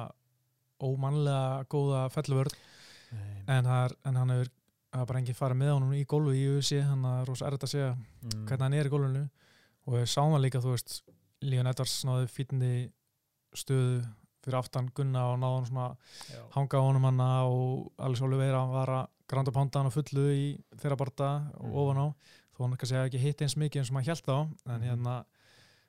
ómannlega 0.83 1.65
góða 1.73 2.03
felluvörð 2.12 2.55
nei, 3.12 3.43
en, 3.49 3.67
en 3.67 4.17
hann 4.21 4.31
hefur 4.35 4.53
bara 5.07 5.19
enginn 5.21 5.37
farið 5.37 5.57
með 5.61 5.73
honum 5.75 5.93
í 5.97 6.05
gólfu 6.09 6.33
í 6.37 6.45
UFC 6.57 6.81
hann 6.85 7.05
er 7.05 7.27
rosa 7.29 7.47
erfitt 7.47 7.65
að 7.67 7.73
segja 7.75 7.91
mm, 7.97 8.45
hvernig 8.49 8.65
hann 8.67 8.75
er 8.81 8.87
í 8.87 8.93
gólfinu 8.93 9.25
og 9.87 9.95
við 9.95 10.07
sáum 10.11 10.33
það 10.35 10.45
líka, 10.47 10.61
þú 10.65 10.73
veist 10.75 11.03
Leon 11.47 11.67
Edwards 11.71 11.97
náði 12.09 12.29
fítindi 12.33 12.71
stöðu 13.57 14.01
fyrir 14.47 14.59
aftan 14.61 14.89
Gunna 14.95 15.27
og 15.33 15.39
náði 15.43 15.59
hann 15.59 15.69
svona 15.71 15.87
já, 16.31 16.41
hanga 16.57 16.81
honum 16.87 17.07
hann 17.09 17.21
og 17.27 17.93
Alex 17.99 18.23
Oliveira 18.23 18.65
var 18.71 18.93
að 19.01 19.07
granda 19.29 19.53
pánda 19.55 19.81
hann 19.83 19.91
á 19.91 19.97
fullu 19.97 20.27
í 20.33 20.47
þeirra 20.81 20.97
barta 21.01 21.29
og 21.59 21.67
Mhm. 21.67 21.77
ofan 21.83 21.99
á. 21.99 22.07
Þó 22.57 22.61
hann 22.65 22.77
kannski 22.79 22.97
ekki 23.03 23.19
hitt 23.21 23.43
eins 23.43 23.57
mikið 23.59 23.81
eins 23.83 23.91
og 23.91 23.97
maður 23.97 24.07
held 24.12 24.27
á 24.33 24.39
en 24.73 24.81
Mhm. 24.81 24.87
hérna 24.89 25.25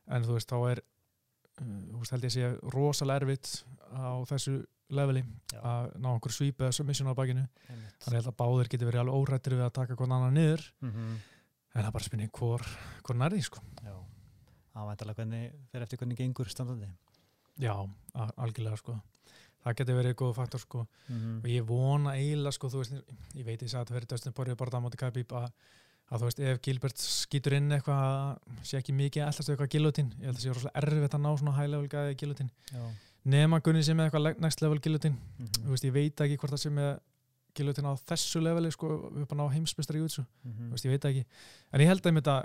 en 0.08 0.24
þú 0.24 0.34
veist 0.36 0.50
þá 0.50 0.72
er 0.72 0.82
þú 1.62 2.02
veist 2.02 2.14
held 2.16 2.28
ég 2.28 2.32
að 2.32 2.36
sé 2.38 2.74
rosalega 2.74 3.22
erfitt 3.24 3.52
á 3.94 4.22
þessu 4.30 4.58
leveli 4.98 5.24
já, 5.52 5.60
að 5.60 5.88
ná 6.00 6.10
einhver 6.14 6.32
svíp 6.36 6.62
eða 6.64 6.76
submission 6.76 7.10
á 7.12 7.18
bakinu. 7.18 7.44
Þannig 7.68 8.14
ég 8.14 8.22
held 8.22 8.30
að 8.32 8.38
báðir 8.40 8.70
getur 8.72 8.90
verið 8.92 9.02
alveg 9.04 9.18
órættir 9.20 9.58
við 9.58 9.66
að 9.66 9.74
taka 9.80 9.98
hvern 10.00 10.16
annan 10.16 10.38
niður. 10.38 10.64
Mhm, 10.86 11.10
en 11.74 11.82
það 11.82 11.90
er 11.90 11.96
bara 11.98 12.08
spynning 12.08 12.32
hvor, 12.38 12.64
hvor 13.04 13.20
nærði 13.20 13.44
sko. 13.44 13.64
Já. 13.84 13.96
Það 14.78 14.90
væntalega 14.92 15.20
hvernig, 15.20 15.52
fyrir 15.72 15.88
eftir 15.88 16.00
hvernig 16.00 16.18
gengur 16.22 16.50
standandi. 16.54 16.90
Já, 17.60 17.74
algjörlega 18.38 18.78
sko. 18.78 19.00
Það 19.66 19.78
getur 19.82 19.98
verið 19.98 20.16
góð 20.22 20.36
faktor 20.38 20.62
sko. 20.62 20.86
Mm 21.10 21.40
og 21.42 21.50
ég 21.52 21.66
vona 21.68 22.14
eiginlega 22.16 22.56
sko, 22.56 22.70
þú 22.72 22.84
veist, 22.84 23.14
ég 23.36 23.46
veit 23.48 23.62
ég 23.62 23.72
sagði 23.72 23.82
að 23.82 23.90
það 23.90 23.98
verið 23.98 24.12
Dustin 24.14 24.36
Poirier 24.38 24.56
bara 24.60 24.80
á 24.80 24.84
móti 24.86 25.00
Khabib 25.02 25.34
að, 25.36 25.50
að 26.08 26.22
þú 26.22 26.30
veist, 26.30 26.40
ef 26.40 26.62
Gilbert 26.64 27.04
skýtur 27.04 27.58
inn 27.58 27.74
eitthvað 27.76 28.62
sé 28.66 28.80
ekki 28.80 28.96
mikið 28.96 29.26
allast 29.26 29.52
eitthvað 29.52 29.74
giljotin 29.74 30.14
ég 30.22 30.30
held 30.30 30.38
að 30.38 30.46
sé 30.46 30.54
rosalega 30.54 30.82
erfitt 30.84 31.18
að 31.18 31.24
ná 31.26 31.30
svona 31.34 31.58
high 31.58 31.72
level 31.74 31.92
gæði 31.92 32.16
giljotin 32.22 32.52
já, 32.72 32.86
nema 33.28 33.60
Gunni 33.66 33.84
sem 33.84 33.98
með 34.00 34.10
eitthvað 34.10 34.42
next 34.46 34.64
level 34.64 34.80
giljotin 34.80 35.18
mhm, 35.18 35.62
þú 35.66 35.76
veist, 35.76 35.88
ég 35.90 35.96
veit 35.98 36.26
ekki 36.26 36.40
hvort 36.40 36.56
það 36.56 36.64
sé 36.64 36.74
með 36.78 36.92
giljotin 37.58 37.90
á 37.90 37.94
þessu 38.12 38.42
leveli 38.44 38.72
sko, 38.74 38.92
upp 39.24 39.34
að 39.34 39.40
ná 39.40 39.46
heimsbystari 39.56 40.02
jútsu, 40.02 40.24
mhm, 40.46 40.70
þú 40.70 40.76
veist, 40.76 40.88
ég 40.88 40.94
veit 40.94 41.06
það 41.06 41.14
ekki. 41.16 41.42
En 41.74 41.84
ég 41.84 41.92
held 41.92 42.10
að 42.10 42.20
þetta, 42.20 42.36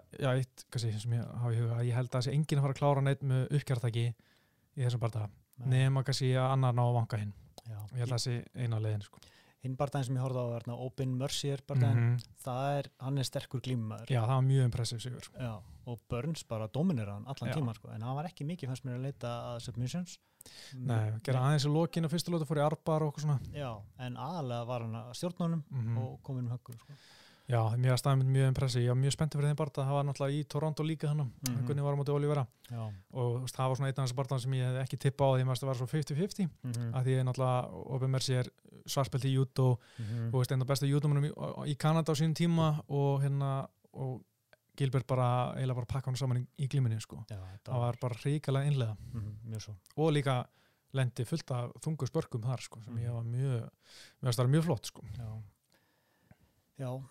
sem 1.03 1.17
ég 1.17 1.27
að 1.27 1.85
ég 1.89 1.97
held 1.99 2.09
að 2.09 2.17
það 2.17 2.27
sé 2.27 2.35
enginn 2.37 2.61
að 2.61 2.67
fara 2.67 2.77
að 2.77 2.81
klára 2.81 3.05
neitt 3.05 3.23
með 3.33 3.57
uppkjartaki 3.59 4.07
í 4.09 4.87
þessum 4.87 5.05
nei, 5.63 5.77
nema 5.77 6.03
kannski 6.07 6.33
að 6.33 6.55
annar 6.57 6.77
ná 6.77 6.83
að 6.87 6.97
vanka 6.97 7.21
hinn, 7.21 7.35
já. 7.67 7.79
ég 7.93 8.01
held 8.01 8.09
að 8.09 8.15
það 8.17 8.25
sé 8.25 8.37
eina 8.57 8.81
leiðin 8.83 9.05
sko. 9.07 9.21
Hinn 9.63 9.77
bardaginn 9.79 10.07
sem 10.09 10.17
ég 10.17 10.23
horfði 10.25 10.43
á 10.43 10.49
var 10.53 10.65
Open 10.87 11.13
Mercier 11.19 11.61
bardaginn, 11.69 12.01
Mhm. 12.17 12.23
það 12.45 12.79
er, 12.79 12.89
hann 13.01 13.19
er 13.19 13.25
sterkur 13.25 13.61
glímaður 13.63 14.11
Já, 14.11 14.21
það 14.23 14.35
var 14.35 14.43
mjög 14.43 14.65
impressiv 14.71 15.01
sigur. 15.01 15.29
Já, 15.39 15.63
og 15.87 16.01
Burns 16.09 16.43
bara 16.49 16.67
dominir 16.69 17.07
hann 17.09 17.25
allan 17.27 17.51
Já. 17.51 17.55
tíman 17.55 17.75
sko, 17.75 17.89
en 17.95 18.01
hann 18.03 18.17
var 18.17 18.25
ekki 18.27 18.45
mikið 18.47 18.69
fannst 18.69 18.85
mér 18.85 18.99
að 18.99 19.03
leita 19.03 19.29
að 19.55 19.61
submissions 19.63 20.19
Nei, 20.75 21.13
gera 21.23 21.39
aðeins 21.39 21.65
í 21.67 21.71
lokin 21.73 22.05
og 22.05 22.11
fyrstu 22.11 22.33
lóta 22.35 22.45
fór 22.49 22.59
í 22.59 22.67
arbar 22.67 23.03
og 23.03 23.13
okkur 23.15 23.23
svona. 23.23 23.41
Já, 23.55 23.81
en 24.01 24.17
aðalega 24.17 24.67
var 24.67 24.81
hann 24.81 24.95
að 24.95 25.13
stjórnunum 25.15 25.63
Mm 25.71 25.99
og 25.99 26.23
komin 26.25 26.51
um 26.51 26.59
höggur 26.59 26.75
sko. 26.81 26.93
Já, 27.53 27.61
mér 27.77 27.99
staðið 28.01 28.29
mjög 28.33 28.47
impressiv. 28.49 28.83
Ég 28.87 28.89
var 28.95 28.97
mjög 29.03 29.13
spenntið 29.13 29.41
fyrir 29.41 29.51
þeim 29.53 29.59
barða. 29.61 29.83
Það 29.85 29.97
var 29.99 30.05
náttúrulega 30.09 30.37
í 30.41 30.45
Toronto 30.55 30.85
líka 30.89 31.09
hann. 31.11 31.19
Mm 31.21 31.53
Mhm. 31.53 31.67
Gunni 31.69 31.83
var 31.85 31.93
á 31.93 31.99
móti 32.01 32.13
Olivera. 32.15 32.47
Já, 32.71 32.83
Og 33.13 33.43
það 33.51 33.69
var 33.69 33.77
svona 33.77 33.89
einn 33.91 33.99
af 34.01 34.09
þessu 34.09 34.17
barðan 34.17 34.41
sem 34.41 34.53
ég 34.53 34.65
hef 34.73 34.83
ekki 34.89 34.99
tippa 34.99 35.25
á 35.29 35.31
því 35.37 35.43
að 35.45 35.61
það 35.61 35.67
var 35.69 35.77
svo 35.77 35.87
50-50. 35.87 36.49
mm 36.65 36.95
Af 36.95 37.05
því 37.05 37.11
ég 37.19 37.25
náttúrulega, 37.29 37.93
Obi 37.93 38.07
Mercy 38.09 38.33
er 38.35 38.49
svarspelt 38.87 39.25
í 39.29 39.33
judo 39.35 39.79
og 40.33 40.39
veist, 40.41 40.53
einn 40.53 40.63
af 40.63 40.67
bestu 40.67 40.87
judomunum 40.89 41.25
í, 41.29 41.33
í 41.69 41.77
Kanada 41.77 42.13
á 42.13 42.15
sínum 42.17 42.35
tíma 42.35 42.83
og 42.89 43.21
hérna, 43.23 43.69
og 43.93 44.25
Gilbert 44.75 45.07
bara, 45.07 45.53
eiginlega 45.55 45.75
bara 45.75 45.87
pakka 45.87 46.07
hann 46.11 46.17
saman 46.17 46.39
í, 46.39 46.47
í 46.65 46.69
glíminni, 46.69 46.99
sko. 47.01 47.23
Já, 47.29 47.37
Það 47.65 47.79
var 47.79 47.97
bara 48.01 48.15
mm, 49.13 49.37
mjög 49.53 49.61
svo 49.61 49.75
og 49.97 50.13
líka 50.13 50.47
lendi 50.95 51.25
fullt 51.29 51.51
af 51.51 51.71
þungu 51.85 52.07
spörkum 52.09 52.41
þar 52.43 52.61
sko, 52.61 52.81
sem 52.83 52.95
Mhm. 52.95 53.05
ég 53.05 53.13
var 53.13 53.23
mjög 53.23 53.71
það 54.23 54.49
mjög 54.49 54.65
flott 54.65 54.87
sko. 54.87 55.03
Já. 56.79 57.03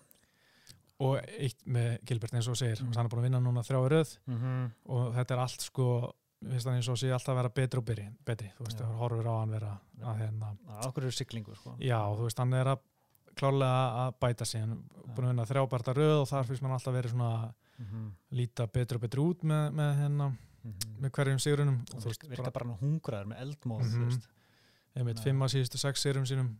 Og 1.00 1.16
eitt 1.38 1.64
með 1.66 1.98
Gilbert 2.06 2.32
eins 2.34 2.48
og 2.48 2.56
segir 2.56 2.80
Mhm. 2.82 2.94
hann 2.96 3.06
er 3.06 3.10
búin 3.10 3.18
að 3.20 3.22
vinna 3.22 3.40
núna 3.40 3.62
þrjá 3.62 3.88
röð 3.90 4.18
Mm 4.26 4.38
-hmm. 4.38 4.70
og 4.86 5.14
þetta 5.14 5.30
er 5.34 5.38
allt 5.38 5.60
sko 5.60 6.12
finnst 6.42 6.66
það 6.66 6.74
eins 6.76 6.88
og 6.88 6.96
sé 6.96 7.12
alltaf 7.12 7.28
að 7.28 7.36
vera 7.36 7.48
betri 7.48 7.78
og 7.78 7.84
betri, 7.84 8.08
betri 8.24 8.50
þú 8.58 8.64
veist, 8.66 8.78
það 8.78 8.96
horfur 8.98 9.26
á 9.26 9.34
hann 9.40 9.50
vera 9.50 9.80
að 10.02 10.18
hérna, 10.18 10.56
Akkur 10.86 11.02
eru 11.04 11.10
siglingu 11.12 11.54
sko. 11.54 11.76
já, 11.78 11.98
þú 12.16 12.22
veist, 12.24 12.38
hann 12.38 12.52
er 12.54 12.66
að 12.66 12.78
klárlega 13.36 14.08
að 14.08 14.14
bæta 14.20 14.44
sig 14.44 14.60
hann 14.60 14.72
er 14.72 15.14
búin 15.14 15.24
að 15.24 15.28
vinna 15.28 15.44
þrjá 15.46 15.68
barða 15.68 15.94
röð 15.94 16.20
og 16.22 16.28
þar 16.28 16.44
finnst 16.44 16.62
mann 16.62 16.72
alltaf 16.72 16.94
verið 16.94 17.10
svona 17.10 17.54
mm 17.78 17.84
-hmm. 17.86 18.10
líta 18.36 18.66
betri 18.72 18.94
og 18.96 19.00
betri 19.00 19.20
út 19.20 19.42
með, 19.44 19.72
með, 19.72 19.96
hérna, 20.00 20.36
með 21.00 21.10
hverjum 21.10 21.38
sigurunum 21.40 21.80
og 21.94 22.00
þú 22.00 22.04
veist, 22.06 22.28
Virka 22.28 22.50
bara 22.50 22.66
hann 22.66 22.78
hungraður 22.78 23.26
með 23.26 23.40
eldmóð 23.40 23.80
Mhm. 23.82 23.90
þú 23.94 24.04
veist. 24.06 24.28
einmitt 24.94 25.16
Nei. 25.16 25.24
fimm 25.24 25.40
að 25.42 25.48
síðustu 25.54 25.78
sex 25.78 26.00
sigurum 26.02 26.24
sínum 26.26 26.56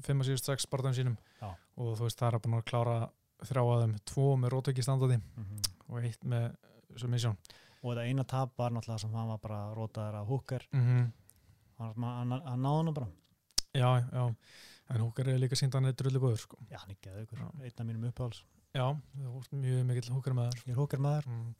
fimm 0.00 0.20
að 0.20 0.26
síðustu 0.26 0.44
sex 0.46 0.66
barðum 0.66 0.94
sínum 0.94 1.16
Já. 1.42 1.54
og 1.76 1.98
þú 1.98 2.02
veist 2.04 2.18
það 2.18 2.34
er 2.34 2.38
búin 2.40 2.54
að 2.58 2.64
klára 2.64 3.10
þrjá 3.48 3.62
að 3.64 3.82
þeim, 3.84 3.94
tvo 4.10 4.26
með 4.36 4.52
rótöki 4.54 4.82
standandi 4.84 5.20
Mhm. 5.36 5.60
og 5.88 6.04
eitt 6.04 6.24
með 6.24 6.54
submission 6.96 7.36
Og 7.82 7.94
þetta 7.94 8.04
eina 8.08 8.24
tap 8.28 8.52
var 8.58 8.70
náttúrulega 8.70 9.00
sem 9.00 9.12
hann 9.14 9.28
var 9.28 9.38
bara 9.38 9.60
rótaður 9.74 10.14
af 10.20 10.26
húkar 10.28 10.66
mm 10.72 10.80
-hmm. 10.80 11.12
hann, 11.78 12.30
hann, 12.44 12.60
náði 12.60 12.84
hann 12.84 12.94
bara. 12.94 13.08
Já, 13.74 14.04
já, 14.12 14.34
en 14.90 15.00
húkar 15.00 15.28
er 15.28 15.38
líka 15.38 15.56
sínd 15.56 15.72
hann 15.74 15.84
er 15.86 15.92
drullu 15.92 16.18
góður 16.20 16.38
sko. 16.38 16.56
Já, 16.70 16.78
hann 16.78 16.90
er 16.90 16.96
geðugur, 17.02 17.38
einn 17.38 17.72
af 17.80 17.86
mínum 17.86 18.04
uppáhalds. 18.10 18.42
Já, 18.74 18.96
það 19.16 19.52
er 19.52 19.58
mjög 19.58 19.86
mikill 19.86 20.14
húkar 20.14 20.34
með 20.34 20.50
þar 20.50 20.66
Ég 20.66 20.72
er 20.72 20.80
húkar 20.80 21.00
maður. 21.00 21.26
Mm. 21.26 21.54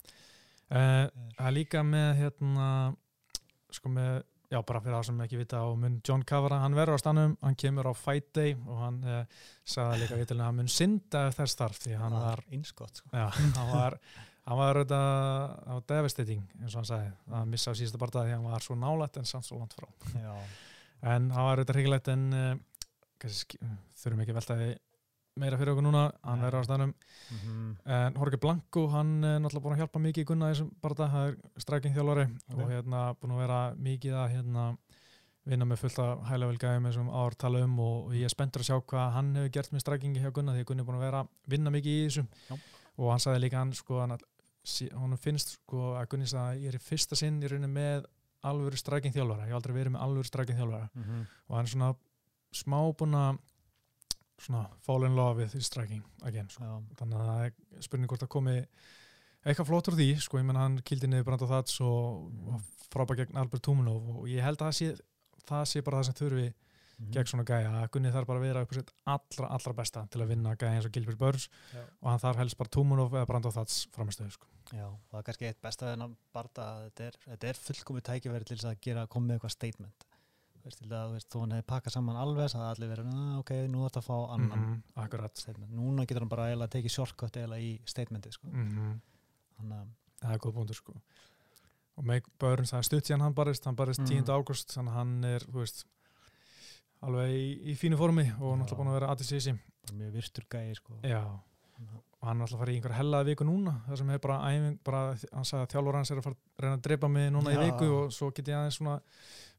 uh, 0.71 1.07
það 1.37 1.47
er 1.47 1.51
líka 1.51 1.83
með 1.83 2.15
hérna 2.15 2.95
sko 3.71 3.89
með 3.89 4.23
já, 4.51 4.57
bara 4.67 4.81
fyrir 4.83 4.97
það 4.97 5.05
sem 5.09 5.21
ekki 5.25 5.39
vita 5.39 5.61
og 5.67 5.77
mun 5.79 5.99
John 6.07 6.23
Cavara, 6.27 6.57
hann 6.63 6.75
verður 6.75 6.99
á 6.99 7.03
stannum 7.03 7.37
hann 7.41 7.55
kemur 7.59 7.87
á 7.87 7.93
Fight 7.95 8.27
Day 8.35 8.55
og 8.67 8.81
hann 8.81 8.97
uh, 9.07 9.21
sagði 9.63 10.01
líka 10.03 10.19
vitilega 10.19 10.43
að 10.43 10.49
hann 10.51 10.59
mun 10.61 10.71
synda 10.71 11.23
þess 11.37 11.55
þarf 11.61 11.79
því 11.85 11.95
hann 12.01 12.17
var, 12.19 12.43
einskott 12.51 12.99
sko. 13.01 13.09
já, 13.15 13.25
hann 13.57 13.71
var 13.71 13.97
hann 14.49 14.57
var 14.57 14.81
þetta 14.81 14.99
á 15.71 15.75
devastating 15.93 16.43
eins 16.59 16.73
og 16.75 16.81
hann 16.81 16.89
sagði, 16.91 17.11
að 17.39 17.49
missa 17.53 17.71
á 17.71 17.77
síðasta 17.79 18.01
barndag 18.01 18.27
því 18.27 18.35
hann 18.35 18.49
var 18.51 18.65
svo 18.65 18.75
nálægt 18.81 19.19
en 19.21 19.29
samt 19.29 19.45
svo 19.47 19.59
langt 19.61 19.75
frá. 19.77 19.87
Já, 20.17 20.33
en 21.15 21.27
það 21.31 21.47
var 21.47 21.61
þetta 21.61 21.75
hryggilegt 21.77 22.09
en 22.15 22.25
sk- 23.21 23.59
þurfum 24.01 24.23
ekki 24.25 24.33
að 24.33 24.39
velta 24.41 24.57
því 24.61 24.71
meira 25.39 25.57
fyrir 25.57 25.71
okkur 25.73 25.85
núna, 25.85 26.03
hann 26.27 26.41
verður 26.43 26.63
á 26.63 26.67
stannum 26.67 26.93
mhm, 27.31 27.67
En 27.85 28.13
Jorge 28.19 28.37
Blanco, 28.41 28.87
hann 28.91 29.23
er 29.23 29.39
náttúrulega 29.39 29.63
búin 29.63 29.75
að 29.77 29.83
hjálpa 29.85 30.01
mikið 30.03 30.23
í 30.25 30.27
Gunna 30.31 30.49
þessum 30.51 30.71
barða, 30.83 31.07
það 31.13 31.27
er 31.29 31.61
stræking 31.63 31.95
þjálfari 31.95 32.25
Ok. 32.51 32.57
og 32.59 32.71
hérna 32.73 33.03
búin 33.21 33.35
að 33.37 33.43
vera 33.45 33.59
mikið 33.77 34.17
að 34.19 34.33
hérna 34.35 34.65
vinna 35.47 35.65
með 35.65 35.79
fullt 35.81 35.99
af 36.03 36.25
hælevel 36.29 36.57
gæðum 36.61 36.85
eins 36.89 36.97
og 37.01 37.13
ár 37.17 37.33
tala 37.39 37.63
um 37.65 37.79
og, 37.81 37.95
og 38.09 38.13
ég 38.13 38.27
er 38.27 38.33
spenntur 38.33 38.61
að 38.61 38.67
sjá 38.69 38.77
hvað 38.91 39.13
hann 39.15 39.31
hefur 39.39 39.53
gert 39.55 39.71
með 39.73 39.85
strækingi 39.85 40.21
hjá 40.21 40.31
Gunna 40.35 40.53
því 40.53 40.65
að 40.65 40.67
Gunni 40.69 40.83
er 40.83 40.89
búin 40.91 40.99
að 40.99 41.05
vera 41.07 41.23
að 41.23 41.31
vinna 41.55 41.73
mikið 41.73 41.95
í 41.95 42.03
þessum 42.09 42.27
Já. 42.49 42.57
og 43.01 43.09
hann 43.13 43.23
sagði 43.23 43.41
líka 43.45 43.57
hann 43.63 43.73
sko 43.73 44.01
hann, 44.03 44.17
hann 44.99 45.17
finnst 45.17 45.55
sko 45.55 45.93
að 45.97 46.09
Gunni 46.11 46.27
sagði 46.29 46.51
að 46.59 46.61
ég 46.67 46.73
er 46.75 46.77
í 46.77 46.83
fyrsta 46.91 47.17
sinn 47.17 47.39
í 47.41 47.49
rauninni 47.49 47.71
með 47.71 48.05
alvöru 48.51 48.77
stræking 48.77 49.13
þjálfara, 49.15 49.47
ég 49.47 49.53
hef 49.53 49.57
aldrei 49.61 49.75
verið 49.79 49.93
með 49.95 50.01
alvöru 50.01 50.25
stræking 50.25 50.57
þjálfara. 50.57 50.87
Mhm, 50.97 51.25
og 51.47 51.55
hann 51.55 51.67
er 51.67 51.71
svona 51.73 51.89
smá 52.57 52.77
búin 52.97 53.13
að 53.17 53.37
svona 54.45 54.65
fall 54.85 55.05
in 55.07 55.15
love 55.17 55.41
with 55.41 55.55
striking 55.65 56.01
again 56.27 56.49
sko. 56.51 56.81
Þannig 56.99 57.21
að 57.21 57.29
það 57.29 57.45
er 57.45 57.85
spurning 57.85 58.11
hvort 58.11 58.25
það 58.25 58.33
komi 58.35 58.57
eitthvað 59.41 59.69
flott 59.71 59.89
úr 59.89 59.97
því, 59.97 60.09
sko, 60.21 60.39
ég 60.41 60.47
menna 60.47 60.65
hann 60.67 60.81
kildi 60.85 61.09
niður 61.09 61.29
Brand 61.29 61.45
og 61.45 61.49
Þats 61.51 61.79
og, 61.85 62.27
og 62.51 62.89
frábæð 62.93 63.23
gegn 63.23 63.39
Albert 63.41 63.63
Tumunov 63.65 64.11
og 64.19 64.27
ég 64.29 64.45
held 64.45 64.59
að 64.61 64.69
það 64.69 64.75
sé, 64.77 65.07
það 65.49 65.63
sé 65.71 65.81
bara 65.85 66.01
það 66.01 66.07
sem 66.09 66.17
þurfi 66.19 66.43
mhm, 66.45 67.07
gegn 67.15 67.31
svona 67.31 67.45
gæja, 67.49 67.71
að 67.79 67.87
Gunni 67.95 68.11
þarf 68.13 68.29
bara 68.29 68.41
að 68.41 68.45
vera 68.45 68.63
upp 68.65 68.75
á 68.75 68.77
sitt 68.77 68.93
allra, 69.15 69.49
allra 69.57 69.75
besta 69.79 70.05
til 70.13 70.21
að 70.21 70.33
vinna 70.35 70.53
gæja 70.53 70.75
eins 70.75 70.89
og 70.89 70.93
Gilbert 70.97 71.21
Burns 71.23 71.47
Já. 71.71 71.81
og 71.81 72.11
hann 72.11 72.23
þarf 72.27 72.43
helst 72.43 72.59
bara 72.61 72.73
Tumunov 72.77 73.17
eða 73.17 73.31
Brand 73.31 73.49
og 73.49 73.57
Þats 73.57 73.79
framistöðu, 73.95 74.35
sko. 74.37 74.51
já, 74.69 74.85
það 75.09 75.19
er 75.23 75.27
kannski 75.31 75.49
eitt 75.49 75.61
besta 75.65 75.87
við 75.87 75.95
hennar 75.95 76.15
barða 76.37 76.67
að 76.75 76.85
þetta 76.85 77.09
er, 77.09 77.19
er 77.49 77.61
fullkomið 77.65 78.07
tækifæri 78.11 78.51
til 78.51 78.61
að 78.61 78.79
gera, 78.85 79.09
koma 79.09 79.31
með 79.31 79.39
eitthvað 79.39 79.55
statement 79.57 80.07
veist, 80.65 80.81
að, 80.81 80.91
þú 80.91 81.13
veist, 81.15 81.33
hann 81.33 81.51
hefði 81.55 81.67
pakkað 81.71 81.91
saman 81.95 82.15
alveg 82.15 82.49
það 82.51 82.61
hefði 82.61 82.71
allir 82.75 82.91
verið, 82.95 83.13
"Ah, 83.13 83.37
ok, 83.39 83.51
nú 83.67 83.83
er 83.85 83.89
þetta 83.89 84.01
að 84.01 84.09
fá 84.09 84.33
annan 84.33 84.59
Mhm, 84.59 84.83
akkurat 85.05 85.37
statement, 85.37 85.71
núna 85.71 86.05
getur 86.05 86.19
hann 86.21 86.29
bara 86.29 86.47
eiginlega 86.49 86.69
tekið 86.75 86.91
shortcut 86.91 87.31
eiginlega 87.37 87.61
í 87.61 87.79
statementið 87.85 88.31
sko. 88.33 88.47
mm 88.47 89.01
þannig 89.59 89.77
að 89.77 89.87
það 90.21 90.33
er 90.33 90.39
góð 90.39 90.53
búndur, 90.53 90.75
sko 90.75 90.93
og 91.97 92.03
með 92.05 92.21
Burns, 92.39 92.71
það 92.71 92.77
er 92.77 92.83
stutt 92.83 93.03
síðan 93.05 93.21
hann 93.21 93.33
barist 93.33 93.65
hann 93.65 93.75
barist 93.75 93.99
Mhm. 93.99 94.07
10. 94.07 94.29
ágúst, 94.29 94.67
þannig 94.73 94.89
að 94.91 94.93
hann 94.93 95.23
er 95.25 95.39
þú 95.39 95.59
veist, 95.59 95.85
alveg 97.03 97.29
í, 97.33 97.71
í 97.71 97.75
fínu 97.77 97.97
formi 97.97 98.25
og 98.39 98.57
náttúrulega 98.59 98.77
búin 98.77 98.91
að 98.91 98.99
vera 98.99 99.07
aðeins 99.13 99.31
í 99.31 99.37
þessi 99.39 99.59
mjög 99.97 100.11
virtur 100.13 100.45
gæi 100.49 100.75
sko. 100.77 100.93
Já, 101.03 101.21
að- 101.25 102.01
og 102.21 102.27
hann 102.27 102.37
er 102.41 102.45
alltaf 102.45 102.55
að 102.59 102.61
fara 102.61 102.71
í 102.71 102.75
einhver 102.79 102.93
hellaði 102.99 103.25
viku 103.31 103.45
núna 103.47 103.81
það 103.87 103.97
sem 103.97 104.09
er 104.11 104.19
bara 104.19 104.37
æfing, 104.51 104.79
bara, 104.83 105.01
hann 105.33 105.43
sagði 105.43 105.65
að 105.65 105.71
þjálfur 105.73 105.93
hans 105.95 106.11
er 106.11 106.17
að 106.17 106.23
fara 106.23 106.35
að 106.35 106.61
reyna 106.61 106.77
að 106.77 106.81
drepa 106.81 107.07
mig 107.09 107.31
núna 107.33 107.49
í 107.49 107.55
Já. 107.57 107.63
viku 107.71 107.87
og 108.03 108.11
svo 108.11 108.31
get 108.33 108.45
ég 108.45 108.55
aðeins 108.55 108.77
svona 108.77 109.01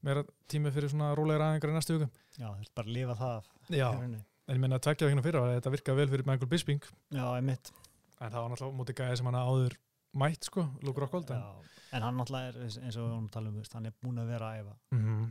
meira 0.07 0.25
tími 0.51 0.73
fyrir 0.75 0.93
svona 0.93 1.13
rólegra 1.19 1.51
aðeingar 1.51 1.73
í 1.73 1.77
næstu 1.77 1.97
viku. 1.97 2.09
Já, 2.37 2.47
þú 2.49 2.59
veist 2.61 2.75
bara 2.79 2.89
að 2.89 2.97
lifa 2.99 3.19
það 3.21 3.51
Já, 3.73 3.89
í 3.93 4.09
en 4.13 4.57
ég 4.57 4.63
menna 4.63 4.79
að 4.81 4.87
tvekja 4.89 5.09
vegna 5.09 5.25
fyrir 5.25 5.41
að 5.41 5.53
þetta 5.57 5.75
virkaði 5.77 6.01
vel 6.01 6.09
fyrir 6.13 6.29
Michael 6.29 6.51
Bisping. 6.51 6.89
Já, 7.15 7.25
einmitt. 7.31 7.73
En 8.19 8.33
það 8.33 8.41
var 8.41 8.53
náttúrulega 8.53 8.79
mútið 8.81 8.99
gæði 8.99 9.21
sem 9.21 9.31
hann 9.31 9.39
áður 9.39 9.77
mætt 10.23 10.49
sko, 10.49 10.67
Luke 10.85 11.01
Rockhold 11.01 11.31
en, 11.33 11.45
já. 11.45 11.79
en 11.97 12.05
hann 12.07 12.19
náttúrulega 12.19 12.51
er 12.53 12.59
eins 12.67 12.99
og 12.99 13.07
við 13.07 13.07
vorum 13.07 13.29
að 13.29 13.37
tala 13.37 13.53
um 13.53 13.63
hann 13.77 13.89
er 13.89 13.95
búin 14.03 14.21
að 14.23 14.35
vera 14.35 14.51
að 14.51 14.61
æfa. 14.63 14.77
Mm 14.97 15.31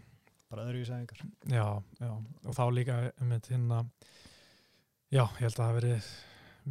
bara 0.52 0.68
öðruvísæðingar 0.68 1.22
Já, 1.48 1.66
já, 2.02 2.12
og 2.12 2.58
þá 2.58 2.66
líka 2.76 2.98
um 3.24 3.32
þetta 3.32 3.54
hérna 3.54 3.80
já, 5.12 5.24
ég 5.24 5.46
held 5.46 5.54
að 5.54 5.62
það 5.62 5.78
verið 5.78 6.10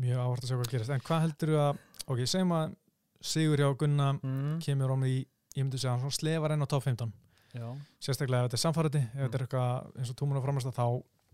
mjög 0.01 0.23
áhvert 0.25 0.45
að 0.45 0.51
sjá 0.51 0.59
hvað 0.59 0.73
gerist. 0.75 0.95
En 0.95 1.07
hvað 1.07 1.25
heldur 1.25 1.53
þú 1.53 1.59
að, 1.65 1.83
ok, 2.07 2.23
segjum 2.27 2.57
að 2.59 2.77
Sigur 3.21 3.61
hjá 3.61 3.69
Gunna 3.77 4.13
mm. 4.17 4.53
kemur 4.65 4.95
om 4.95 5.03
í, 5.05 5.17
ég 5.53 5.65
myndi 5.65 5.81
segja 5.81 6.13
slefar 6.17 6.55
enn 6.55 6.65
á 6.65 6.69
top 6.71 6.87
15 6.87 7.11
já, 7.55 7.67
sérstaklega 8.01 8.45
ef 8.45 8.51
þetta 8.51 8.59
er 8.59 8.65
samfærandi, 8.65 9.03
ef 9.07 9.15
Mm. 9.15 9.23
þetta 9.25 9.39
er 9.41 9.45
eitthvað 9.47 9.99
eins 9.99 10.11
og 10.13 10.17
túmuna 10.21 10.43
framast 10.45 10.71
þá 10.77 10.87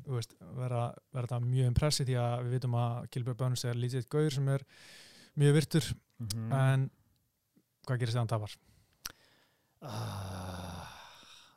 veist, 0.07 0.35
verða, 0.57 0.85
verða 1.13 1.27
þetta 1.27 1.41
mjög 1.47 1.67
impressi 1.73 2.05
því 2.07 2.17
að 2.21 2.45
við 2.47 2.55
vitum 2.57 2.75
að 2.79 3.09
Gilbert 3.11 3.39
Burns 3.41 3.65
er 3.65 3.75
lítið 3.81 4.09
gaur 4.13 4.31
sem 4.31 4.49
er 4.49 4.65
mjög 5.37 5.55
virtur. 5.59 5.89
Mm. 6.21 6.53
en 6.53 6.91
hvað 7.87 7.99
gerist 8.01 8.17
þegar 8.17 8.23
hann 8.25 8.33
tapar? 8.33 8.57
ah, 9.83 10.87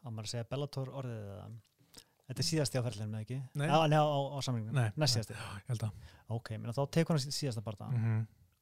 að 0.04 0.12
maður 0.14 0.28
að 0.28 0.32
segja 0.34 0.48
Bellator 0.52 0.92
orðið 1.02 1.20
eða? 1.34 1.46
Þetta 2.30 2.44
er 2.44 2.46
síðasti 2.46 2.78
á 2.78 2.86
ferðlunum 2.86 3.14
eða 3.18 3.24
ekki? 3.26 3.38
Nei. 3.58 3.68
á, 3.74 3.78
á, 3.82 4.04
á, 4.06 4.20
á 4.38 4.40
samlingum, 4.46 4.74
Nei, 4.78 4.90
næst 5.02 5.16
síðasti. 5.18 5.34
Ég 5.40 5.72
held 5.72 5.86
að. 5.88 6.04
Ok, 6.36 6.52
menn 6.60 6.76
þá 6.78 6.84
tekur 6.94 7.18
hann 7.18 7.34
síðasta 7.34 7.64
barða 7.66 7.88
mm 7.90 8.20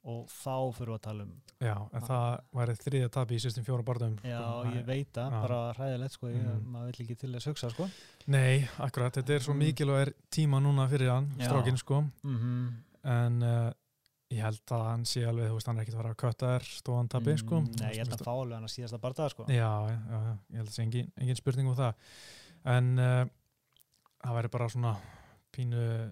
og 0.08 0.28
þá 0.32 0.53
fyrir 0.78 0.91
við 0.93 0.97
að 0.97 1.01
tala 1.08 1.24
um 1.28 1.32
Já, 1.58 1.74
en 1.97 2.03
það 2.05 2.26
væri 2.60 2.76
þriðja 2.84 3.10
tapi 3.16 3.36
í 3.38 3.41
sýstum 3.43 3.66
fjóra 3.66 3.84
barðum 3.88 4.14
já, 4.24 4.38
sko. 4.39 4.72
ég 4.76 4.86
veit 4.88 5.18
Já. 5.18 5.30
bara 5.41 5.58
hræðilegt 5.74 6.14
sko, 6.18 6.28
ég, 6.30 6.43
Mhm. 6.43 6.68
maður 6.76 6.91
vill 6.91 7.05
ekki 7.08 7.18
til 7.24 7.32
þess 7.34 7.49
hugsa 7.51 7.70
sko 7.74 7.88
Nei, 8.28 8.68
akkurat, 8.80 9.14
þetta 9.18 9.34
er 9.36 9.39
svo 9.47 9.53
Mm. 9.55 9.64
mikilvæg 9.66 10.14
tíma 10.32 10.62
núna 10.62 10.88
fyrir 10.89 11.10
hann, 11.12 11.32
Já. 11.39 11.47
strókin 11.49 11.78
sko 11.78 12.03
mm 12.24 12.70
en 13.08 13.41
uh, 13.43 13.72
ég 14.30 14.41
held 14.43 14.60
að 14.76 14.84
hann 14.84 15.03
sé 15.05 15.22
alveg, 15.26 15.47
þú 15.49 15.53
veist, 15.55 15.68
hann 15.68 15.78
er 15.78 15.84
ekkert 15.86 15.95
að 15.95 16.01
fara 16.01 16.14
að 16.14 16.22
kötta 16.24 16.47
þær 16.60 16.64
stóðan 16.82 17.10
tapi 17.10 17.38
sko 17.38 17.60
Mm, 17.62 17.80
Nei, 17.80 17.91
ég 17.95 17.97
held 18.03 18.14
að 18.18 18.24
fá 18.26 18.32
alveg 18.36 18.53
hann 18.58 18.68
að 18.68 18.76
síðasta 18.76 18.99
barða 18.99 19.30
sko 19.32 19.45
Já, 19.47 19.88
já, 19.88 19.97
já, 20.12 20.38
ég 20.51 20.58
held 20.58 20.68
að 20.68 20.72
það 20.72 20.78
sé 20.78 20.84
engin, 20.84 21.12
engin 21.18 21.36
spurning 21.36 21.68
um 21.70 21.76
það 21.76 21.93
en 22.66 22.99
uh, 22.99 23.26
það 24.24 24.36
væri 24.38 24.51
bara 24.51 24.68
svona 24.70 24.95
pínu 25.51 26.12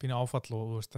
pínu 0.00 0.14
áfall 0.14 0.52
og 0.54 0.76
veist, 0.78 0.94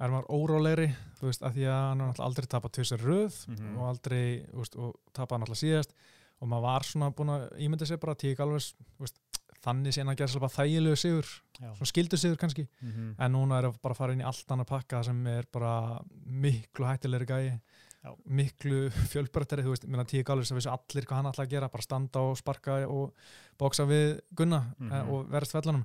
er 0.00 0.10
maður 0.12 0.28
órálegri, 0.30 0.88
þú 1.18 1.26
veist, 1.28 1.42
að 1.42 1.54
því 1.58 1.64
að 1.68 1.78
hann 1.88 1.98
náttúrulega 2.02 2.26
aldrei 2.28 2.46
tapað 2.46 2.72
tvisar 2.78 2.98
röð 3.02 3.38
Mhm. 3.48 3.76
og 3.78 3.84
aldrei, 3.88 4.24
þú 4.52 4.58
veist, 4.62 4.76
og 4.78 4.94
tapaði 5.12 5.40
náttúrulega 5.42 5.64
síðast 5.64 5.92
og 6.40 6.48
maður 6.48 6.62
var 6.62 6.82
svona 6.86 7.10
búin 7.14 7.32
að 7.34 7.48
ímynda 7.58 7.86
sér 7.86 7.98
bara 8.00 8.14
tík 8.14 8.38
alveg, 8.38 8.74
þú 8.98 9.00
veist, 9.06 9.18
þannig 9.64 9.92
síðan 9.96 10.12
að 10.12 10.16
gera 10.20 10.28
svolítið 10.28 10.56
þægilegu 10.58 10.96
sigur, 10.96 11.26
Já. 11.58 11.74
svona 11.74 11.90
skildu 11.90 12.16
sigur 12.16 12.36
kannski, 12.38 12.68
Mhm. 12.80 13.14
en 13.18 13.32
núna 13.32 13.58
er 13.58 13.64
að 13.70 13.82
bara 13.82 13.94
fara 13.94 14.12
inn 14.12 14.20
í 14.20 14.24
allt 14.24 14.46
annað 14.46 14.66
pakka 14.68 15.02
sem 15.04 15.26
er 15.26 15.44
bara 15.52 16.00
miklu 16.26 16.86
hættilegri 16.86 17.26
gæi 17.26 17.60
Já. 18.04 18.14
miklu 18.30 18.88
fjölbreyttari 19.10 19.64
þú 19.64 19.74
veist, 19.74 20.06
tíu 20.06 20.22
gálur 20.22 20.46
sem 20.46 20.56
vissi 20.56 20.70
allir 20.70 21.04
hvað 21.04 21.16
hann 21.16 21.32
ætla 21.32 21.44
að 21.44 21.50
gera 21.50 21.68
bara 21.68 21.82
standa 21.82 22.20
og 22.20 22.36
sparka 22.38 22.86
og 22.88 23.12
bóksa 23.58 23.84
við 23.84 24.20
Gunna 24.32 24.74
mm 24.78 25.10
og 25.10 25.26
verðast 25.28 25.52
fellanum 25.58 25.84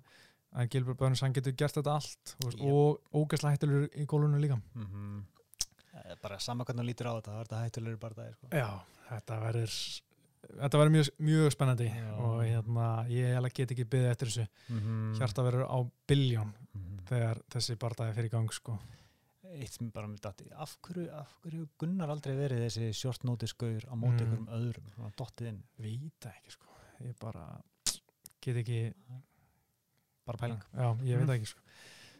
en 0.55 0.67
Gilbert 0.69 0.97
Burns, 0.97 1.21
hann 1.21 1.33
getur 1.33 1.53
gert 1.57 1.73
þetta 1.79 1.95
allt 1.97 2.35
veist, 2.45 2.59
og 2.61 3.01
ógæslega 3.13 3.55
hættilegur 3.57 3.89
í 3.97 4.05
gólunum 4.05 4.39
líka 4.41 4.61
Mhm. 4.75 5.23
Eh, 5.93 6.15
bara 6.21 6.39
sama 6.39 6.63
hvernig 6.65 6.79
hann 6.79 6.87
lítur 6.89 7.05
á 7.07 7.13
þetta 7.21 7.31
það 7.31 7.39
er 7.39 7.45
þetta 7.45 7.63
hættulegur 7.63 7.99
barða 8.01 8.31
sko. 8.33 8.47
Já, 8.51 8.81
þetta 9.09 9.35
verður 9.43 9.75
þetta 10.59 10.79
verður 10.79 10.91
mjög, 10.91 11.09
mjög 11.19 11.51
spennandi 11.53 11.85
Já. 11.87 12.13
og 12.17 12.41
hérna, 12.43 12.87
ég 13.07 13.33
held 13.33 13.53
get 13.53 13.71
ekki 13.71 13.85
byggði 13.85 14.09
eftir 14.11 14.27
þessu 14.27 14.47
Mhm. 14.69 15.13
hjarta 15.19 15.43
verður 15.45 15.69
á 15.69 15.77
biljón 16.07 16.53
Mhm. 16.73 16.97
þegar 17.05 17.41
þessi 17.49 17.75
barndagi 17.77 18.13
fyrir 18.15 18.29
gang 18.31 18.49
sko. 18.51 18.79
eitt 19.53 19.69
sem 19.77 19.91
bara 19.91 20.07
með 20.07 20.19
datti 20.21 20.45
af 20.57 20.77
hverju, 20.81 21.11
af 21.13 21.27
hverju 21.43 21.67
Gunnar 21.77 22.09
aldrei 22.09 22.33
verið 22.35 22.65
þessi 22.65 22.91
short 22.95 23.23
notice 23.23 23.53
gaur 23.55 23.81
á 23.85 23.93
móti 23.93 24.21
Mm. 24.25 24.47
einhverjum 24.47 24.47
öðrum 24.49 25.13
dottið 25.15 25.47
inn 25.47 25.63
Víta 25.79 26.33
ekki 26.33 26.49
sko 26.51 26.67
ég 27.05 27.13
bara 27.19 27.61
get 28.41 28.55
ekki 28.55 28.93
bara 30.25 30.41
pæling 30.41 30.61
Já, 30.73 30.87
ég 31.03 31.19
veit 31.19 31.27
Mm. 31.27 31.35
ekki 31.35 31.51
sko 31.51 31.61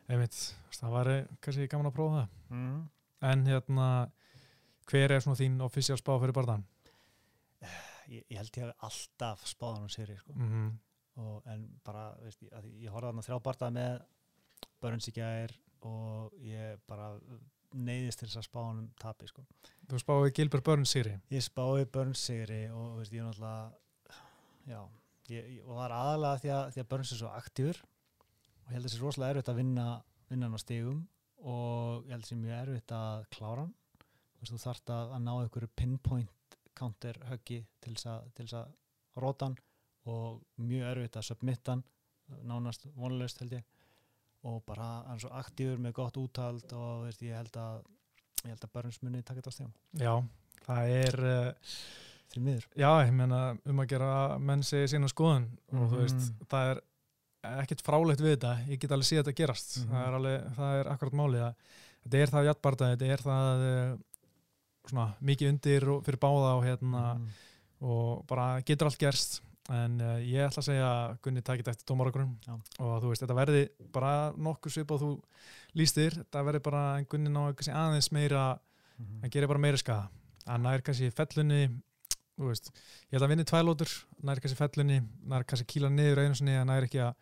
Einmitt, 0.10 0.36
það 0.76 0.92
var 0.92 1.10
kannski 1.40 1.70
gaman 1.72 1.92
að 1.92 1.96
prófa 1.96 2.20
það 2.20 2.58
mm. 2.58 2.84
En 3.24 3.46
hérna 3.48 3.88
hver 4.92 5.12
er 5.16 5.24
svona 5.24 5.40
þín 5.40 5.62
offisjál 5.64 5.98
spá 5.98 6.18
fyrir 6.20 6.36
barðan? 6.36 6.66
ég, 8.12 8.24
ég 8.30 8.40
held 8.40 8.58
ég 8.58 8.66
hafi 8.66 8.88
alltaf 8.88 9.46
spáðan 9.48 9.88
og 9.88 9.94
séri 9.94 10.18
sko. 10.20 10.34
Mm 10.36 10.50
-hmm. 10.50 10.72
og, 11.24 11.48
en 11.48 11.66
bara, 11.86 12.06
veist, 12.22 12.42
ég, 12.44 12.52
að 12.54 12.66
ég 12.82 12.90
horfði 12.92 13.10
þarna 13.10 13.26
þrjá 13.28 13.40
barða 13.48 13.70
með 13.72 15.14
gær 15.14 15.58
og 15.82 16.34
ég 16.40 16.80
bara 16.88 17.14
neyðist 17.74 18.20
til 18.20 18.28
þess 18.28 18.38
að 18.38 18.50
spáðanum 18.50 18.90
tapi 19.00 19.28
sko. 19.28 19.46
Þú 19.90 20.00
spáði 20.00 20.34
Gilbert 20.36 20.64
Burns 20.64 20.90
sigri 20.92 21.20
ég 21.30 21.42
spái 21.44 21.86
Burns 21.86 22.20
sigri 22.20 22.70
og 22.70 22.98
veist, 22.98 23.14
ég 23.14 23.20
er 23.22 23.26
náttúrulega 23.26 23.72
já, 24.68 24.90
ég, 25.30 25.64
og 25.66 25.78
það 25.78 25.86
er 25.86 25.92
aðalega 25.92 26.40
því 26.40 26.50
að, 26.50 26.78
að 26.78 26.88
Burns 26.90 27.12
er 27.12 27.18
svo 27.18 27.28
aktífur 27.28 27.84
og 28.64 28.70
ég 28.72 28.78
held 28.78 28.88
þessi 28.88 29.02
rosalega 29.04 29.34
erfitt 29.36 29.50
að 29.54 29.60
vinna 29.62 29.88
vinna 30.30 30.48
hann 30.48 30.58
á 30.58 30.62
stigum 30.64 31.02
og 31.44 32.06
ég 32.08 32.14
held 32.16 32.24
þessi 32.26 32.40
mjög 32.40 32.60
erfitt 32.62 32.92
að 32.96 33.26
klára 33.36 33.66
hann. 33.66 33.74
Þú 34.44 34.58
þarft 34.60 34.90
að, 34.92 35.12
að 35.16 35.22
ná 35.24 35.34
einhverju 35.40 35.70
pinpoint 35.80 36.58
counter 36.76 37.20
höggi 37.30 37.62
til 37.84 37.94
þess 37.96 38.08
að, 38.12 38.48
að 38.60 39.22
róta 39.24 39.48
hann 39.48 39.58
og 40.12 40.42
mjög 40.60 40.88
erfitt 40.90 41.20
að 41.22 41.28
submitta 41.30 41.76
hann 41.78 41.84
nánast 42.50 42.88
vonlaust 42.98 43.40
held 43.44 43.54
ég. 43.60 43.64
Og 44.44 44.64
bara 44.68 44.88
hann 45.08 45.16
er 45.16 45.22
svo 45.24 45.32
aktífur 45.40 45.80
með 45.80 45.94
gott 46.00 46.18
úthald 46.20 46.74
og 46.76 47.06
veist, 47.06 47.22
ég 47.24 47.38
held 47.40 47.56
að 47.60 47.84
ég 48.44 48.50
held 48.52 48.66
að 48.66 48.74
taka 49.24 49.38
þetta 49.40 49.52
á 49.52 49.56
stigum. 49.56 49.76
Já, 50.02 50.14
það 50.66 50.96
er 50.98 51.20
uh, 51.24 51.76
því 52.34 52.42
miður. 52.44 52.66
Já, 52.76 52.90
ég 53.06 53.14
meina 53.16 53.40
um 53.72 53.80
að 53.84 53.92
gera 53.94 54.10
að 54.26 54.34
menn 54.50 54.66
segja 54.68 54.90
sína 54.96 55.08
skoðun 55.12 55.46
og 55.72 55.86
þú 55.94 56.02
veist, 56.02 56.20
Mhm. 56.20 56.50
það 56.52 56.72
er 56.74 56.82
ekkert 57.44 57.82
frálegt 57.84 58.22
við 58.24 58.36
þetta, 58.38 58.54
ég 58.70 58.80
get 58.80 58.92
alveg 58.96 59.08
séð 59.10 59.24
þetta 59.24 59.36
gerast 59.36 59.78
Mhm. 59.84 59.90
það 59.94 60.08
er 60.08 60.18
alveg, 60.20 60.44
það 60.58 60.80
er 60.80 60.88
akkurat 60.94 61.14
málið 61.20 61.48
þetta 62.04 62.18
er 62.24 62.28
það 62.34 62.48
jættbarta, 62.50 62.92
þetta 62.96 63.06
er 63.14 63.24
það 63.24 63.64
uh, 63.70 63.98
svona 64.90 65.08
mikið 65.22 65.50
undir 65.54 65.86
fyrir 66.04 66.20
báða 66.20 66.54
og 66.58 66.64
hérna 66.68 67.04
Mhm. 67.16 67.28
og 67.82 68.26
bara 68.28 68.62
getur 68.62 68.88
allt 68.88 68.98
gerst 69.00 69.42
en 69.70 70.00
uh, 70.02 70.18
ég 70.20 70.44
ætla 70.50 70.60
að 70.60 70.68
segja 70.68 70.88
að 70.88 71.18
Gunni 71.24 71.42
takit 71.42 71.68
eftir 71.68 71.86
dómaragrunum 71.88 72.36
Já. 72.48 72.54
og 72.80 73.02
þú 73.04 73.08
veist, 73.12 73.22
þetta 73.24 73.36
verði 73.36 73.70
bara 73.94 74.32
nokkuð 74.36 74.72
svip 74.72 74.92
og 74.92 75.00
þú 75.02 75.12
lístir, 75.76 76.12
þetta 76.20 76.44
verði 76.44 76.64
bara 76.64 77.04
Gunni 77.10 77.30
ná 77.30 77.54
aðeins 77.54 78.12
meira 78.12 78.60
Mhm. 79.00 79.22
hann 79.22 79.30
gerir 79.32 79.48
bara 79.48 79.60
meira 79.60 79.78
skaða 79.78 80.10
hann 80.48 80.62
nær 80.64 80.82
kannski 80.82 81.12
fellunni 81.12 81.70
veist, 82.38 82.72
ég 83.10 83.14
held 83.18 83.24
að 83.28 83.30
vinni 83.34 83.46
tvælótur 83.46 83.92
nær 84.26 84.40
kannski 84.42 84.58
fellunni, 84.58 85.02
nær 85.30 85.44
kannski 85.46 85.68
kýla 85.76 85.90
niður 85.94 86.24
einu 86.24 86.36
sinni, 86.36 86.56
hann 86.58 86.68
nær 86.68 86.84
ekki 86.88 87.00
að 87.06 87.14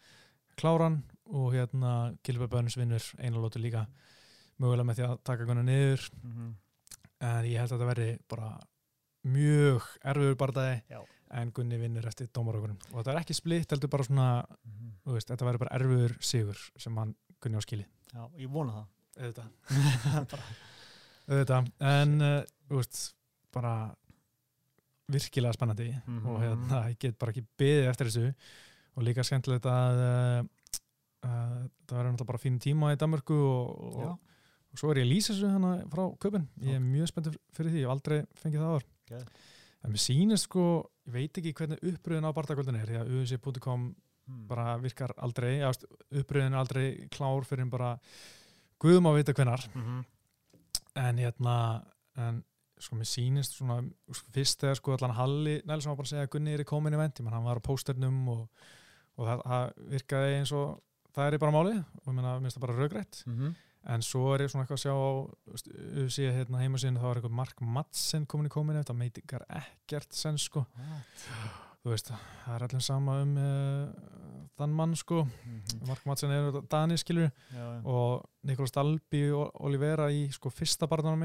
klára 0.59 0.88
hann 0.88 1.01
og 1.32 1.53
hérna 1.55 2.16
Gilbert 2.24 2.51
Bönns 2.51 2.78
vinnur 2.80 3.03
einu 3.20 3.41
lótu 3.43 3.59
líka 3.59 3.86
mögulega 4.62 4.88
með 4.88 4.95
því 4.99 5.05
að 5.07 5.18
taka 5.24 5.45
Gunnar 5.45 5.64
niður. 5.68 6.09
Mhm. 6.24 6.51
en 7.22 7.45
ég 7.45 7.57
held 7.59 7.72
að 7.72 7.78
þetta 7.78 7.88
verði 7.93 8.20
bara 8.30 8.47
mjög 9.26 9.84
erfiður 10.03 10.36
barndagi 10.38 10.82
en 11.32 11.51
Gunni 11.51 11.78
vinnur 11.78 12.07
eftir 12.09 12.28
dómarökunum 12.34 12.78
og 12.91 12.97
þetta 13.03 13.12
er 13.14 13.20
ekki 13.22 13.36
splitt, 13.38 13.70
heldur 13.72 13.89
bara 13.89 14.03
svona 14.03 14.45
Mhm. 14.66 14.91
þú 15.05 15.14
veist, 15.14 15.28
þetta 15.30 15.45
verður 15.45 15.59
bara 15.59 15.76
erfiður 15.78 16.16
sigur 16.22 16.57
sem 16.78 16.95
hann 16.97 17.16
Gunni 17.41 17.57
á 17.57 17.62
skili 17.62 17.86
Já, 18.14 18.28
ég 18.38 18.49
vona 18.51 18.74
það. 18.74 18.88
Auðvitað. 21.30 21.68
En 21.82 22.22
uh, 22.22 22.43
veist, 22.70 23.14
bara 23.53 23.95
virkilega 25.12 25.53
spennandi 25.57 25.89
Mhm. 26.07 26.26
og 26.28 26.41
hérna, 26.41 26.82
ég 26.91 26.97
get 26.99 27.18
bara 27.20 27.32
ekki 27.34 27.45
beðið 27.59 27.89
eftir 27.91 28.07
þessu 28.12 28.34
og 28.97 29.03
líka 29.07 29.24
skemmtilegt 29.24 29.66
að 29.66 30.01
uh, 30.01 30.43
það 31.88 31.95
verður 31.97 32.12
náttúrulega 32.12 32.32
bara 32.32 32.41
fín 32.41 32.59
tíma 32.59 32.91
í 32.93 32.99
Danmörku 32.99 33.38
og, 33.38 33.95
og, 33.95 34.20
og 34.72 34.80
svo 34.80 34.91
er 34.91 35.01
ég 35.01 35.07
að 35.07 35.12
lýsa 35.14 35.34
þessu 35.36 35.51
hana 35.53 35.74
frá 35.91 36.03
köpun 36.18 36.47
ég 36.66 36.76
er 36.80 36.84
mjög 36.84 37.12
spenntið 37.12 37.38
fyrir 37.55 37.72
því, 37.72 37.82
ég 37.82 37.88
hef 37.88 37.95
aldrei 37.95 38.20
fengið 38.41 38.64
það 38.64 38.72
áður 38.72 38.88
Geð. 39.12 39.28
en 39.84 39.91
mér 39.95 40.03
sýnist 40.05 40.47
sko 40.49 40.66
ég 41.07 41.14
veit 41.14 41.38
ekki 41.41 41.53
hvernig 41.57 41.82
uppröðin 41.91 42.28
á 42.30 42.32
barndagöldin 42.36 42.80
er 42.82 42.88
því 42.91 43.01
að 43.01 43.20
uc.com 43.22 43.91
Mm. 44.30 44.43
bara 44.47 44.78
virkar 44.78 45.09
aldrei 45.18 45.57
uppröðin 46.14 46.53
er 46.53 46.59
aldrei 46.62 47.07
klár 47.09 47.41
fyrir 47.43 47.66
bara 47.74 47.95
guðum 48.80 49.07
að 49.09 49.16
vita 49.18 49.34
hvenar 49.34 49.64
Mhm. 49.74 50.03
en 50.95 51.18
hérna 51.18 51.55
en 52.16 52.43
sko 52.82 52.97
mér 52.99 53.09
sýnist 53.11 53.57
svona 53.57 53.79
sko, 54.11 54.27
fyrst 54.36 54.61
þegar 54.63 54.79
sko 54.82 54.95
allan 54.97 55.15
Halli 55.17 55.57
Nelson 55.69 55.91
var 55.93 55.99
bara 56.01 56.07
að 56.09 56.13
segja 56.13 56.27
að 56.27 56.32
Gunni 56.36 56.53
er 56.57 56.63
í 56.63 56.69
komin 56.71 56.97
event 56.97 57.19
ég 57.21 57.25
menn 57.27 57.36
hann 57.38 57.45
var 57.47 57.61
á 57.61 57.67
pósternum 57.67 58.21
og, 58.34 58.45
og 59.17 59.27
það, 59.29 59.43
það 59.47 59.89
virkaði 59.95 60.38
eins 60.39 60.53
og 60.57 60.79
það 61.15 61.27
er 61.36 61.41
bara 61.43 61.55
málið 61.57 61.82
og 62.05 62.13
menna, 62.15 62.38
minnst 62.39 62.57
það 62.57 62.65
bara 62.67 62.77
raugrætt 62.79 63.23
Mhm. 63.27 63.53
en 63.91 64.01
svo 64.05 64.27
er 64.36 64.43
ég 64.45 64.51
svona 64.53 64.63
eitthvað 64.65 64.77
að 64.77 64.86
sjá 64.86 64.93
á 64.93 65.09
síðan 66.13 66.36
hérna 66.38 66.59
heimasíðinu 66.61 67.01
þá 67.01 67.07
er 67.11 67.19
eitthvað 67.21 67.38
Mark 67.39 67.61
Madsen 67.61 68.25
komin 68.29 68.45
í 68.49 68.53
komin 68.53 68.75
event 68.77 68.89
það 68.91 68.99
meitikar 68.99 69.45
ekkert 69.49 70.13
sen 70.13 70.38
sko. 70.38 70.65
Þú 71.82 71.89
veist, 71.89 72.11
það 72.45 72.55
er 72.55 72.63
allir 72.67 72.84
sama 72.86 73.15
um 73.23 73.32
uh, 73.41 73.88
þann 74.62 74.74
mann 74.78 74.95
sko 74.95 75.24
Mhm. 75.26 75.88
Mark 75.88 76.05
Madsen 76.05 76.32
er 76.32 76.62
Dani 76.70 76.97
skilur 76.97 77.32
Já, 77.53 77.82
og 77.86 78.26
Nikolas 78.43 78.72
Dalby 78.72 79.24
og 79.34 79.51
Olivera 79.62 80.07
í 80.12 80.28
sko 80.32 80.49
fyrsta 80.49 80.88
barndan 80.88 81.18
á 81.18 81.22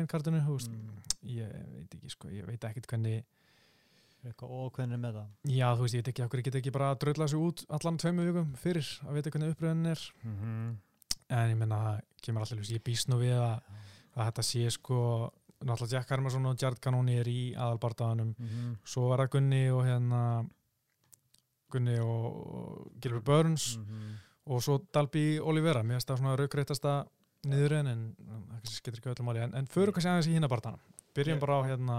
veist, 0.57 0.71
Mm. 0.71 1.03
ég 1.25 1.49
veit 1.77 1.95
ekki 1.95 2.11
sko, 2.11 2.29
ég 2.29 2.47
veit 2.47 2.61
ekkert 2.65 2.87
hvernig 2.89 3.25
Eitthvað 4.27 4.51
ókveðnir 4.51 4.99
með 4.99 5.15
það 5.21 5.27
já 5.55 5.69
þú 5.77 5.83
veist, 5.85 5.95
ég 5.95 6.03
veit 6.03 6.09
ekki, 6.11 6.23
okkur 6.27 6.41
ég 6.41 6.45
get 6.49 6.55
ekki 6.59 6.73
bara 6.75 6.89
að 6.95 6.99
drölla 7.05 7.29
sig 7.29 7.39
út 7.39 7.65
allan 7.71 7.99
tveimu 7.99 8.25
vikum 8.27 8.49
fyrir 8.59 8.89
að 9.07 9.15
vita 9.15 9.31
hvernig 9.31 9.53
uppröðin 9.55 9.87
er 9.87 10.01
Mhm. 10.25 10.77
en 11.31 11.51
ég 11.51 11.57
menna 11.57 11.77
það 11.77 12.01
kemur 12.23 12.41
alltaf 12.43 12.59
ljós, 12.59 12.73
ég 12.75 12.83
býst 12.83 13.07
nú 13.09 13.21
við 13.21 13.39
að, 13.39 13.61
að 14.17 14.27
þetta 14.33 14.43
sé 14.43 14.71
sko 14.73 15.31
náttúrulega 15.63 15.93
Jack 15.93 16.09
Hermansson 16.11 16.47
og 16.47 16.59
Jared 16.61 16.81
Cannoni 16.81 17.19
er 17.21 17.25
í 17.31 17.55
aðalbardaðanum, 17.55 18.35
Mhm. 18.39 18.77
svo 18.85 19.13
er 19.15 19.19
það 19.27 19.31
Gunni 19.31 19.71
og 19.71 19.85
hérna 19.85 20.49
Gunni 21.77 21.99
og, 22.03 22.91
Gilbert 23.01 23.25
Burns 23.29 23.77
Mhm. 23.79 24.17
og 24.47 24.63
svo 24.63 24.79
Dalby 24.93 25.39
Olivera, 25.41 25.83
mér 25.83 25.99
finnst 26.01 26.09
það 26.11 26.19
svona 26.23 26.37
raukreitasta 26.41 26.97
niðurinn 27.47 27.89
en 27.93 28.05
það 28.63 28.71
skiptir 28.73 29.01
ekki 29.03 29.13
öllum 29.15 29.27
máli. 29.31 29.43
En, 29.45 29.55
en 29.55 29.67
förum 29.71 29.93
kannski 29.95 30.11
aðeins 30.11 30.29
í 30.31 30.37
hinna 30.39 30.49
barndana 30.49 30.79
byrjum 31.15 31.37
Ég- 31.39 31.41
bara 31.41 31.61
á 31.61 31.63
hérna 31.69 31.99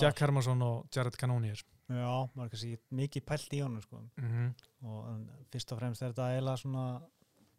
Jack 0.00 0.18
Hermansson 0.20 0.60
og 0.62 0.86
Jared 0.94 1.16
Cannonier. 1.16 1.62
Já, 1.88 2.28
maður 2.36 2.50
kannski 2.52 2.78
mikið 2.92 3.24
pælt 3.24 3.52
í 3.56 3.60
honum 3.62 3.80
sko. 3.82 3.96
mm 4.16 4.24
-hmm. 4.30 4.54
og 4.88 5.08
en, 5.08 5.30
fyrst 5.50 5.72
og 5.72 5.78
fremst 5.78 6.02
er 6.02 6.12
þetta 6.12 6.30
eiginlega 6.34 6.56
svona 6.58 7.02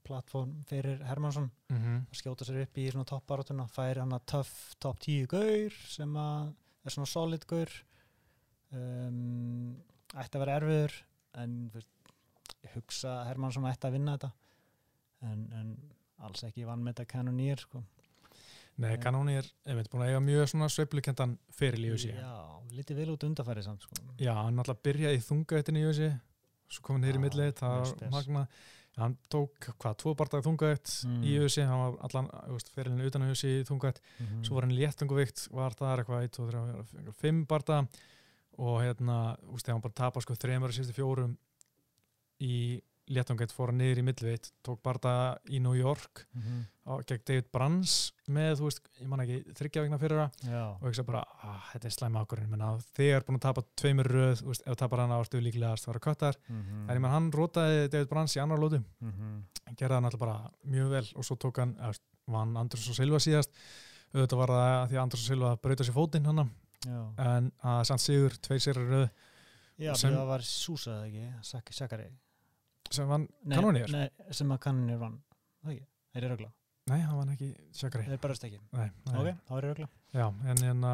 plattform 0.04 0.64
fyrir 0.70 1.02
Hermansson. 1.04 1.52
Mm 1.70 2.06
að 2.12 2.16
skjóta 2.22 2.46
sér 2.46 2.62
upp 2.62 2.78
í 2.78 2.92
svona 2.92 3.06
toppbaratuna 3.06 3.68
færi 3.68 4.00
hann 4.00 4.12
að 4.14 4.26
töff 4.26 4.76
top 4.80 5.00
10 5.00 5.26
gaur 5.28 5.72
sem 5.88 6.14
að 6.14 6.54
er 6.86 6.90
svona 6.92 7.08
solid 7.08 7.46
gaur. 7.48 7.68
Um, 8.74 9.78
ætti 10.16 10.38
að 10.38 10.44
vera 10.46 10.58
erfiður 10.62 10.96
en 11.44 11.58
veist, 11.74 11.92
ég 12.64 12.74
hugsa 12.78 13.20
að 13.22 13.30
Hermansson 13.32 13.68
ætti 13.70 13.90
að 13.90 13.98
vinna 13.98 14.18
þetta 14.18 14.32
en, 15.28 15.44
en 15.60 15.74
alls 16.28 16.44
ekki 16.48 16.66
vann 16.68 16.84
með 16.86 16.96
þetta 16.96 17.12
kanonýr 17.14 17.62
sko. 17.62 17.84
Nei, 18.78 18.92
ég 18.94 19.74
veit, 19.74 19.88
búin 19.90 20.04
að 20.06 20.12
eiga 20.12 20.22
mjög 20.22 20.50
svona 20.52 20.68
sveiflukendan 20.70 21.32
fyrir 21.58 21.82
í 21.82 21.92
USA 21.96 22.14
Já, 22.14 22.34
lítið 22.78 23.00
vel 23.02 23.14
út 23.16 23.24
undarfæri 23.26 23.64
samt 23.66 23.88
sko. 23.88 23.98
Já, 24.22 24.36
hann 24.38 24.62
alltaf 24.62 24.84
byrjaði 24.86 25.18
í 25.18 25.24
þungaðettin 25.26 25.80
í 25.82 25.86
USA 25.90 26.12
svo 26.70 26.84
kom 26.86 26.98
hann 27.00 27.08
hér 27.08 27.18
í 27.18 27.22
millið, 27.24 27.54
það 27.58 27.78
var 27.80 28.12
magna 28.14 28.44
hann 28.98 29.16
tók, 29.30 29.70
hvað, 29.78 29.98
tvo 30.02 30.14
barndagi 30.18 30.46
þungaðett 30.48 30.94
Mm. 31.06 31.24
í 31.26 31.34
USA, 31.42 31.66
hann 31.70 31.82
var 31.84 31.98
allan, 32.08 32.30
fyrirlinu 32.74 33.10
utan 33.10 33.26
USA 33.30 33.50
í 33.50 33.66
þungaðett 33.68 34.02
mm. 34.20 34.44
svo 34.46 34.58
var 34.58 34.66
hann 34.66 34.78
léttunguvikt, 34.78 35.44
var 35.54 35.76
það 35.78 36.02
eitthvað 36.02 36.26
1, 36.26 36.34
2, 36.38 36.48
3, 37.04 37.14
5 37.22 37.44
barða 37.50 37.80
og 38.58 38.82
hérna, 38.82 39.38
þú 39.44 39.56
veist, 39.56 39.68
þegar 39.68 39.78
hann 39.78 39.86
bara 39.88 40.00
tapa 40.02 40.24
sko 40.24 40.38
þremur 40.38 40.74
og 40.74 40.78
síðustu 40.78 40.98
fjórum 40.98 41.36
í 42.44 42.58
léttunguvikt 43.08 43.54
fór 43.56 43.72
hann 43.72 43.80
niður 43.80 44.02
í 44.02 44.04
millveit, 44.04 44.50
tók 44.66 44.82
barða 44.84 45.12
í 45.54 45.62
New 45.64 45.76
York 45.78 46.26
mm. 46.36 46.58
á, 46.92 46.94
gegn 47.08 47.24
David 47.30 47.48
Brands 47.56 47.94
með, 48.28 48.58
þú 48.60 48.68
veist, 48.68 48.90
ég 49.00 49.08
man 49.12 49.24
ekki 49.24 49.38
þryggja 49.56 49.84
vegna 49.86 50.00
fyrir 50.02 50.20
það 50.20 50.58
og 50.74 50.90
ég 50.90 50.98
sagði 50.98 51.08
bara, 51.14 51.22
ah, 51.48 51.70
þetta 51.72 51.88
er 51.88 51.96
slæma 51.96 52.24
ákvörðin 52.26 52.52
menna, 52.52 52.74
þegar 52.98 53.26
búin 53.28 53.40
að 53.40 53.46
tapa 53.48 53.64
tveimur 53.80 54.12
röð 54.12 54.36
þú 54.42 54.52
veist, 54.52 54.66
ef 54.66 54.76
þú 54.76 54.82
tapar 54.84 55.04
hann 55.06 55.16
ástu 55.16 55.44
líklega 55.44 55.72
að 55.72 55.86
það 55.86 55.94
var 55.94 56.02
köttar 56.10 56.40
mm. 56.50 56.68
en 56.84 56.94
ég 56.98 57.04
menn 57.06 57.16
hann 57.16 57.32
rótaði 57.38 57.88
David 57.96 58.12
Brands 58.12 58.36
í 58.36 58.44
annar 58.44 58.64
lótu 58.64 58.82
mm. 58.84 59.34
hann 59.70 59.80
gerði 59.80 60.00
hann 60.00 60.12
alltaf 60.12 60.26
bara 60.26 60.38
mjög 60.68 60.94
vel 60.98 61.06
og 61.16 61.30
svo 61.30 61.40
tók 61.40 61.64
hann, 61.64 61.78
eða, 61.80 61.96
vann 62.28 62.56
Andrés 62.60 62.92
og 62.92 63.00
Silva 63.00 63.24
síðast 63.24 63.56
auðvitað 64.12 64.42
var 64.42 64.56
það 64.58 64.68
að 64.68 64.88
því 64.92 64.98
að 64.98 65.04
Andrés 65.06 65.24
og 65.24 65.32
Silva 65.32 65.58
brauta 65.64 65.88
sér 65.88 65.96
fótinn 65.96 66.28
hann 66.28 66.50
Já, 66.86 67.00
en 67.26 67.50
að 67.66 67.82
samt 67.90 68.04
sigur, 68.04 68.38
tveir 68.46 68.62
sér 68.64 68.78
röð 68.84 69.10
Já 69.78 69.94
sem- 69.98 70.14
það 70.14 70.28
var 70.30 70.46
Súsa 70.46 70.92
eða 70.98 71.08
ekki, 71.08 71.26
Sak 71.46 71.74
Sakari. 71.74 72.08
Sem 72.92 73.08
vann 73.08 73.28
Nei, 73.44 73.58
kanónir, 73.58 73.92
nei. 73.92 74.08
Nei, 74.08 74.34
sem 74.34 74.50
að 74.50 74.60
kanonir 74.60 74.98
vann. 74.98 75.20
Það 75.64 75.74
ekki, 75.74 75.88
þeir 76.14 76.24
eru 76.24 76.36
rögla 76.36 76.52
hann 76.88 77.18
vann 77.18 77.34
ekki 77.34 77.50
sjakari 77.76 78.06
Þeir 78.08 78.22
barast 78.24 78.46
ekki. 78.48 78.60
Nei, 78.72 78.92
nei. 79.10 79.18
Ok, 79.20 79.42
þá 79.48 79.58
eru 79.58 79.74
rögla 79.74 79.90
já, 80.14 80.28
en 80.28 80.62
hérna 80.64 80.94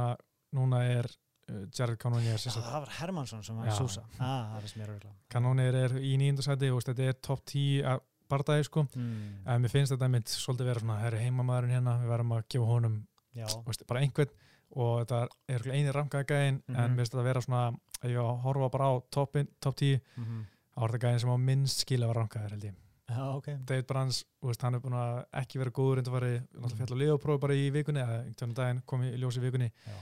núna 0.54 0.82
er 0.90 1.10
uh, 1.52 1.66
Jared 1.70 2.00
Kanónir 2.02 2.34
Já, 2.34 2.50
það 2.50 2.80
var 2.80 2.94
Hermansson 3.00 3.44
sem 3.46 3.60
var. 3.60 3.70
Súsa 3.78 4.04
ah, 4.18 4.58
Það 4.58 5.06
Kanónir 5.30 5.78
er 5.78 5.96
í 6.02 6.16
nýjundasæti 6.18 6.72
og 6.74 6.82
þetta 6.84 7.10
er 7.12 7.20
top 7.22 7.46
10 7.46 7.84
að 7.94 8.04
bardagi 8.34 8.66
sko. 8.66 8.88
Mm. 8.98 9.44
en 9.46 9.62
mér 9.62 9.70
finnst 9.70 9.94
þetta 9.94 10.10
mynd 10.10 10.32
svolítið 10.32 10.70
vera 10.72 10.82
svona 10.82 11.00
það 11.02 11.10
er 11.12 11.18
heimamaðurinn 11.28 11.76
hérna, 11.76 11.98
við 12.02 12.14
verðum 12.16 12.32
að 12.34 12.46
gefa 12.50 12.70
honum 12.72 12.96
Já, 13.34 13.48
bara 13.90 14.02
einhvern 14.02 14.34
og 14.76 15.04
þetta 15.04 15.20
er 15.54 15.66
eini 15.72 15.92
rankaði 15.94 16.26
gæðin 16.32 16.62
en 16.68 16.76
Mhm. 16.76 16.94
mér 16.94 16.96
finnst 17.04 17.14
þetta 17.14 17.24
vera 17.24 17.42
svona 17.42 17.64
að 18.04 18.10
ég 18.14 18.42
horfa 18.44 18.70
bara 18.72 18.86
á 18.90 18.94
toppin, 19.12 19.48
top 19.62 19.76
10 19.76 20.00
mm 20.18 20.24
-hmm. 20.26 20.46
þetta 20.78 21.00
gæðin 21.04 21.20
sem 21.20 21.30
á 21.30 21.38
minnst 21.38 21.80
skil 21.86 22.02
að 22.04 22.08
vera 22.08 22.20
rankaðir 22.24 22.50
held 22.52 22.64
ég. 22.64 22.74
Já 23.10 23.36
ok. 23.36 23.46
David 23.66 23.86
Brands, 23.88 24.24
veist, 24.42 24.62
hann 24.62 24.76
er 24.76 24.80
búin 24.80 24.94
að 24.96 25.26
ekki 25.34 25.60
vera 25.60 25.70
góður 25.70 25.98
en 26.00 26.06
það 26.06 26.12
var 26.12 26.22
náttúrulega 26.24 26.78
fjall 26.78 26.92
og 26.94 26.98
liðopróf 27.02 27.40
bara 27.40 27.54
í 27.54 27.70
vikunni 27.72 28.00
eða 28.02 28.24
einhvern 28.26 28.54
daginn 28.54 28.82
kom 28.86 29.02
í 29.04 29.12
ljós 29.18 29.38
í 29.38 29.42
vikunni. 29.42 29.72
Já. 29.86 29.94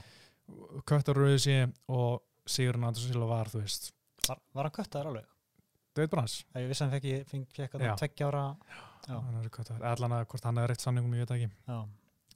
köttar 0.86 1.14
rauðið 1.16 1.38
sé 1.38 1.72
og 1.88 2.22
Sigurinn 2.46 2.84
Andersson 2.84 3.12
Silva 3.12 3.26
var, 3.26 3.46
þú 3.46 3.60
veist. 3.60 3.92
Var, 4.28 4.38
var 4.54 4.64
hann 4.64 4.72
köttaður 4.72 5.06
alveg? 5.06 5.24
David 5.94 6.10
Brands, 6.10 6.44
Að 6.54 6.62
Ég 6.62 6.68
vissi 6.68 6.84
hann 6.84 6.92
fekk, 6.92 7.74
að 7.74 7.96
tveggja 7.98 8.26
ára. 8.28 8.56
Já. 9.08 9.20
hann 9.20 9.50
köttar 9.50 9.82
allan 9.82 10.12
að 10.12 10.26
hvort 10.26 10.44
hann 10.44 10.58
er 10.58 10.68
reitt 10.68 10.80
samningum, 10.80 11.12
ég 11.14 11.26
veit 11.26 11.30
ekki 11.36 11.50
Já, 11.68 11.86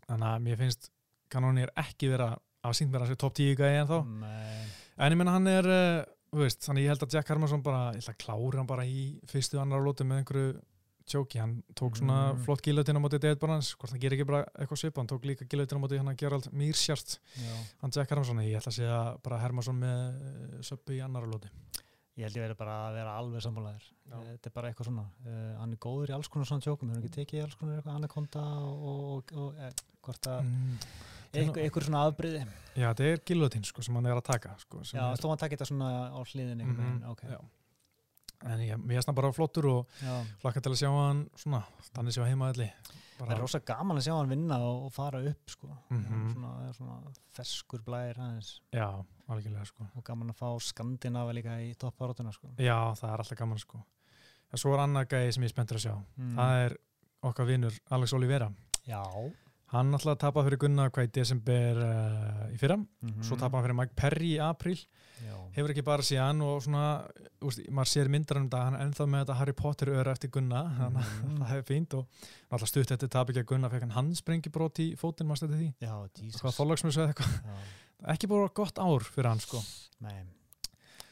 þannig 0.09 0.29
að 0.29 0.43
mér 0.43 0.57
finnst 0.57 0.91
kanónir 1.33 1.73
ekki 1.77 2.11
vera 2.13 2.33
að 2.67 2.79
sínt 2.79 2.95
sé 3.07 3.17
top 3.19 3.35
10 3.39 3.59
gæði 3.59 3.81
en 3.83 3.91
þá. 3.91 3.99
En 4.97 5.13
ég 5.13 5.19
menna 5.21 5.35
hann 5.37 5.51
er, 5.51 5.67
uh, 5.69 6.05
þú 6.33 6.43
veist, 6.45 6.63
þannig 6.65 6.87
ég 6.87 6.95
held 6.95 7.05
að 7.05 7.19
Jack 7.19 7.29
Hermansson 7.29 7.63
bara, 7.63 7.93
ég 7.95 8.03
ætla 8.03 8.15
að 8.15 8.23
klára 8.25 8.59
hann 8.63 8.71
bara 8.71 8.87
í 8.89 9.21
fyrstu 9.29 9.61
annar 9.61 9.85
lótu 9.85 10.07
með 10.09 10.23
einhverju 10.23 10.57
tjóki, 11.07 11.39
hann 11.39 11.63
tók 11.79 12.01
svona 12.01 12.33
Mm. 12.33 12.43
flott 12.43 12.63
gilötin 12.67 12.99
á 12.99 13.01
móti 13.01 13.21
David 13.21 13.39
Barnes, 13.39 13.77
hvort 13.79 13.93
hann 13.93 14.01
gerir 14.01 14.19
ekki 14.19 14.27
bara 14.27 14.45
eitthvað 14.59 14.81
svip, 14.81 14.97
hann 14.97 15.07
tók 15.07 15.23
líka 15.23 15.47
gilötin 15.47 15.79
á 15.79 15.83
móti 15.85 15.99
hann 15.99 16.09
að 16.11 16.17
Gerald 16.19 16.51
Mírsjart, 16.51 17.21
Já. 17.39 17.55
hann 17.81 17.93
Jack 17.95 18.11
Hermansson 18.11 18.43
ég 18.43 18.59
ætla 18.59 18.73
að 18.73 18.79
segja 18.81 19.19
bara 19.23 19.39
Hermansson 19.39 19.79
með 19.79 20.01
uh, 20.19 20.63
söpbu 20.63 20.97
í 20.97 21.05
annara 21.05 21.31
lóti 21.31 21.49
Ég 22.17 22.25
held 22.25 22.37
ég 22.39 22.47
verið 22.47 22.57
bara 22.57 22.75
að 22.89 22.95
vera 22.97 23.15
alveg 23.21 23.43
sammálaðir. 23.45 23.89
Já. 24.09 24.15
Þetta 24.25 24.49
er 24.49 24.53
bara 24.55 24.69
eitthvað 24.71 24.87
svona. 24.89 25.03
Uh, 25.21 25.51
hann 25.61 25.75
er 25.75 25.81
góður 25.85 26.09
í 26.09 26.15
alls 26.17 26.31
konar 26.33 26.49
svona 26.49 26.65
tjókum. 26.65 26.89
Hefur 26.89 27.03
hann 27.03 27.05
ekki 27.05 27.17
tekið 27.19 27.43
alls 27.45 27.57
konar 27.61 27.91
anakonda 27.93 28.45
og, 28.65 28.87
og, 28.89 29.35
og 29.37 29.59
eh, 29.61 29.83
hvort 30.01 30.29
að 30.33 30.47
mm. 30.47 30.79
Eitthvað 31.35 31.87
svona 31.89 32.05
afbryði. 32.09 32.47
Já, 32.77 32.89
þetta 32.93 33.05
er 33.13 33.21
gilötin 33.27 33.65
sko, 33.65 33.83
sem 33.83 33.95
hann 33.95 34.07
er 34.07 34.17
að 34.21 34.25
taka 34.29 34.55
sko, 34.61 34.83
sem 34.85 34.99
Já, 35.01 35.07
er, 35.13 35.17
þó 35.23 35.29
hann 35.33 35.39
takið 35.43 35.57
þetta 35.59 35.69
svona 35.71 35.91
á 36.13 36.21
hliðin 36.23 36.61
einhvern 36.61 36.77
Mhm, 36.77 37.01
veginn. 37.01 37.11
Ok. 37.11 37.23
já. 37.31 37.41
en 38.45 38.61
ég, 38.61 38.77
mér 38.77 38.97
finnst 38.99 39.07
hann 39.09 39.15
bara 39.17 39.33
flottur 39.33 39.67
og 39.67 39.87
hlakka 40.43 40.61
til 40.61 40.73
að 40.73 40.77
sjá 40.83 40.91
hann 40.93 41.23
svona, 41.35 41.63
þannig 41.95 42.13
séu 42.13 42.27
heimaðalli 42.29 42.71
Það 43.17 43.31
er 43.33 43.39
rosa 43.41 43.61
gaman 43.65 43.97
að 43.97 44.05
sjá 44.05 44.13
hann 44.19 44.29
vinna 44.29 44.59
og, 44.61 44.83
og 44.85 44.93
fara 44.93 45.23
upp 45.25 45.49
sko. 45.49 45.69
Mhm. 45.89 46.35
svona, 46.35 46.51
það 46.59 46.69
er 46.69 46.73
svona 46.77 47.15
ferskur 47.33 47.81
blæðir 47.87 48.19
aðeins 48.21 48.61
Já, 48.77 48.91
algjörlega 49.29 49.65
sko 49.67 49.87
og 49.97 50.05
gaman 50.05 50.31
að 50.35 50.37
fá 50.37 50.61
Skandinava 50.61 51.33
líka 51.33 51.57
í 51.65 51.73
toppárátuna 51.81 52.33
sko. 52.35 52.49
Já, 52.59 52.93
það 52.95 53.13
er 53.15 53.19
alltaf 53.25 53.39
gaman 53.39 53.59
sko 53.59 53.81
en 54.53 54.59
svo 54.59 54.75
er 54.75 54.85
annað 54.85 55.09
gæði 55.09 55.33
sem 55.33 55.43
ég 55.43 55.49
er 55.49 55.55
spenntur 55.57 55.77
að 55.81 55.87
sjá 55.89 55.95
mm. 55.97 56.37
það 56.37 56.67
er 56.67 56.77
okkar 57.23 57.47
vinur 57.47 57.81
Alex 57.91 58.13
Olivera 58.13 58.51
Já 58.87 59.01
hann 59.73 59.95
alltaf 59.97 60.19
tapað 60.23 60.47
fyrir 60.47 60.61
Gunnar 60.63 60.91
hvað 60.95 61.09
í 61.09 61.13
desember 61.17 61.81
uh, 61.83 62.45
í 62.55 62.59
fyrra, 62.61 62.77
mm 62.79 63.23
svo 63.27 63.35
tapað 63.41 63.59
hann 63.59 63.65
fyrir 63.67 63.79
Mike 63.81 63.97
Perry 63.99 64.29
í 64.37 64.43
april, 64.43 64.77
Já, 65.25 65.33
hefur 65.57 65.73
ekki 65.73 65.83
bara 65.87 66.05
síðan 66.05 66.43
og 66.45 66.59
svona, 66.63 66.83
úst, 67.49 67.63
maður 67.73 67.89
sér 67.91 68.11
myndar 68.13 68.37
um 68.39 68.45
þetta 68.51 68.61
hann 68.67 68.75
er 68.77 68.85
ennþá 68.85 69.07
með 69.09 69.23
þetta 69.25 69.37
Harry 69.41 69.55
Potter 69.57 69.91
öra 69.97 70.13
eftir 70.13 70.31
Gunnar. 70.35 70.69
Þannig 70.77 71.01
að 71.01 71.15
Mhm. 71.25 71.37
það 71.41 71.51
hefur 71.55 71.67
fínt 71.71 71.95
og 71.97 72.07
alltaf 72.53 72.69
stutt 72.69 72.93
eftir 72.97 73.09
tap 73.17 73.33
ekki 73.33 73.43
að 73.43 73.49
Gunnar 73.55 73.73
fekk 73.73 73.87
hann 73.87 73.97
handsprengjubrót 73.97 74.83
í 74.85 74.87
fótinn, 75.01 75.27
maður 75.31 75.41
stætti 75.43 75.61
því? 75.63 75.69
Já 75.81 75.95
Jesus. 76.21 76.41
Hvað 76.45 76.59
þólagsmjössu 76.61 77.01
eða 77.03 77.15
eitthvað, 77.15 77.67
ekki 78.15 78.31
bara 78.35 78.53
gott 78.61 78.79
ár 78.79 79.09
fyrir 79.09 79.31
hann 79.33 79.41
sko. 79.41 79.63
Nei, 80.05 80.21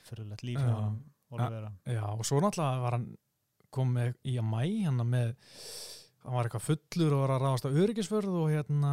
fyrirlegt 0.05 0.45
líf 0.45 0.61
Já. 0.61 0.69
hjá 0.69 0.77
hann 0.85 1.01
Olivera 1.35 1.73
Já, 1.89 2.05
og 2.13 2.25
svo 2.29 2.39
náttúrulega 2.45 2.85
var 2.85 2.99
hann 2.99 3.09
komið 3.75 4.15
í 4.31 4.37
að 4.39 4.47
mæ, 4.53 4.63
hann 4.85 5.01
með 5.09 5.33
hann 6.25 6.37
var 6.39 6.49
eitthvað 6.49 6.67
fullur 6.71 7.15
og 7.15 7.23
var 7.25 7.35
að 7.35 7.45
ráðast 7.45 7.69
á 7.69 7.77
öryggisförð 7.85 8.37
og 8.41 8.51
hérna 8.53 8.93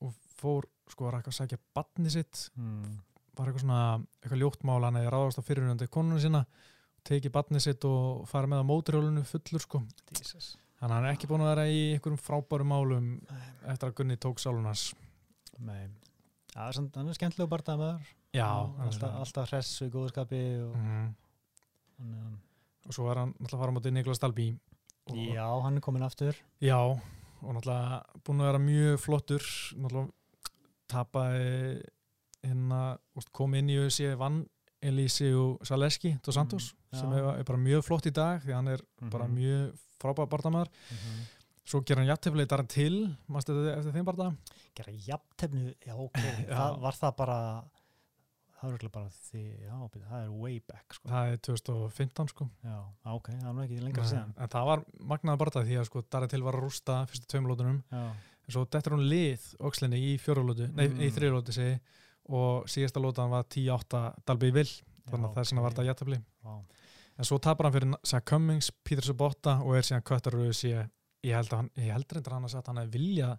og 0.00 0.14
fór, 0.40 0.66
sko, 0.90 1.06
var 1.06 1.18
eitthvað 1.18 1.34
að 1.34 1.38
sækja 1.42 1.60
batni 1.76 2.12
sitt, 2.14 2.46
mm. 2.56 2.96
var 3.38 3.50
eitthvað 3.50 3.64
svona 3.66 3.82
eitthvað 4.20 4.42
ljóttmál, 4.44 4.80
hann 4.86 4.98
hefði 5.00 5.12
ráðast 5.16 5.42
á 5.42 5.46
fyrirhundandi 5.48 5.90
konunum 5.92 6.22
sína, 6.22 6.44
tekið 7.06 7.34
batni 7.34 7.62
sitt 7.62 7.84
og 7.88 8.26
fara 8.30 8.50
með 8.50 8.62
á 8.62 8.70
móturhjólinu 8.70 9.24
fullur, 9.28 9.64
sko. 9.64 9.82
Jesus. 10.14 10.54
Þannig 10.80 10.94
að 10.94 10.96
hann 10.96 11.06
er 11.10 11.16
ekki 11.16 11.28
búin 11.28 11.42
að 11.44 11.50
vera 11.50 11.64
í 11.68 11.80
einhverjum 11.92 12.20
frábærum 12.24 12.70
málum 12.72 13.08
Nei, 13.28 13.48
eftir 13.68 13.90
að 13.90 13.96
Gunni 13.98 14.16
tók 14.16 14.38
sálunars 14.40 14.84
Nei. 15.60 15.90
Er 16.56 16.72
samt- 16.72 16.96
hann 16.96 17.10
er 17.10 17.18
skemmtilegu 17.18 17.50
barndað 17.52 17.82
með 17.82 17.90
þar 17.90 18.06
Já, 18.32 18.48
alltaf, 18.86 19.18
alltaf 19.20 19.50
hress 19.50 19.82
við 19.82 19.90
góðskapi 19.98 20.40
og, 20.64 20.78
mm. 20.80 21.10
og, 22.06 22.32
og 22.86 22.96
svo 22.96 23.10
var 23.10 23.20
hann 23.20 23.34
náttúrulega 23.34 23.58
að 23.58 23.64
fara 23.66 23.74
á 23.74 23.76
móti 23.76 23.92
Niklas 23.92 24.22
Dalby 24.22 24.46
Já, 25.14 25.46
hann 25.62 25.76
er 25.76 25.80
komin 25.80 26.02
aftur. 26.02 26.34
Já, 26.60 26.76
og 26.80 27.54
náttúrulega 27.56 28.02
búin 28.24 28.40
að 28.40 28.48
vera 28.50 28.58
mjög 28.58 28.98
flottur. 29.00 29.42
Náttúrulega 29.76 30.10
tapaði 30.90 31.82
hérna, 32.44 32.80
kom 33.36 33.54
inn 33.58 33.68
í 33.70 33.76
auðvitað 33.78 34.16
vann 34.20 34.40
Elísiu 34.82 35.58
Saleski 35.68 36.14
dos 36.24 36.34
Santos 36.38 36.70
Mm, 36.90 36.98
sem 36.98 37.12
er, 37.12 37.26
er 37.38 37.44
bara 37.46 37.58
mjög 37.62 37.84
flott 37.86 38.06
í 38.08 38.10
dag 38.10 38.40
því 38.42 38.52
hann 38.56 38.68
er 38.68 38.80
bara 39.12 39.28
Mhm. 39.28 39.34
mjög 39.36 39.78
frábæð 40.00 40.28
barndamæður 40.32 40.68
Mhm. 40.90 41.20
svo 41.64 41.80
ger 41.86 41.96
hann 42.00 42.06
jætteflið 42.08 42.48
þar 42.48 42.66
til 42.68 43.16
mástu 43.28 43.52
þetta 43.54 43.76
eftir 43.78 43.92
þeim 43.92 44.04
barnda 44.04 44.36
Gera 44.74 44.92
jafntefnu, 44.92 45.74
já 45.86 45.94
ok. 45.94 46.14
Já. 46.48 46.56
það, 46.56 46.80
Var 46.80 46.92
það 46.92 47.16
bara 47.16 47.64
það 48.60 48.64
var 48.66 48.72
örugglega 48.74 48.92
bara 48.92 49.10
því, 49.16 49.42
já, 49.64 49.76
það 50.10 50.24
er 50.24 50.32
way 50.42 50.58
back 50.68 50.94
sko. 50.96 51.08
það 51.08 51.30
er 51.32 51.38
2015 51.48 52.28
sko 52.34 52.48
Já, 52.64 52.76
ok, 53.14 53.30
það 53.32 53.46
er 53.50 53.54
nú 53.56 53.62
ekki 53.64 53.78
lengra 53.84 54.04
síðan 54.10 54.34
en 54.36 54.52
það 54.52 54.66
var 54.70 54.82
magnaða 55.14 55.40
barnda 55.40 55.62
því 55.64 55.78
að 55.80 55.88
sko 55.88 56.02
Darri 56.12 56.28
til 56.28 56.42
var 56.44 56.58
að 56.58 56.66
rústa 56.66 56.98
fyrstu 57.10 57.30
tveimlótunum 57.32 57.78
en 57.96 58.52
svo 58.54 58.64
dettur 58.66 58.96
hún 58.96 59.06
lið 59.08 59.48
ókslinni 59.64 60.00
í 60.10 60.12
fjórulótu, 60.20 60.68
nei, 60.74 60.88
Mm. 60.88 61.00
í 61.00 61.10
þriðulótu 61.14 61.52
segi 61.56 61.80
og 62.30 62.68
síðasta 62.70 63.00
lótan 63.02 63.30
var 63.32 63.44
10-8 63.48 64.00
Dalby 64.26 64.50
Vill, 64.54 64.70
þannig 65.10 65.30
að 65.30 65.34
það 65.34 65.40
er 65.42 65.48
svona 65.50 65.60
ok. 65.60 65.64
var 65.64 65.72
þetta 65.74 65.88
jættefli 65.88 66.18
vá. 66.44 66.54
en 67.18 67.24
svo 67.24 67.38
tapar 67.42 67.66
hann 67.66 67.74
fyrir 67.74 67.94
Zach 68.06 68.24
Cummings, 68.28 68.70
Peter 68.84 69.02
Sobotta 69.04 69.56
og 69.64 69.74
er 69.76 69.82
síðan 69.82 70.04
köttar 70.06 70.36
úr 70.38 70.50
ég, 70.52 70.90
held 71.36 71.48
að 71.52 71.56
hann, 71.62 71.70
ég 71.76 71.92
held 71.92 72.12
reyndar 72.12 72.32
hann 72.36 72.44
að 72.44 72.54
að 72.54 72.66
hann 72.74 72.82
hefði 72.84 72.92
vilja 72.98 73.30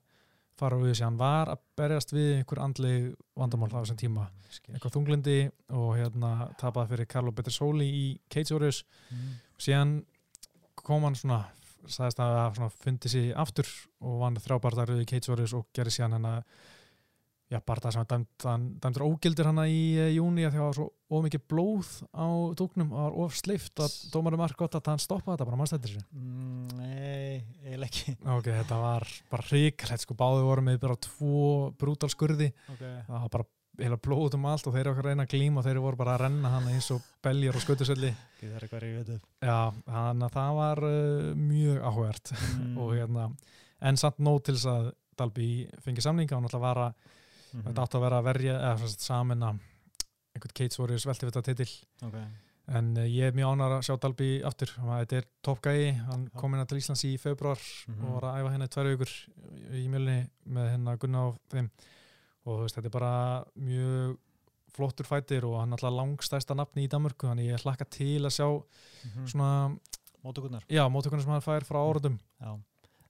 úr 0.77 0.89
þessi, 0.91 1.03
hann 1.07 1.17
var 1.17 1.49
að 1.49 1.61
berjast 1.79 2.11
við 2.13 2.29
einhver 2.39 2.61
andli 2.61 2.91
vandamál 3.35 3.71
á 3.73 3.81
þessum 3.81 3.97
tíma 3.97 4.27
Skil. 4.49 4.75
eitthvað 4.75 4.93
þunglindi 4.97 5.37
og 5.79 5.95
hérna 5.97 6.31
tapaði 6.61 6.91
fyrir 6.93 7.07
Carlo 7.07 7.31
Betersoli 7.31 7.87
í 7.87 8.05
Cage 8.29 8.53
Warriors 8.53 8.83
Mm. 9.11 9.31
síðan 9.57 10.05
kom 10.75 11.03
hann 11.03 11.15
svona 11.15 11.45
sagðist 11.87 12.19
að 12.21 12.55
svona 12.55 12.69
fundið 12.69 13.11
sér 13.15 13.35
aftur 13.41 13.67
og 14.01 14.19
vann 14.21 14.35
þrjá 14.37 14.59
í 15.01 15.05
Cage 15.09 15.29
Warriors 15.31 15.53
og 15.53 15.65
gerði 15.73 15.91
síðan 15.97 16.13
hennar 16.19 16.43
já, 17.51 17.59
barða 17.67 17.91
sem 17.91 18.01
hann 18.01 18.09
dæmt, 18.13 18.45
hann 18.47 18.65
dæmdur 18.83 19.03
ógildir 19.09 19.49
hana 19.49 19.65
í 19.67 19.81
uh, 19.99 20.09
júni 20.15 20.45
að 20.47 20.53
því 20.55 20.59
að 20.59 20.61
það 20.61 20.67
var 20.69 20.77
svo 20.79 20.89
ómikið 21.19 21.41
blóð 21.51 21.89
á 22.15 22.27
dúknum 22.55 22.91
og 22.93 22.97
það 23.01 23.07
var 23.09 23.17
of 23.25 23.35
sleift 23.41 23.81
að 23.83 23.95
dómarum 24.13 24.39
var 24.45 24.53
gott 24.59 24.77
að 24.79 24.91
hann 24.93 25.01
stoppaði 25.03 25.35
þetta 25.35 25.49
bara 25.51 25.59
mannstættir 25.61 25.95
sér 25.97 26.05
Mm, 26.15 26.67
Nei, 26.77 27.41
eiginlega 27.65 27.89
ekki. 27.89 28.13
Ok, 28.37 28.47
þetta 28.55 28.77
var 28.81 29.07
bara 29.31 29.47
hrikalegt 29.49 30.05
sko, 30.05 30.15
báði 30.19 30.45
voru 30.47 30.63
með 30.69 30.79
bara 30.85 30.99
tvo 31.03 31.41
brútal 31.81 32.09
skurði. 32.13 32.51
Okay. 32.75 33.01
það 33.09 33.17
var 33.25 33.33
bara 33.35 33.49
heila 33.81 33.97
blóð 34.03 34.35
um 34.37 34.45
allt 34.51 34.67
og 34.67 34.73
þeir 34.75 34.81
eru 34.83 34.91
okkar 34.93 35.05
að 35.07 35.11
reyna 35.13 35.23
að 35.25 35.31
glíma 35.31 35.61
og 35.61 35.65
þeir 35.65 35.79
voru 35.81 35.97
bara 35.99 36.15
að 36.15 36.23
renna 36.25 36.49
hann 36.53 36.67
eins 36.69 36.89
og 36.93 37.05
beljar 37.23 37.55
og 37.57 37.63
skötusöldi 37.63 38.09
Það 38.41 38.55
er 38.57 38.65
eitthvað 38.65 39.11
upp? 39.15 39.23
Já, 39.41 39.59
þannig 39.87 40.25
að 40.27 40.35
það 40.35 40.57
var 40.59 40.81
uh, 40.87 41.29
mjög 41.39 41.79
áhugert 41.87 42.33
Mm. 42.61 42.75
og 42.83 42.91
hérna, 42.95 43.29
en 43.89 43.97
samt 43.97 44.19
nóg 44.21 44.41
til 44.45 44.55
þess 44.57 44.69
að 44.69 44.91
Dalby 45.17 45.47
fengi 45.83 46.03
samninga 46.03 46.37
og 46.37 46.43
náttúrulega 46.45 46.67
var 46.67 46.81
að 46.87 47.17
Mhm. 47.53 47.65
þetta 47.67 47.83
átti 47.85 47.99
að 47.99 48.05
vera 48.05 48.21
að 48.21 48.27
verja 48.29 48.55
eða 48.59 48.87
samin 48.95 49.43
að 49.43 49.59
einhvern 50.35 50.55
Kates 50.55 50.79
voru 50.79 50.97
svelti 50.99 51.25
við 51.27 51.33
þetta 51.35 51.47
titil 51.49 51.69
okay. 52.07 52.25
en 52.79 52.91
uh, 52.97 53.05
ég 53.09 53.27
er 53.27 53.35
mjög 53.35 53.51
ánægður 53.51 53.77
að 53.77 53.85
sjá 53.87 53.95
Dalby 53.99 54.29
aftur 54.47 54.73
þetta 54.77 55.17
er 55.19 55.27
toppgæði, 55.43 55.87
hann 56.07 56.25
Já. 56.29 56.33
kom 56.39 56.53
inn 56.55 56.65
til 56.71 56.77
Íslands 56.79 57.03
í 57.09 57.13
februar 57.19 57.59
Mhm. 57.87 58.05
og 58.05 58.21
var 58.21 58.27
að 58.31 58.39
æfa 58.41 58.51
hérna 58.53 58.67
í 58.69 58.73
tvær 58.75 58.91
vikur 58.95 59.13
í 59.75 59.85
mjölni 59.91 60.17
með 60.47 60.69
hérna 60.71 60.97
Gunna 60.97 61.25
á 61.27 61.29
þeim 61.51 61.69
og 62.45 62.61
veist, 62.63 62.75
þetta 62.77 62.87
er 62.89 62.95
bara 62.99 63.45
mjög 63.59 64.17
flottur 64.71 65.05
fætir 65.05 65.43
og 65.43 65.59
hann 65.59 65.73
er 65.73 65.77
alltaf 65.77 65.97
langstæsta 65.99 66.55
nafni 66.55 66.85
í 66.87 66.89
Danmörku, 66.89 67.27
þannig 67.27 67.51
ég 67.51 67.63
hlakka 67.65 67.85
til 67.91 68.23
að 68.23 68.31
sjá 68.37 68.47
mm. 68.47 69.27
svona, 69.27 69.77
Mótugunnar 70.23 70.63
já, 70.69 70.85
mótökunum 70.87 71.23
sem 71.23 71.33
hann 71.33 71.41
fær 71.43 71.65
frá 71.65 71.81
er 71.81 71.97
En- 72.05 72.63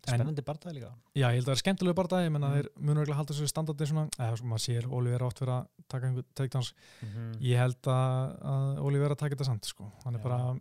spennandi 0.08 0.41
barndað 0.45 0.74
líka. 0.78 0.89
Já, 1.14 1.28
ég 1.30 1.36
held 1.38 1.43
að 1.45 1.49
það 1.52 1.56
er 1.56 1.62
skemmtilegu 1.62 1.95
barndagi, 1.99 2.32
menn 2.34 2.43
að 2.47 2.52
Mm. 2.52 2.58
þeir 2.62 2.70
munur 2.88 3.04
ekki 3.04 3.14
að 3.14 3.20
halda 3.22 3.34
þessu 3.34 3.47
standardi 3.52 3.88
svona, 3.88 4.06
eða 4.18 4.38
sko 4.38 4.47
maður 4.52 4.64
sér 4.66 4.88
Oliver 4.91 5.26
átt 5.28 5.39
fyrir 5.41 5.54
að 5.54 5.68
taka 5.88 6.08
einhver 6.08 6.26
takedowns. 6.36 6.74
Mm. 7.04 7.34
ég 7.41 7.58
held 7.58 7.82
að, 7.82 8.80
Oliver 8.82 9.12
að 9.12 9.18
taka 9.22 9.36
þetta 9.36 9.45
samt 9.52 9.66
sko, 9.66 9.91
hann 10.04 10.16
er 10.16 10.20
Já. 10.20 10.24
bara 10.24 10.60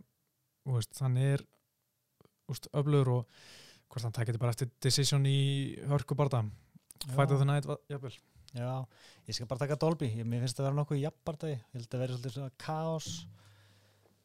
veist, 0.65 0.99
hann 1.01 1.17
er 1.17 1.41
úst, 2.51 2.67
öflugur 2.73 3.07
og 3.17 3.25
hvort 3.89 4.03
hann 4.03 4.11
taka 4.13 4.31
þetta 4.31 4.39
bara 4.39 4.51
eftir 4.55 4.69
decision 4.79 5.25
í 5.25 5.75
hörku 5.87 6.15
barnda 6.15 6.43
fight 7.15 7.31
of 7.31 7.39
the 7.39 7.45
night, 7.45 7.65
jafnvel. 7.89 8.13
Já, 8.53 8.85
ég 9.27 9.33
skal 9.33 9.47
bara 9.47 9.59
taka 9.63 9.75
Dolby. 9.79 10.09
Ég, 10.11 10.25
Mér 10.27 10.41
finnst 10.43 10.59
að 10.59 10.67
vera 10.67 10.75
nokkuð 10.75 10.99
jafnbardagi 11.01 11.53
Ég 11.55 11.77
held 11.79 11.87
að 11.95 11.99
vera 12.03 12.13
svolítið 12.17 12.33
svona 12.35 12.51
kaos 12.59 13.25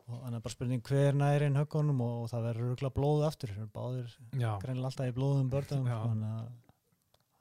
og 0.06 0.20
þannig 0.22 0.42
bara 0.44 0.54
spurning 0.54 0.82
hver 0.86 1.16
næri 1.18 1.46
inn 1.50 1.56
höggunum 1.58 2.00
og 2.04 2.28
það 2.30 2.44
verður 2.50 2.68
rúglega 2.70 2.94
blóð 2.94 3.24
aftur 3.26 3.52
báðir 3.74 4.12
Já, 4.38 4.52
greinilega 4.62 4.90
alltaf 4.92 5.08
í 5.10 5.14
blóðum 5.16 5.48
bördum 5.50 5.86
Já. 5.90 5.96
þannig 6.04 6.34
að 6.36 6.50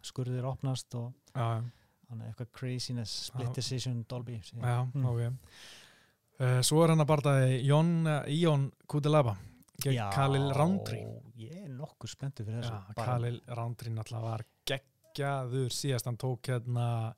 skurðir 0.06 0.46
opnast 0.50 0.96
og 0.98 1.12
já, 1.36 1.62
þannig 2.10 2.24
að 2.24 2.30
eitthvað 2.32 2.52
craziness 2.60 3.14
split 3.30 3.50
Já. 3.50 3.54
decision 3.60 4.04
Dolby 4.10 4.40
sé. 4.46 4.58
já, 4.62 4.78
Mm. 4.94 5.06
ok 5.06 5.22
uh, 6.42 6.62
Svo 6.62 6.84
er 6.84 6.94
hann 6.94 7.02
að 7.06 7.10
barndagi 7.14 7.60
Jón 7.70 7.92
uh, 8.08 8.24
Íón 8.30 8.68
Kudelaba 8.88 9.36
gegn 9.84 10.02
Khalil 10.14 10.50
Roundtree 10.56 11.06
Ég 11.38 11.64
er 11.66 11.70
nokkuð 11.76 12.10
spenntur 12.14 12.46
fyrir 12.48 12.64
þessu 12.64 12.96
Khalil 12.98 13.42
Roundtree 13.58 13.94
náttúrulega 13.94 14.30
var 14.32 14.46
geggjaður 14.66 15.70
síðast 15.76 16.06
hann 16.10 16.18
tók 16.22 16.50
hérna 16.50 17.14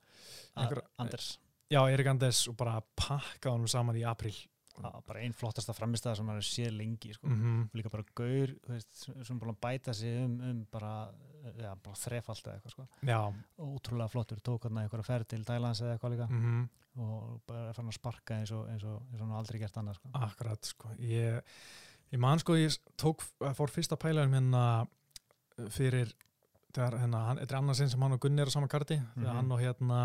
einhver- 0.57 0.83
Anders 0.97 1.37
Já, 1.69 1.81
Erik 1.91 2.07
Anders 2.07 2.45
og 2.47 2.55
bara 2.57 2.79
pakka 2.95 3.51
honum 3.51 3.67
saman 3.67 3.95
í 3.99 4.03
april 4.07 4.33
bara 5.07 5.19
einn 5.23 5.33
flottasta 5.33 5.73
framistæða 5.73 6.15
sem 6.19 6.25
maður 6.27 6.45
séð 6.47 6.71
lengi 6.77 7.13
sko. 7.13 7.27
mm 7.27 7.61
og 7.67 7.77
líka 7.79 7.89
bara 7.93 8.03
gaur 8.15 8.53
veist, 8.69 9.07
sem 9.25 9.39
að 9.39 9.57
bæta 9.61 9.93
sig 9.93 10.23
um, 10.25 10.35
um 10.41 10.59
bara, 10.71 10.91
ja, 11.57 11.75
bara 11.75 11.95
þrefald 11.95 12.43
eða 12.45 12.55
eitthvað 12.59 12.75
sko. 12.75 12.87
Ótrúlega 13.57 14.09
flottur, 14.13 14.39
tók 14.45 14.63
hann 14.69 14.77
eitthvað 14.83 15.05
ferð 15.05 15.27
til 15.27 15.43
Dælands 15.43 15.81
eða 15.81 15.95
eitthvað 15.97 16.15
líka 16.17 16.27
mm 16.31 16.67
og 16.97 17.41
bara 17.45 17.73
fann 17.77 17.91
að 17.91 17.93
sparka 17.93 18.33
eins 18.39 18.49
og, 18.57 18.63
eins 18.73 18.81
og, 18.89 19.03
eins 19.13 19.21
og 19.21 19.33
aldrei 19.37 19.59
gert 19.61 19.75
annað 19.77 19.99
sko. 19.99 20.09
akkurat 20.17 20.65
sko. 20.65 20.89
ég 20.97 21.41
Ég 22.11 22.19
man 22.19 22.39
sko, 22.39 22.55
ég 22.55 22.73
tók, 22.97 23.21
fór 23.53 23.69
fyrsta 23.69 23.97
pælaðum 23.99 24.33
hérna 24.33 24.87
fyrir, 25.73 26.13
þegar 26.73 26.95
hérna, 27.01 27.21
þetta 27.41 27.53
er 27.53 27.59
annars 27.59 27.81
einn 27.83 27.89
sem 27.91 28.01
hann 28.01 28.15
og 28.15 28.21
Gunni 28.23 28.41
er 28.41 28.47
á 28.49 28.53
sama 28.53 28.67
karti, 28.71 28.97
þegar 29.15 29.33
Mhm. 29.33 29.35
hann 29.35 29.51
og 29.51 29.59
hérna 29.59 29.99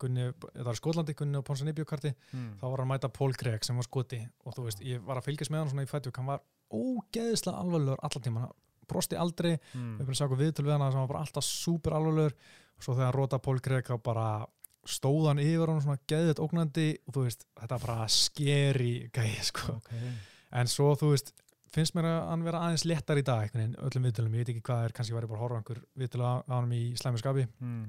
Gunni, 0.00 0.30
þetta 0.32 0.66
var 0.68 0.78
Skotlandi, 0.78 1.14
Gunni 1.18 1.38
og 1.40 1.46
Ponsa 1.48 1.66
Nibjó 1.66 1.86
karti, 1.88 2.14
mm. 2.32 2.48
þá 2.60 2.64
var 2.66 2.82
hann 2.82 2.88
að 2.88 2.92
mæta 2.94 3.12
Pól 3.12 3.36
Greg 3.38 3.66
sem 3.66 3.78
var 3.78 3.88
skoti 3.88 4.20
og 4.46 4.56
þú 4.56 4.66
veist, 4.66 4.82
ég 4.86 5.04
var 5.06 5.20
að 5.20 5.28
fylgjast 5.28 5.52
með 5.52 5.64
hann 5.64 5.72
svona 5.72 5.86
í 5.86 5.90
fættuk, 5.90 6.18
hann 6.20 6.30
var 6.32 6.42
ógeðislega 6.72 7.62
alvarlegur 7.62 8.04
allan 8.06 8.26
tíma, 8.26 8.46
hann 8.46 8.58
brosti 8.92 9.18
aldrei 9.18 9.52
við 9.54 9.78
mm. 9.78 9.94
erum 10.00 10.12
að 10.12 10.18
sjá 10.18 10.26
okkur 10.26 10.42
viðtöl 10.42 10.66
við 10.66 10.74
hann 10.76 10.88
sem 10.88 11.02
var 11.02 11.12
bara 11.12 11.22
alltaf 11.26 11.46
súper 11.46 11.96
alvarlegur 11.96 12.34
og 12.36 12.84
svo 12.84 12.96
þegar 12.96 13.08
hann 13.08 13.16
rota 13.18 13.40
Pól 13.42 13.62
Greg 13.64 13.88
þá 13.88 13.96
bara 14.04 14.26
stóð 14.88 15.28
hann 15.30 15.42
yfir 15.42 15.70
hann 15.70 15.82
svona 15.84 16.00
geðið 16.10 16.42
ógnandi 16.42 16.88
og 17.06 17.16
þú 17.16 17.24
veist, 17.28 17.46
þetta 17.60 17.78
var 17.78 17.86
bara 17.86 18.10
skeri 18.10 18.92
gæði 19.14 19.46
sko 19.46 19.78
okay. 19.78 20.12
en 20.58 20.70
svo 20.70 20.90
þú 20.98 21.12
veist, 21.12 21.32
finnst 21.72 21.96
mér 21.96 22.08
að 22.10 22.20
hann 22.32 22.46
vera 22.46 22.62
aðeins 22.66 22.86
léttar 22.88 23.20
í 23.20 23.26
dag, 23.26 23.44
einhvern 23.44 23.62
veginn, 23.62 23.78
öllum 23.86 24.08
viðtölum 24.08 24.36
ég 24.36 24.42
veit 24.42 24.54
ekki 24.54 24.64
hvað 24.66 24.80
það 24.80 24.88
er, 24.88 24.96
kannski 24.98 25.16
var 25.16 25.26
ég 25.26 25.32
bara 25.32 25.40
að 25.40 25.44
horfa 25.46 25.60
einhver 25.60 25.82
viðtölu 26.02 26.26
á 26.26 26.34
hann 26.50 26.74
í 26.76 26.82
slæmu 26.98 27.22
skapi, 27.22 27.46
mm. 27.62 27.84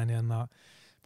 en 0.00 0.14
hérna 0.14 0.40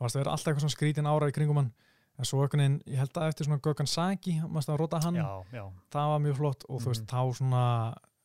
fannst 0.02 0.16
það 0.16 0.22
vera 0.24 0.32
alltaf 0.36 0.50
eitthvað 0.52 0.64
svona 0.66 0.76
skrítin 0.76 1.08
ára 1.10 1.28
í 1.30 1.34
kringum 1.36 1.60
hann. 1.62 1.72
En 2.20 2.28
svo 2.28 2.42
einhvern 2.44 2.60
veginn, 2.60 2.80
ég 2.92 2.98
held 3.00 3.14
að 3.16 3.28
eftir 3.32 3.46
svona 3.48 3.60
Gökhan 3.64 3.88
Saki, 3.88 4.34
stað 4.62 4.74
að 4.74 4.80
rota 4.82 4.98
hann 5.00 5.14
já, 5.16 5.28
já, 5.56 5.62
það 5.94 6.10
var 6.12 6.20
mjög 6.26 6.36
flott. 6.42 6.64
Og 6.68 6.82
þú 6.84 6.90
veist, 6.92 7.04
Mhm. 7.06 7.12
þá 7.12 7.20
svona 7.38 7.62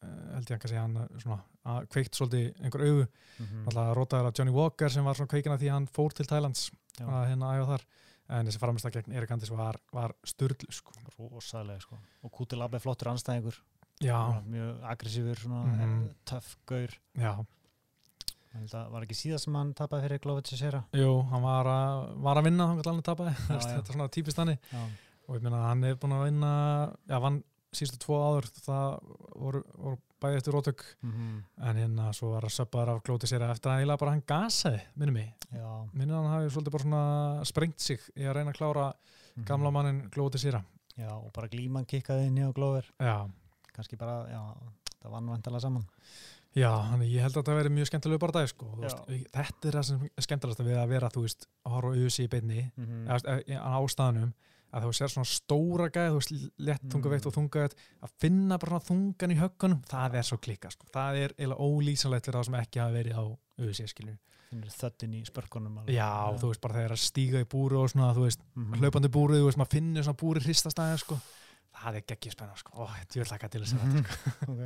uh, 0.03 0.33
held 0.35 0.49
ég 0.51 0.57
að 0.57 0.59
kannski 0.61 0.77
hann 0.81 0.97
uh, 0.97 1.07
svona 1.23 1.37
að 1.67 1.87
kveikt 1.91 2.15
svolítið 2.19 2.59
einhver 2.63 2.83
augu, 2.87 3.07
mm 3.39 3.63
alltaf 3.67 3.95
rotaður 3.97 4.27
að 4.29 4.35
Johnny 4.39 4.51
Walker 4.55 4.89
sem 4.89 5.03
var 5.07 5.15
svona 5.15 5.31
kveikina 5.31 5.57
því 5.57 5.67
að 5.71 5.73
hann 5.77 5.87
fór 5.87 6.13
til 6.13 6.25
Thailands 6.27 6.69
Já. 6.99 7.05
að 7.07 7.25
hérna 7.31 7.53
æfa 7.57 7.65
þar. 7.71 7.85
En 8.29 8.45
þessi 8.45 8.59
framist 8.59 8.85
gegn 8.91 9.13
Erik 9.15 9.31
Andis 9.31 9.49
var, 9.55 9.77
var 9.93 10.11
styrlu 10.27 10.67
sko. 10.69 10.91
rosalega 11.31 11.79
sko. 11.81 11.97
Og 12.23 12.31
Kuti 12.31 12.57
Labbe 12.59 12.79
flottur 12.83 13.07
anstæðingur 13.13 13.55
mjög 14.51 14.83
aggressífur, 14.83 15.39
svona 15.39 15.63
mm 15.63 16.09
töff 16.25 16.57
gaur. 16.67 16.91
Já, 17.15 17.31
að 17.39 17.45
var 18.73 19.03
ekki 19.05 19.17
síðast 19.17 19.47
sem 19.47 19.57
hann 19.57 19.73
tapaði 19.77 20.07
fyrir 20.07 20.23
Glovic 20.23 20.53
að 20.53 20.61
séra 20.61 20.81
jú, 20.97 21.11
hann 21.31 21.43
var 21.43 21.69
að, 21.71 22.07
var 22.25 22.39
að 22.39 22.49
vinna, 22.49 22.69
hann 22.71 22.79
gæti 22.79 22.93
alveg 22.93 23.29
já. 23.51 23.59
þetta 23.59 23.77
er 23.83 23.93
svona 23.93 24.09
típist 24.13 24.41
hann 24.41 24.55
og 24.57 25.35
ég 25.35 25.43
meina 25.43 25.67
hann 25.67 25.85
er 25.87 25.99
búin 25.99 26.15
að 26.17 26.27
vinna 26.29 26.51
já, 27.09 27.17
vann 27.23 27.41
sístu 27.75 27.99
tvo 28.01 28.19
áður 28.23 28.47
það 28.63 28.99
voru, 29.35 29.63
voru 29.75 29.99
bæði 30.21 30.39
eftir 30.39 30.55
rótök 30.55 30.83
mm 31.05 31.43
en 31.67 31.79
hérna 31.81 32.11
svo 32.15 32.31
var 32.31 32.45
að 32.47 32.53
söppaður 32.55 32.91
af 32.93 33.03
glóti 33.05 33.27
sér 33.29 33.43
eftir 33.49 33.71
að 33.71 33.81
eiginlega 33.81 34.01
bara 34.01 34.11
hann 34.13 34.23
gasaði, 34.29 34.79
minnum 34.95 35.17
mig. 35.17 35.31
Minnum 35.93 36.15
hann 36.21 36.31
hafi 36.31 36.51
svolítið 36.53 36.75
bara 36.75 36.85
svona 36.85 37.45
sprengt 37.49 37.81
sig 37.83 38.03
í 38.15 38.27
að 38.27 38.37
reyna 38.37 38.53
að 38.53 38.59
klára 38.59 38.85
mhm. 38.93 39.45
gamla 39.49 39.71
mannin 39.73 40.03
glóti 40.13 40.41
sér 40.41 40.59
já, 40.95 41.11
og 41.11 41.31
bara 41.35 41.49
glíman 41.51 41.85
kikkaði 41.85 42.29
inn 42.29 42.37
í 42.37 42.45
á 42.45 42.51
Glover. 42.55 42.87
Já, 43.01 43.27
kannski 43.73 43.99
bara, 43.99 44.19
já, 44.31 44.41
það 45.01 45.17
vantilega 45.17 45.65
saman 45.65 45.85
já, 46.55 46.71
hann, 46.89 47.01
ég 47.01 47.21
held 47.21 47.35
að 47.37 47.43
þetta 47.43 47.55
verið 47.59 47.71
mjög 47.77 47.87
skemmtilegu 47.91 48.19
bara 48.19 48.31
dag 48.31 48.47
sko. 48.49 48.65
Þetta 48.81 49.67
er 49.67 49.73
það 49.79 49.83
sem 49.83 50.03
er 50.17 50.21
skemmtilegast 50.27 50.63
við 50.65 50.77
að 50.77 50.87
vera 50.89 51.09
þú 51.09 51.21
veist, 51.27 51.47
að 51.65 51.71
horfa 51.71 51.87
á 51.89 51.93
auðvisi 51.97 52.23
í 52.23 52.27
beinni 52.29 52.71
mm 52.75 52.85
-hmm. 52.85 53.57
á 53.57 53.79
staðnum 53.89 54.33
að 54.73 54.83
þú 54.83 54.91
sér 54.97 55.07
svona 55.09 55.25
stóra 55.31 55.89
gæð, 55.89 56.09
þú 56.11 56.17
veist, 56.19 56.51
lett 56.57 56.83
Mm. 56.83 56.89
þungaveitt 56.91 57.25
og 57.25 57.33
þungaveitt, 57.33 57.75
að 58.03 58.09
finna 58.19 58.57
bara 58.57 58.79
þungan 58.79 59.31
í 59.31 59.37
höggunum, 59.39 59.81
það 59.87 60.15
er 60.15 60.23
svo 60.23 60.37
klika 60.37 60.69
sko. 60.69 60.85
það 60.93 61.15
er 61.15 61.29
eiginlega 61.37 61.63
ólýsanlegt 61.63 62.25
fyrir 62.25 62.37
það 62.39 62.45
sem 62.45 62.53
ekki 62.55 62.79
hafa 62.79 62.93
verið 62.93 63.13
á 63.15 63.23
auðvisi, 63.59 63.87
skilju. 63.87 64.17
þöttin 64.51 65.13
í 65.13 65.23
spörkunum 65.25 65.77
alveg. 65.77 65.95
Já, 65.95 66.37
þú 66.39 66.47
veist, 66.47 66.61
bara 66.61 66.73
þegar 66.73 66.91
að 66.91 67.03
stíga 67.03 67.39
í 67.41 67.45
búru 67.45 67.83
og 67.83 67.89
svona, 67.89 68.13
þú 68.15 68.21
veist, 68.27 68.39
Mhm. 68.55 68.73
hlaupandi 68.79 69.07
búru, 69.09 69.33
þú 69.35 69.45
veist, 69.47 69.57
maður 69.57 69.71
finnir 69.75 70.03
svona 70.03 70.17
búri 70.17 70.39
hristastæði, 70.39 70.97
sko. 70.99 71.19
Það 71.77 71.95
er 71.99 72.03
geggið 72.09 72.33
spenna, 72.33 72.55
sko. 72.57 72.71
Ó, 72.73 72.87
þetta 72.97 73.19
er 73.21 73.29
hlaka 73.31 73.49
til 73.53 73.61
þess 73.63 73.73
að 73.77 73.81
þetta, 73.87 74.13
sko. 74.13 74.31
Ok. 74.51 74.61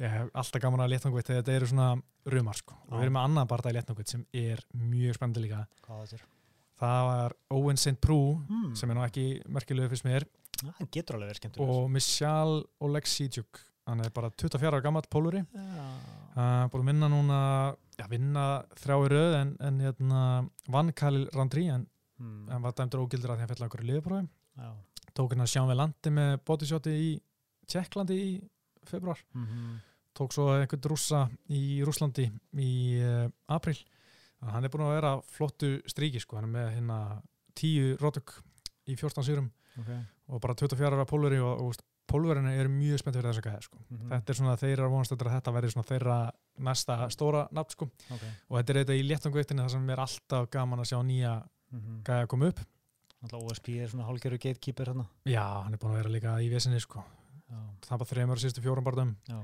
Ég 0.00 0.12
hef 0.14 0.28
alltaf 0.40 0.62
gaman 0.62 0.80
að 0.84 0.92
léttangveitt 0.94 1.26
þegar 1.28 1.42
þetta 1.42 1.56
eru 1.58 1.66
svona 1.72 1.88
rumar, 2.34 2.56
sko. 2.60 2.76
Og 2.88 2.94
við 2.96 3.02
erum 3.06 3.16
með 3.18 3.26
annan 3.28 3.48
barða 3.50 3.72
í 3.72 3.76
léttangveitt 3.76 4.12
sem 4.14 4.22
er 4.32 4.62
mjög 4.78 5.18
spennandi 5.18 5.42
líka. 5.44 5.64
Hvað? 5.86 6.14
Það 6.80 7.00
var 7.10 7.34
Owen 7.52 7.76
St. 7.76 7.96
Prue, 8.00 8.38
Hmm. 8.48 8.74
sem 8.78 8.90
er 8.90 8.96
nú 8.96 9.02
ekki 9.04 9.24
merkilegu 9.52 9.90
fyrst 9.92 10.06
verið 10.06 10.28
skemmtilegur. 11.36 11.68
og 11.84 11.90
Michal 11.90 12.64
Oleksijczuk. 12.80 13.60
Hann 13.88 14.00
er 14.04 14.10
bara 14.14 14.30
24 14.30 14.70
ára 14.70 14.80
gammal 14.84 15.02
póluri. 15.10 15.40
Uh, 15.56 16.68
búin 16.70 16.84
að 16.84 16.90
vinna 16.92 17.08
núna, 17.10 17.38
já, 17.98 18.06
vinna 18.08 18.44
þrjá 18.78 18.96
í 19.02 19.08
röð 19.10 19.34
en, 19.40 19.56
en 19.66 19.80
hérna, 19.80 20.20
vann 20.68 20.92
Khalil 20.92 21.26
Randri, 21.34 21.66
en 21.74 21.86
Hmm. 22.20 22.46
hann 22.52 22.60
var 22.62 22.72
dæmdur 22.76 23.00
ógildur 23.06 23.30
að 23.32 23.38
hann 23.40 23.48
fell 23.48 23.64
á 23.64 23.66
einhverju 23.66 23.88
liðbróði. 23.88 24.28
Já. 24.60 24.70
Tók 25.20 25.34
hérna 25.36 25.46
sján 25.50 25.68
við 25.70 25.78
landi 25.82 26.14
með 26.16 26.34
bodyshoti 26.48 26.96
í 26.96 27.10
Tjekklandi 27.70 28.16
í 28.24 28.30
februar 28.90 29.20
Mhm. 29.36 29.78
tók 30.16 30.32
svo 30.34 30.48
einhvern 30.56 30.88
rússa 30.90 31.28
í 31.48 31.82
Rúslandi 31.86 32.26
í 32.58 32.70
uh, 33.04 33.28
april 33.48 33.76
Þannig 34.40 34.48
að 34.48 34.54
hann 34.56 34.64
er 34.64 34.70
búin 34.72 34.82
að 34.86 34.94
vera 34.96 35.10
flottu 35.36 35.68
stríki 35.86 36.20
sko, 36.22 36.38
hann 36.38 36.46
er 36.48 36.52
með 36.54 36.68
hérna 36.78 36.96
tíu 37.54 37.90
rótök 38.00 38.32
í 38.88 38.94
14 38.96 39.22
sýrum 39.26 39.50
Ok. 39.78 39.90
og 40.32 40.40
bara 40.40 40.54
24 40.56 40.96
ára 40.96 41.04
pólveri 41.04 41.38
og, 41.44 41.60
og 41.60 41.74
pólverinu 42.10 42.48
eru 42.58 42.70
mjög 42.72 42.98
spennt 43.02 43.18
fyrir 43.20 43.28
þess 43.30 43.38
að 43.42 43.46
gæða 43.50 43.62
sko. 43.68 43.78
Mhm. 43.90 44.08
þetta 44.10 44.32
er 44.32 44.38
svona 44.40 44.56
þeirra 44.56 44.88
vonast 44.90 45.12
að 45.12 45.28
þetta 45.36 45.52
verði 45.54 45.70
svona 45.74 45.88
þeirra 45.92 46.16
næsta 46.58 46.96
stóra 47.12 47.42
nafn 47.52 47.70
sko. 47.76 47.90
Ok. 48.10 48.24
og 48.48 48.56
þetta 48.58 48.70
er 48.72 48.80
þetta 48.80 48.96
í 48.98 49.04
léttangveitinu 49.10 49.62
þar 49.66 49.70
sem 49.76 49.90
er 49.90 50.02
alltaf 50.06 50.50
gaman 50.50 50.80
að 50.80 50.88
sjá 50.90 50.98
nýja 51.04 51.34
Mhm. 51.70 52.02
gæða 52.02 52.26
koma 52.26 52.48
upp 52.48 52.60
OSP 53.28 53.68
er 53.82 53.88
svona 53.92 54.06
hálfgerður 54.08 54.40
gatekeeper 54.40 54.86
hérna. 54.92 55.06
já, 55.28 55.42
hann 55.64 55.74
er 55.74 55.78
búin 55.82 55.92
að 55.92 56.00
vera 56.02 56.14
líka 56.14 56.36
í 56.40 56.48
vesinni 56.52 56.80
sko. 56.80 57.02
Það 57.84 57.98
bara 57.98 58.10
þreymur 58.14 58.38
sístu 58.40 58.62
fjórum 58.62 58.84
barðum 58.86 59.16
Já. 59.28 59.40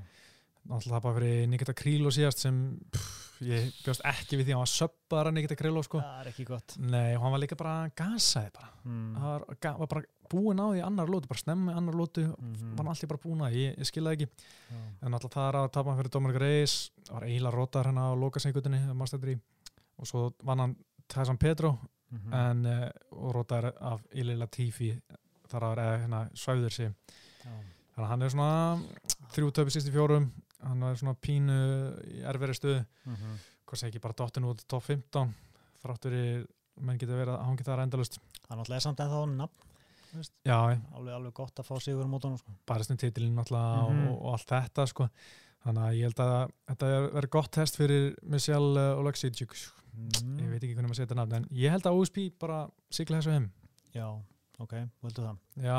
náttúrulega 0.66 0.94
það 0.96 1.02
bara 1.02 1.14
fyrir 1.18 1.48
Nikita 1.50 1.74
Krilo 1.74 2.10
síðast 2.14 2.38
sem 2.38 2.78
pff, 2.90 3.40
ég 3.42 3.72
bjóst 3.84 4.00
ekki 4.06 4.38
við 4.38 4.46
því 4.46 4.52
að 4.54 4.56
hann 4.56 4.62
var 4.64 4.70
söppaðar 4.72 5.26
að 5.30 5.34
Nikita 5.36 5.56
Krilo 5.58 5.82
sko. 5.82 6.00
Það 6.00 6.20
er 6.22 6.30
ekki 6.30 6.46
gott. 6.46 6.76
Nei, 6.78 7.16
og 7.16 7.22
hann 7.22 7.32
var 7.34 7.42
líka 7.42 7.56
bara 7.58 7.74
gasaði 7.98 8.52
bara. 8.54 8.70
Mm. 8.84 9.14
hann 9.16 9.26
var, 9.32 9.44
var 9.82 9.86
bara 9.92 10.02
búin 10.30 10.62
á 10.62 10.66
því 10.70 10.84
annar 10.86 11.06
lótu, 11.10 11.28
bara 11.28 11.38
snemmi 11.42 11.72
annar 11.74 11.94
lótu 11.94 12.22
Mhm. 12.26 12.76
var 12.76 12.84
hann 12.84 12.92
alltaf 12.94 13.08
bara 13.08 13.22
búin 13.26 13.42
því, 13.42 13.52
ég, 13.66 13.78
ég 13.78 13.86
skilði 13.90 14.12
ekki 14.16 14.28
Já. 14.70 14.76
en 15.02 15.12
náttúrulega 15.12 15.34
það 15.36 15.48
er 15.48 15.54
að 15.60 15.72
tapa 15.72 15.90
hann 15.90 15.98
fyrir 16.02 16.10
Dominic 16.10 16.40
Reis 16.40 16.90
var 17.10 17.22
eiginlega 17.22 17.54
rótar 17.54 17.84
hérna 17.86 18.06
á 18.06 18.12
lokasengutinni 18.14 19.40
og 19.98 20.06
svo 20.06 20.32
vann 20.44 20.58
hann 20.58 20.76
Tyson 21.08 21.38
Pedro 22.10 22.28
Mhm. 22.28 22.32
en, 22.32 22.66
uh, 22.66 22.90
og 23.10 23.34
rótar 23.34 23.72
af 23.80 24.00
Ili 24.12 24.36
Latifi 24.36 24.92
þar 25.50 25.62
að 25.62 25.74
vera 25.76 25.98
hérna, 25.98 26.30
svæður 26.34 26.72
sig 26.72 26.92
þannig 27.42 28.04
að 28.04 28.06
hann 28.08 28.22
er 28.22 28.28
svona 28.28 28.82
þrjú 29.32 29.50
töpi 29.52 29.70
síst 29.74 29.88
í 29.88 29.92
fjórum 29.94 30.30
hann 30.62 30.82
er 30.82 30.94
svona 30.94 31.14
pínu 31.16 31.56
í 32.06 32.22
erferi 32.24 32.54
stuðu 32.54 32.84
Mhm. 33.06 33.38
hvað 33.66 33.78
segi 33.78 33.90
ekki 33.90 34.00
bara 34.02 34.14
dottin 34.14 34.44
út 34.44 34.64
top 34.68 34.82
15 34.84 35.34
þráttur 35.82 36.12
í 36.12 36.46
menn 36.80 36.98
getur 36.98 37.16
verið 37.18 37.34
að 37.38 37.44
hann 37.44 37.56
getur 37.56 37.74
það 37.76 37.82
endalust 37.88 38.18
Hann 38.48 38.58
náttúrulega 38.58 38.76
er 38.76 38.80
samt 38.80 38.98
ennþá 38.98 39.36
nafn. 39.36 39.62
já, 40.44 40.80
Alveg, 40.94 41.14
alveg 41.14 41.34
gott 41.34 41.54
að 41.56 41.66
fá 41.66 41.80
sigur 41.82 42.04
á 42.04 42.08
mótunum. 42.08 42.38
Sko. 42.38 42.50
baristin 42.66 42.96
titilin 42.96 43.34
náttúrulega 43.34 43.90
Mhm. 43.90 44.08
og, 44.08 44.22
og 44.22 44.32
allt 44.32 44.46
þetta 44.46 44.86
sko 44.88 45.08
þannig 45.66 45.82
að 45.82 45.96
ég 45.96 46.02
held 46.02 46.14
að 46.22 46.50
þetta 46.68 47.10
verður 47.12 47.30
gott 47.30 47.50
test 47.50 47.76
fyrir 47.76 48.14
Michelle 48.22 48.78
uh, 48.78 48.98
Oleksijczyk 49.00 49.50
Mm. 49.96 50.38
ég 50.42 50.50
veit 50.52 50.62
ekki 50.62 50.74
hvernig 50.76 50.90
maður 50.90 51.00
setja 51.02 51.16
nafn 51.18 51.38
en 51.38 51.46
ég 51.56 51.72
held 51.72 51.86
að 51.88 52.00
OSP 52.00 52.18
bara 52.40 52.64
sigla 52.92 53.20
þessu 53.20 53.34
heim. 53.34 53.46
Já, 53.96 54.06
ok, 54.62 54.74
vildu 55.06 55.24
það. 55.24 55.38
já, 55.64 55.78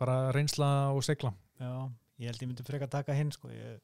bara 0.00 0.16
reynsla 0.36 0.68
og 0.92 1.04
sigla. 1.06 1.32
Já, 1.62 1.72
ég 2.20 2.32
held 2.32 2.44
ég 2.44 2.50
myndi 2.50 2.66
frekar 2.66 2.90
taka 2.92 3.16
hinn 3.16 3.32
sko. 3.32 3.48
ég 3.52 3.80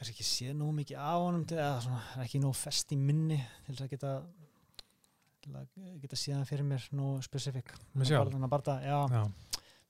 kannski 0.00 0.14
ekki 0.16 0.24
sé 0.24 0.54
nú 0.56 0.70
mikið 0.72 1.00
af 1.04 1.22
honum 1.26 1.44
til 1.44 1.58
að 1.60 1.82
svona, 1.84 2.02
er 2.16 2.24
ekki 2.24 2.40
nú 2.40 2.52
fest 2.56 2.92
í 2.94 2.96
minni 2.96 3.36
til 3.66 3.82
að 3.84 3.90
geta 3.92 4.12
til 5.40 5.56
að 5.56 5.98
geta 6.00 6.18
síðan 6.20 6.46
fyrir 6.48 6.64
mér 6.68 6.86
nú 6.96 7.14
spesifik 7.24 7.72
þannig 7.92 8.46
að 8.46 8.52
bara, 8.52 8.76
já, 8.84 8.98
já, 9.12 9.22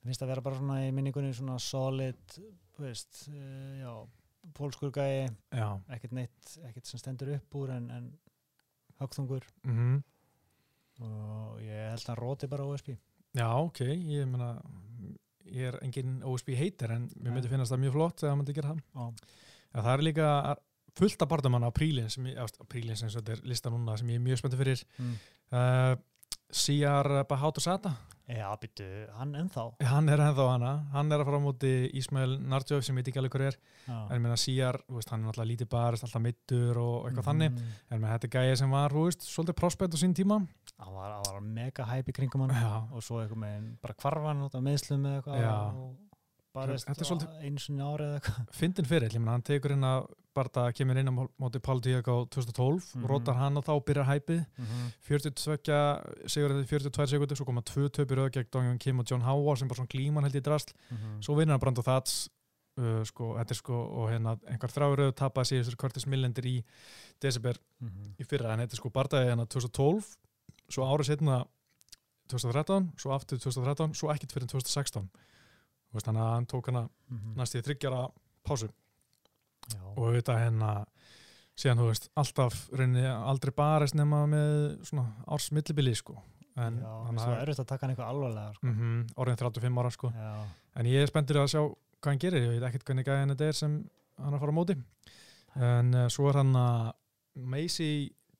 mér 0.00 0.10
finnst 0.10 0.24
að 0.24 0.32
vera 0.32 0.44
bara 0.46 0.58
svona 0.58 0.80
í 0.86 0.90
minningunni 0.94 1.30
svona 1.34 1.58
solid, 1.62 2.38
veist 2.80 3.26
uh, 3.28 3.74
já, 3.82 3.92
pólskur 4.56 4.92
gæi. 4.94 5.28
Já. 5.52 5.68
Ekkert 5.94 6.14
neitt, 6.16 6.52
ekkert 6.68 6.88
sem 6.88 7.00
stendur 7.02 7.34
upp 7.36 7.56
úr 7.60 7.74
en, 7.76 7.90
en 7.92 8.06
högþungur 9.00 9.50
mm 9.66 10.00
og 11.00 11.60
ég 11.64 11.86
held 11.88 12.02
að 12.02 12.08
hann 12.10 12.18
róti 12.18 12.48
bara 12.52 12.66
OSP 12.68 12.90
já, 12.92 13.46
ok, 13.56 13.78
ég 13.88 14.26
meina 14.28 14.50
ég 15.50 15.70
er 15.70 15.78
engin 15.84 16.18
OSP 16.26 16.52
heitir 16.58 16.92
en 16.94 17.06
mér 17.16 17.34
myndi 17.34 17.50
finnast 17.50 17.72
það 17.72 17.82
mjög 17.84 17.96
flott 17.96 18.18
þegar 18.20 18.32
það 18.32 18.40
myndi 18.40 18.56
gera 18.56 18.72
það. 18.72 18.82
Já. 18.94 19.38
Já, 19.70 19.78
það 19.78 19.92
er 19.92 20.04
líka 20.06 20.28
fullt 21.00 21.24
af 21.24 21.30
bardamann 21.30 21.66
á 21.66 21.70
prílin 21.74 22.10
sem 22.12 22.28
ég, 22.30 22.38
á 22.38 22.64
prílin 22.70 22.98
sem 22.98 23.10
þetta 23.12 23.36
er 23.36 23.42
lista 23.48 23.72
núna 23.72 23.96
sem 23.98 24.10
ég 24.10 24.20
er 24.20 24.24
mjög 24.24 24.40
spenntið 24.40 24.62
fyrir. 24.64 24.84
Mm. 24.98 25.18
uh, 25.54 25.92
Siar 26.50 27.10
Bahátur 27.30 27.64
Sata 27.64 27.94
Já, 28.30 28.46
byttu, 28.62 28.86
hann 29.18 29.32
ennþá? 29.34 29.64
Hann 29.90 30.10
er 30.12 30.20
ennþá 30.22 30.44
hana, 30.52 30.72
hann 30.92 31.10
er 31.10 31.22
að 31.22 31.26
fara 31.30 31.40
á 31.42 31.46
móti 31.46 31.70
Ismail 31.98 32.36
Nardjöf 32.38 32.84
sem 32.86 32.98
veit 32.98 33.08
ekki 33.10 33.18
alveg 33.18 33.34
hver 33.34 33.46
er. 33.48 33.56
Já. 33.88 33.96
en 34.14 34.28
Siar, 34.38 34.78
þú 34.86 34.98
veist, 34.98 35.10
hann 35.10 35.24
er 35.24 35.26
náttúrulega 35.30 35.50
lítið 35.50 35.70
barist 35.72 36.06
alltaf 36.06 36.22
mittur 36.22 36.78
og 36.78 37.08
eitthvað 37.08 37.26
þannig. 37.30 37.50
Mhm. 37.50 37.72
en 37.90 38.00
með 38.04 38.12
þetta 38.14 38.30
gæja 38.36 38.60
sem 38.60 38.70
var, 38.70 38.94
veist, 38.94 39.26
svolítið 39.26 39.58
prospect 39.62 39.94
á 39.94 39.98
sín 39.98 40.14
tíma. 40.14 40.38
Hann 40.78 40.94
var, 40.94 41.10
hann 41.16 41.34
var 41.34 41.40
mega 41.40 41.84
hæp 41.84 42.06
í 42.06 42.12
kringum 42.12 42.46
hann. 42.46 42.54
Já, 42.54 42.86
og 42.94 43.02
svo 43.02 43.18
eitthvað 43.18 43.42
með 43.42 43.66
bara 43.82 43.94
kvarfan 43.94 44.44
út 44.46 44.54
af 44.54 44.62
meðslum 44.62 45.06
eða 45.10 45.22
eitthvað 45.22 45.42
Já. 45.42 45.56
og 45.74 46.09
bara 46.54 46.74
Þetta 46.76 47.00
er 47.00 47.06
svolítið- 47.08 47.42
einu 47.46 47.58
sinni 47.62 47.82
ári 47.82 48.04
eða 48.08 48.20
eitthvað. 48.20 48.46
fyndin 48.58 48.86
fyrir, 48.90 49.08
ég 49.14 49.20
meina 49.20 49.32
hann 49.36 49.42
tekur 49.42 49.70
inn 49.76 49.84
að 49.86 50.08
Barta 50.34 50.72
kemur 50.72 50.96
inn 50.96 51.08
á 51.10 51.14
mó- 51.14 51.28
móti 51.42 51.58
Páli 51.60 51.80
Diego 51.82 52.24
2012, 52.30 52.94
Mhm. 52.94 53.06
rótar 53.10 53.34
hann 53.36 53.56
og 53.56 53.64
þá 53.66 53.72
byrjar 53.84 54.06
hæpið, 54.06 54.46
42 55.02 55.58
sigur 56.26 56.50
þetta 56.54 56.66
42 56.66 57.06
segundir, 57.10 57.36
svo 57.36 57.44
koma 57.46 57.62
tvö 57.62 57.88
töpir 57.90 58.30
gegn 58.30 58.46
Dong 58.50 58.78
Kim 58.78 59.00
og 59.00 59.06
John 59.10 59.20
Howard 59.22 59.58
sem 59.58 59.68
bara 59.68 59.80
svona 59.82 59.88
glíman 59.88 60.22
held 60.22 60.34
í 60.34 60.40
drast, 60.42 60.72
svo 61.20 61.34
vinnur 61.36 61.50
hann 61.54 61.60
Brando 61.60 61.82
Thats 61.82 62.28
uh, 62.78 63.02
sko, 63.04 63.34
þetta 63.36 63.50
er 63.50 63.58
sko, 63.58 63.74
og 63.74 64.08
hérna 64.10 64.38
einhver 64.48 64.70
þráuröðu 64.70 65.12
tapaði 65.14 65.46
sig 65.46 65.64
þessar 65.64 65.76
Curtis 65.76 66.06
Millendir 66.06 66.46
í 66.46 66.64
December 67.20 67.56
í 68.18 68.24
fyrra, 68.24 68.52
en 68.54 68.60
þetta 68.60 68.72
er 68.72 68.76
sko 68.80 68.90
Bartaði 68.90 69.26
hérna 69.34 69.46
2012, 69.48 70.16
svo 70.70 70.82
árið 70.86 71.06
setna 71.10 71.44
2013, 72.30 72.92
svo 72.96 73.10
aftur 73.12 73.38
2013, 73.38 73.92
svo 73.98 74.08
ekkert 74.14 74.32
fyrir 74.32 74.46
2016 74.48 75.10
Þú 75.10 75.29
veist, 75.96 76.06
þannig 76.06 76.22
að 76.24 76.32
hann 76.34 76.46
tók 76.46 76.70
hana 76.70 76.82
næst 77.36 77.54
í 77.58 77.62
þryggjara 77.66 78.02
pásu. 78.46 78.68
Já, 79.70 79.80
og 79.96 79.98
auðvitað 80.08 80.38
hérna 80.44 80.70
síðan, 81.60 81.78
þú 81.82 81.86
veist, 81.90 82.08
alltaf 82.16 82.60
reyni 82.78 83.02
aldrei 83.06 83.52
barist 83.54 83.94
nema 83.94 84.22
með 84.26 84.84
svona 84.88 85.06
árs 85.28 85.50
millibili, 85.52 85.94
sko. 85.94 86.16
En 86.60 86.78
já, 86.82 86.92
það 87.16 87.34
er 87.36 87.42
erfitt 87.44 87.60
að 87.62 87.68
taka 87.70 87.86
hann 87.86 87.92
eitthvað 87.94 88.08
alvarlega 88.12 88.54
sko. 88.56 88.66
mm 88.66 89.02
orðin 89.16 89.36
35 89.40 89.78
ára, 89.82 89.90
sko. 89.94 90.10
Já, 90.12 90.32
en 90.80 90.86
ég 90.86 91.02
er 91.04 91.06
spenntur 91.12 91.36
að 91.42 91.50
sjá 91.52 91.60
hvað 92.00 92.10
hann 92.10 92.18
gerir. 92.24 92.42
Ég 92.46 92.54
veit 92.56 92.68
ekkert 92.70 92.84
hvernig 92.88 93.06
gæðin 93.06 93.34
þetta 93.34 93.48
er 93.52 93.58
sem 93.60 93.76
hann 94.18 94.32
er 94.32 94.36
að 94.38 94.40
fara 94.42 94.52
á 94.52 94.58
móti. 94.58 94.76
En 95.60 95.94
uh, 95.94 96.08
svo 96.08 96.28
er 96.30 96.40
hann 96.40 96.54
að 96.56 96.92
Macy 97.34 97.90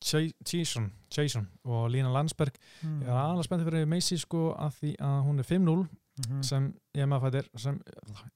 Jason, 0.00 0.90
Jason 1.12 1.46
og 1.68 1.90
Lína 1.92 2.08
Landsberg 2.12 2.56
Mm. 2.80 3.02
ég 3.02 3.08
er 3.08 3.12
aðalega 3.20 3.44
spenntið 3.44 3.66
fyrir 3.68 3.88
Macy 3.90 4.16
sko 4.16 4.54
að 4.56 4.76
því 4.80 4.90
að 5.04 5.16
hún 5.26 5.38
er 5.42 5.44
5-0 5.44 5.88
Mhm. 6.28 6.42
sem 6.42 6.74
Jemma 6.94 7.20
fættir 7.20 7.48
sem 7.56 7.80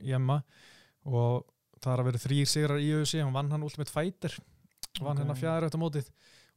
Jemma 0.03 0.43
og 1.07 1.45
það 1.81 1.93
er 1.93 2.01
að 2.01 2.05
vera 2.05 2.23
þrýr 2.25 2.47
sigrar 2.49 2.79
í 2.81 2.91
auðvisi 2.95 3.23
hann 3.23 3.33
vann 3.35 3.51
hann 3.51 3.63
Ultimate 3.63 3.91
Fighter 3.93 4.39
vann 5.03 5.19
hérna 5.19 5.35
fjæðarveitt 5.37 5.75
á 5.77 5.83
mótið 5.83 6.09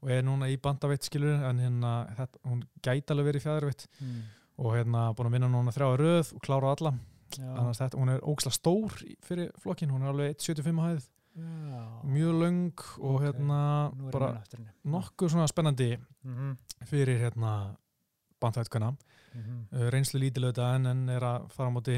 og 0.03 0.09
er 0.13 0.21
núna 0.23 0.47
í 0.47 0.57
bandaveitt 0.61 1.03
skilur 1.03 1.43
en 1.49 1.57
hérna 1.59 1.91
þetta, 2.15 2.37
hún 2.45 2.63
gæti 2.85 3.11
alveg 3.11 3.25
verið 3.31 3.41
í 3.41 3.45
fjæðarveitt 3.47 3.87
Mm. 4.01 4.21
og 4.59 4.73
hérna 4.75 5.13
búin 5.15 5.27
að 5.27 5.31
vinna 5.33 5.47
núna 5.49 5.71
þrjá 5.73 5.97
röð 5.97 6.33
og 6.35 6.41
klára 6.41 6.71
alla. 6.77 6.93
Annars 7.39 7.77
þetta, 7.81 7.97
hún 7.99 8.09
er 8.09 8.21
óksla 8.21 8.51
stór 8.51 8.93
fyrir 9.21 9.51
flokkin, 9.59 9.89
hún 9.91 10.01
er 10.03 10.13
alveg 10.13 10.37
1,75 10.37 10.79
hæð 10.79 11.09
Já. 11.37 12.03
mjög 12.05 12.33
löng 12.41 12.73
og 12.99 13.15
Ok. 13.15 13.21
hérna 13.21 14.11
bara 14.11 14.29
eftir 14.41 14.59
nokkuð 14.85 15.29
svona 15.29 15.47
spennandi 15.47 15.97
Mhm. 16.23 16.57
fyrir 16.85 17.19
hérna 17.19 17.75
bandhættkvæna 18.41 18.95
Mhm. 19.37 19.57
uh, 19.71 19.89
reynslu 19.93 20.19
lítilega 20.19 20.53
þetta 20.55 20.67
en, 20.75 20.85
en 20.91 21.09
er 21.13 21.21
að 21.27 21.43
fara 21.53 21.69
á 21.69 21.75
móti 21.75 21.95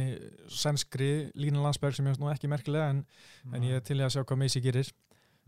sænskri 0.51 1.31
Lína 1.39 1.61
Landsberg 1.63 1.95
sem 1.95 2.07
er 2.11 2.17
nú 2.19 2.27
ekki 2.33 2.49
merkilega 2.51 2.89
en, 2.93 3.05
en 3.53 3.63
ég 3.63 3.77
er 3.79 3.85
til 3.85 3.99
í 3.99 4.03
að 4.03 4.11
sjá 4.17 4.23
hvað 4.25 4.41
Macy 4.43 4.59
gerir 4.65 4.89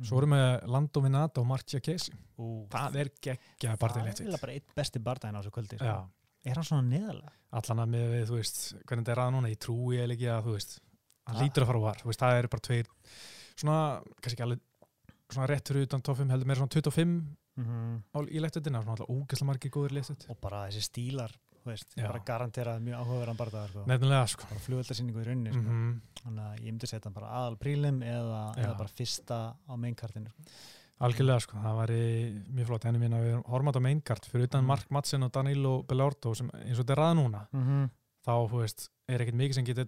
svo 0.02 0.18
erum 0.22 0.34
við 0.34 0.64
Lando 0.72 1.02
Minato 1.04 1.42
og 1.44 1.48
Marcia 1.50 1.80
Casey 1.84 2.16
Ú, 2.40 2.66
það 2.72 2.96
er 3.04 3.10
geggja 3.22 3.74
það 3.74 3.82
partylegt 3.84 4.22
er 4.24 4.40
bara 4.42 4.56
eitt 4.56 4.72
besti 4.78 5.00
bardaginn 5.04 5.38
á 5.38 5.42
þessu 5.44 5.52
kvöldi 5.58 5.78
sko. 5.78 5.86
Já, 5.86 6.00
Er 6.44 6.56
hann 6.58 6.66
svona 6.66 6.88
neðalega? 6.90 7.34
allan 7.54 7.84
að 7.84 7.92
með 7.94 8.08
við, 8.16 8.24
þú 8.32 8.38
veist 8.40 8.62
hvernig 8.88 9.04
þetta 9.06 9.12
er 9.14 9.20
að 9.22 9.34
núna, 9.36 9.52
ég 9.52 9.60
trúi 9.62 10.00
eða 10.02 10.16
ekki 10.16 10.30
að 10.34 10.48
þú 10.48 10.56
veist 10.56 10.80
hann 11.28 11.36
Ah. 11.38 11.42
lítur 11.44 11.62
að 11.64 11.68
fara 11.70 11.78
á 11.78 11.86
var, 11.86 12.02
veist, 12.08 12.20
það 12.24 12.38
eru 12.40 12.48
bara 12.56 12.66
tveir 12.66 12.88
svona, 13.62 13.76
kannski 14.22 14.34
ekki 14.40 14.46
alveg 14.48 14.62
svona 15.32 15.48
rétt 15.52 15.68
fyrir 15.70 15.86
utan 15.86 16.02
5 16.02 16.30
heldur 16.34 16.48
meira 16.50 16.60
svona 16.64 16.74
25 16.74 17.38
Mhm. 17.62 18.04
á, 18.16 18.20
í 18.32 18.40
leiktutina, 18.42 18.82
svona 18.82 18.96
alltaf 18.96 19.12
ógæsla 19.12 19.46
margir 19.46 19.70
góður 19.76 19.92
leiktutt 20.00 20.26
Og 20.32 20.40
bara 20.42 20.66
þessi 20.72 20.82
stílar, 20.88 21.32
veist, 21.66 21.96
bara 21.96 22.20
garanterað 22.26 22.82
mjög 22.82 23.00
áhugaverðan 23.02 23.38
bardagar 23.38 23.70
sko. 23.70 23.84
nefnilega, 23.88 24.28
sko 24.28 24.44
bara 24.50 24.60
flugöldarsýningu 24.66 25.22
í 25.22 25.26
rauninni 25.28 25.52
sko. 25.54 25.62
mm 25.62 26.02
þannig 26.22 26.44
að 26.46 26.60
ég 26.62 26.72
myndi 26.72 26.88
setja 26.88 27.06
hann 27.10 27.14
bara 27.14 27.30
aðal 27.40 27.58
prílim 27.58 28.02
eða, 28.06 28.42
eða 28.58 28.78
bara 28.78 28.90
fyrsta 28.90 29.38
á 29.58 29.74
mainkartinu 29.78 30.30
sko. 30.30 30.44
algjörlega, 31.02 31.40
sko, 31.42 31.58
það 31.58 31.78
væri 31.82 32.02
mjög 32.54 32.68
flott 32.68 32.84
henni 32.86 33.00
mín 33.02 33.16
að 33.18 33.24
við 33.26 33.38
horfum 33.50 33.68
á 33.68 33.72
þetta 33.72 33.86
mainkart 33.88 34.26
fyrir 34.30 34.48
utan 34.50 34.62
Mm. 34.64 34.68
Mark 34.68 34.90
Madsen 34.92 35.24
og 35.24 35.32
Danilo 35.32 35.84
Bellardo 35.84 36.34
sem 36.36 36.50
eins 36.62 36.78
og 36.80 36.86
þetta 36.86 36.94
er 36.94 37.02
ræða 37.02 37.16
núna 37.18 37.48
Mhm. 37.54 37.90
þá, 38.26 38.34
þú 38.52 38.58
veist, 38.62 38.90
er 39.10 39.20
ekkert 39.20 39.36
mikið 39.42 39.54
sem 39.56 39.66
getur 39.66 39.86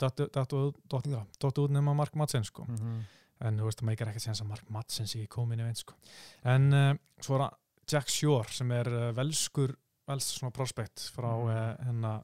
dottu 1.39 1.67
út 1.67 1.69
nema 1.71 1.93
Mark 1.95 2.15
Madsen, 2.15 2.43
sko 2.43 2.65
Mhm. 2.65 3.03
en 3.41 3.57
þú 3.59 3.63
veist, 3.65 3.79
það 3.81 3.85
meikar 3.91 4.07
ekkert 4.09 4.21
sens 4.25 4.41
að 4.41 4.47
Mark 4.47 4.69
Madsen 4.71 5.05
sé 5.05 5.19
í 5.23 5.27
veint, 5.65 5.77
sko 5.77 5.93
en 6.45 6.73
uh, 6.73 6.93
svo 7.21 7.35
er 7.35 7.41
það 7.49 7.53
Jack 7.91 8.07
Shore 8.09 8.47
sem 8.49 8.71
er 8.71 8.87
uh, 8.87 9.11
velskur, 9.11 9.75
vels 10.07 10.27
svona 10.37 10.51
prospekt 10.51 11.09
frá 11.15 11.31
Mm. 11.33 11.85
hennar 11.87 12.23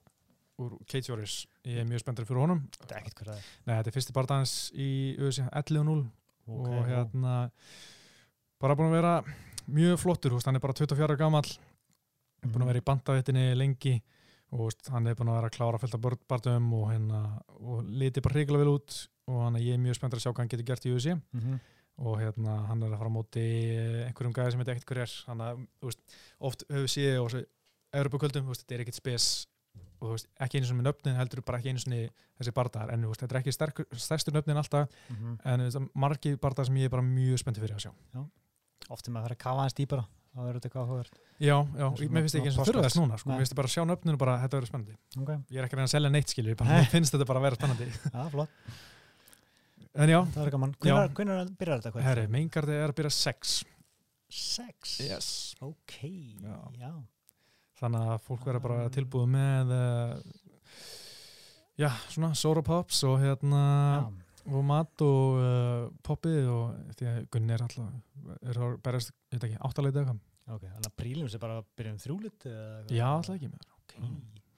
úr 0.59 0.77
Kate 0.85 1.07
Joris, 1.07 1.45
ég 1.63 1.77
er 1.79 1.85
mjög 1.85 1.99
spenntur 2.03 2.25
fyrir 2.25 2.41
honum. 2.41 2.65
Þetta 2.81 2.95
er 2.95 3.01
ekkert 3.01 3.15
hvað 3.21 3.27
það 3.29 3.37
er. 3.37 3.43
Nei, 3.65 3.75
þetta 3.77 3.87
er 3.87 3.95
fyrsti 3.95 4.13
bardagans 4.13 4.55
í 4.75 4.89
UFC 5.17 5.39
11-0 5.53 6.11
Ok, 6.49 6.67
og 6.67 6.85
hérna 6.89 7.51
bara 8.59 8.75
búin 8.75 8.89
að 8.89 8.97
vera 8.97 9.13
mjög 9.69 9.99
flottur, 10.01 10.31
veist, 10.35 10.45
hann 10.49 10.55
er 10.57 10.63
bara 10.63 10.73
24 10.73 11.07
ára 11.07 11.17
gamall. 11.17 11.47
Mhm. 12.43 12.51
búin 12.53 12.63
að 12.63 12.69
vera 12.73 12.79
í 12.79 12.87
bandavittinni 12.87 13.55
lengi. 13.55 14.01
Og 14.51 14.59
veist, 14.67 14.87
hann 14.89 15.07
er 15.07 15.15
búin 15.15 15.29
að 15.29 15.39
vera 15.41 15.49
að 15.49 15.57
klára 15.57 15.79
fullt 15.79 15.93
af 15.95 16.27
bardum 16.27 16.73
og 16.73 16.87
hérna 16.91 17.41
og 17.61 17.83
liti 17.85 18.19
bara 18.21 18.33
hrigilega 18.33 18.63
vel 18.65 18.73
út. 18.79 19.07
Og 19.27 19.43
hann 19.43 19.55
er 19.55 19.61
ég 19.61 19.73
er 19.75 19.77
mjög 19.83 19.95
spenntur 19.99 20.17
að 20.17 20.23
sjá 20.25 20.31
hvað 20.33 20.37
hann 20.43 20.49
getur 20.49 20.65
gert 20.65 20.85
í 20.85 20.93
UFC 20.95 21.21
Mhm. 21.33 21.59
og 21.99 22.17
hérna 22.19 22.65
hann 22.67 22.81
er 22.83 22.89
að 22.89 22.97
fara 22.97 23.09
á 23.09 23.17
móti 23.17 23.43
einhverjum 24.07 24.33
gæði 24.33 24.51
sem 24.51 24.59
þetta 24.63 24.75
ekkert 24.75 24.89
hver 24.89 25.01
er. 25.03 25.11
Hann 25.27 25.67
þú 25.81 25.85
veist, 25.85 25.99
oft 26.41 26.63
við 26.69 26.83
séð 26.87 27.21
og 27.23 27.29
þessu 27.29 27.45
Europakvöldum, 27.93 28.49
þetta 28.53 28.75
er 28.75 28.83
ekkert 28.85 28.99
spes 28.99 29.47
og 29.99 30.13
veist, 30.13 30.27
ekki 30.39 30.59
einu 30.59 30.67
svona 30.69 30.79
með 30.81 30.87
nöfnin 30.89 31.17
heldur 31.19 31.41
bara 31.43 31.57
ekki 31.59 31.69
einu 31.73 31.81
svona 31.83 31.97
þessi 32.39 32.53
bardagar 32.55 32.93
en 32.93 33.01
veist, 33.09 33.19
þetta 33.23 33.35
er 33.35 33.39
ekki 33.41 33.51
sterkur, 33.55 33.85
stærstu 33.99 34.31
nöfnin 34.35 34.57
alltaf 34.61 34.87
Mhm. 35.09 35.39
en 35.43 35.59
þú 35.59 35.67
veist, 35.69 35.89
margir 35.95 36.37
bardagar 36.39 36.65
sem 36.67 36.75
ég 36.75 36.85
er 36.85 36.89
bara 36.93 37.03
mjög 37.03 37.39
spenntið 37.43 37.65
fyrir 37.65 37.75
að 37.75 37.83
sjá. 37.89 38.25
Oft 38.89 39.07
er 39.07 39.11
maður 39.11 39.19
að 39.19 39.27
fara 39.27 39.35
að 39.35 39.43
kafa 39.43 39.61
hans 39.65 39.73
dýpara 39.73 40.05
þá 40.29 40.39
verður 40.45 40.55
þetta 40.59 40.69
eitthvað 40.69 40.85
áhugavert. 40.87 41.15
Já, 41.39 41.57
já, 41.79 41.87
mér 42.09 42.21
finnst 42.23 42.35
ekki 42.39 42.47
eins 42.49 42.57
og 42.59 42.67
þurfa 42.69 42.83
þess 42.85 42.97
núna 42.99 43.17
sko, 43.19 43.29
mér 43.29 43.37
finnst 43.43 43.55
bara 43.55 43.67
að 43.67 43.73
sjá 43.75 43.83
nöfninu 43.89 44.17
bara, 44.17 44.37
þetta 44.43 44.57
verður 44.59 44.69
spennandi. 44.71 44.95
Ok, 45.19 45.29
ég 45.51 45.57
er 45.59 45.65
ekki 45.65 45.75
að 45.75 45.79
reyna 45.79 45.89
að 45.89 45.95
selja 45.95 46.09
neitt 46.13 46.33
Nei. 46.37 46.79
mér 46.79 46.89
finnst 46.93 47.11
þetta 47.13 47.25
bara 47.27 47.39
að 47.39 47.45
vera 47.49 47.55
spennandi. 47.59 47.87
Já, 48.13 48.29
flott, 48.29 48.49
en 49.95 50.09
já, 50.09 50.19
það 50.31 50.45
er 50.45 50.51
gaman. 50.51 50.75
Já. 50.85 50.95
Hvenær 51.09 51.49
byrjar 51.59 51.81
þetta 51.83 52.01
herri, 52.05 52.27
meingardi 52.27 52.71
er 52.77 52.89
að 52.89 52.95
byrja 52.95 53.11
6 53.11 53.63
Sex? 54.29 54.99
Yes. 55.01 55.55
Ok, 55.59 55.95
Já. 56.39 56.57
já, 56.77 56.91
þannig 57.79 58.07
að 58.13 58.21
fólk 58.27 58.45
verður 58.47 58.63
bara 58.67 58.79
Ah. 58.85 58.89
tilbúið 58.95 59.27
með 59.33 59.73
uh, 59.75 60.15
já, 61.79 61.89
svona 62.11 62.33
soda 62.35 62.63
pops 62.65 63.03
og 63.07 63.19
hérna 63.23 63.61
já. 63.99 64.07
og 64.53 64.63
mat 64.67 65.03
og 65.05 65.37
uh, 65.39 65.89
poppið 66.05 66.49
og 66.51 66.95
því 66.99 67.09
að 67.11 67.19
Gunni 67.33 67.53
er 67.55 67.63
alltaf 67.65 68.39
er 68.43 68.59
að 68.59 68.77
berjast, 68.85 69.13
ég 69.31 69.39
veit 69.39 69.47
ekki, 69.49 69.59
áttaleiti 69.69 70.01
eitthvað. 70.01 70.19
Ok, 70.49 70.63
þannig 70.65 70.89
að 70.89 70.95
prílim 70.97 71.29
sem 71.29 71.41
bara 71.43 71.59
byrja 71.77 71.91
um 71.93 71.99
þrjúlit 72.01 72.45
já, 72.89 73.05
alltaf 73.13 73.35
ekki 73.35 73.51
með 73.51 73.67
Ok, 73.77 73.93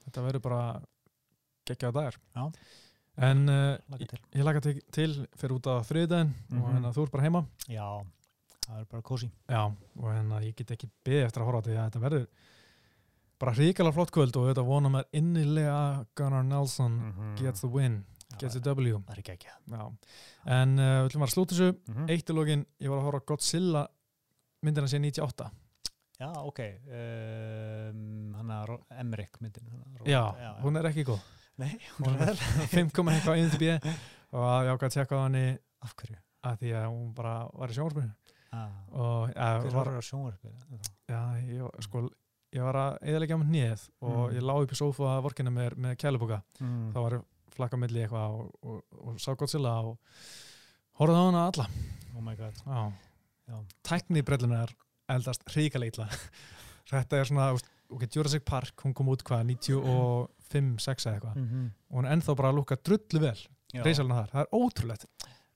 þetta 0.05 0.24
verður 0.26 0.43
bara 0.45 0.61
geggjaða 1.67 1.93
dagar 1.97 2.17
Já. 2.36 2.45
en 3.28 3.41
uh, 3.51 3.97
til. 3.99 4.19
ég 4.39 4.45
laka 4.47 4.61
til, 4.63 4.74
til 4.95 5.11
fyrir 5.38 5.57
út 5.59 5.67
á 5.67 5.76
þriðdæðin 5.88 6.32
og 6.32 6.57
Mhm. 6.57 6.72
hérna 6.78 6.93
þú 6.95 7.03
ert 7.05 7.11
bara 7.11 7.24
heima. 7.28 7.41
Já, 7.67 7.88
það 8.65 8.80
er 8.80 8.86
bara 8.91 9.01
kósi 9.03 9.30
já, 9.51 9.61
og 9.99 10.07
hérna 10.09 10.39
ég 10.45 10.55
get 10.55 10.72
ekki 10.78 10.89
beðið 11.05 11.26
eftir 11.28 11.41
að 11.43 11.45
horfa 11.51 11.61
þetta 11.61 11.72
því 11.72 11.78
að 11.82 11.89
þetta 11.91 12.03
verður 12.07 12.28
bara 13.41 13.53
hrikalega 13.57 13.95
flott 13.95 14.11
kvöld 14.13 14.37
og 14.37 14.47
þetta 14.51 14.63
vona 14.67 14.89
mér 14.93 15.07
innilega 15.17 16.05
Gunnar 16.15 16.43
Nelson 16.45 16.97
Mhm. 17.09 17.35
gets 17.41 17.61
the 17.65 17.67
win, 17.73 18.03
gets 18.37 18.53
the 18.53 18.61
W. 18.61 18.99
Það 19.07 19.15
er 19.17 19.21
ekki 19.23 19.33
ekki 19.33 19.49
já. 19.49 19.87
en 20.45 20.77
uh, 20.79 20.91
við 21.01 21.09
ætlum 21.09 21.25
að 21.25 21.33
slúta 21.33 21.55
þessu. 21.57 21.71
Mm 21.89 22.09
eitt 22.13 22.29
í 22.29 22.33
lógin, 22.37 22.65
ég 22.79 22.89
var 22.93 22.99
að 23.01 23.07
horfa 23.09 23.21
á 23.21 23.27
Godzilla 23.31 23.83
myndina 24.63 24.87
sé 24.87 24.99
98 25.01 25.49
Já, 26.21 26.29
ok 26.37 26.59
um, 26.61 28.33
Hanna 28.37 28.59
Emmerich 28.99 29.39
myndin 29.41 29.65
hana, 29.71 29.85
Ro- 29.99 30.05
já, 30.05 30.51
hún 30.61 30.77
er 30.77 30.85
ekki 30.91 31.03
góð. 31.07 31.21
Nei, 31.57 31.77
hún 31.97 32.07
hún 32.07 32.21
er 32.21 32.29
er 32.29 32.35
vel. 32.35 32.67
5 32.71 32.91
koma 32.95 33.11
eitthvað 33.15 33.37
í 33.37 33.43
IMDb 33.45 33.63
og 34.37 34.45
ég 34.65 34.71
ákvað 34.75 34.87
að 34.89 34.95
tjekka 34.95 35.17
á 35.17 35.23
henni 35.25 35.45
Af 35.81 35.95
hverju? 35.97 36.17
að 36.45 36.57
því 36.61 36.71
að 36.77 36.85
hún 36.91 37.09
bara 37.17 37.33
var 37.53 37.69
í 37.69 37.75
sjónvarpinu. 37.77 38.11
Ah, 38.51 38.69
og 38.91 39.29
ja, 39.35 39.49
hver 39.61 39.71
var, 39.73 39.89
var 39.91 39.97
á 39.97 40.03
sjónvarpið? 40.03 40.53
já, 41.09 41.21
ég, 41.47 41.81
sko, 41.85 42.01
ég 42.53 42.61
var 42.65 42.75
að 42.75 42.97
eðalega 43.07 43.37
með 43.41 43.51
nýð 43.55 43.83
og 44.01 44.17
Mm. 44.31 44.35
ég 44.35 44.43
lá 44.43 44.53
upp 44.61 44.71
í 44.71 44.79
sófa 44.79 45.09
að 45.17 45.23
vorkina 45.27 45.51
með, 45.53 45.75
með 45.77 45.95
kæluboka 45.97 46.41
Mm. 46.59 46.91
þá 46.93 46.99
var 47.05 47.21
flakka 47.51 47.77
milli 47.77 48.03
eitthvað 48.05 48.39
og, 48.39 48.51
og, 48.63 48.83
og 49.07 49.19
sá 49.19 49.35
Godzilla 49.35 49.73
og 49.83 49.97
horfði 50.99 51.15
á 51.19 51.23
hana 51.27 51.45
alla. 51.51 51.65
Oh 52.67 52.91
tækni 53.83 54.21
brellunar 54.23 54.71
eldast 55.09 55.43
hrikalega 55.51 55.91
illa. 55.91 56.07
Þetta 56.91 57.17
er 57.19 57.25
svona, 57.29 57.47
ok, 57.91 58.05
Jurassic 58.15 58.43
Park 58.45 58.83
hún 58.83 58.93
kom 58.95 59.07
út 59.11 59.23
hvað, 59.23 59.45
95, 59.47 60.79
6 60.79 61.05
eða 61.07 61.15
eitthvað. 61.19 61.35
Mm 61.35 61.71
og 61.91 61.97
hún 61.99 62.05
er 62.07 62.15
ennþá 62.15 62.35
bara 62.39 62.49
að 62.51 62.55
lúka 62.61 62.77
drullu 62.79 63.19
vel 63.19 63.39
reysalina 63.83 64.21
þar, 64.21 64.29
það 64.31 64.41
er 64.41 64.53
ótrúlegt 64.55 65.05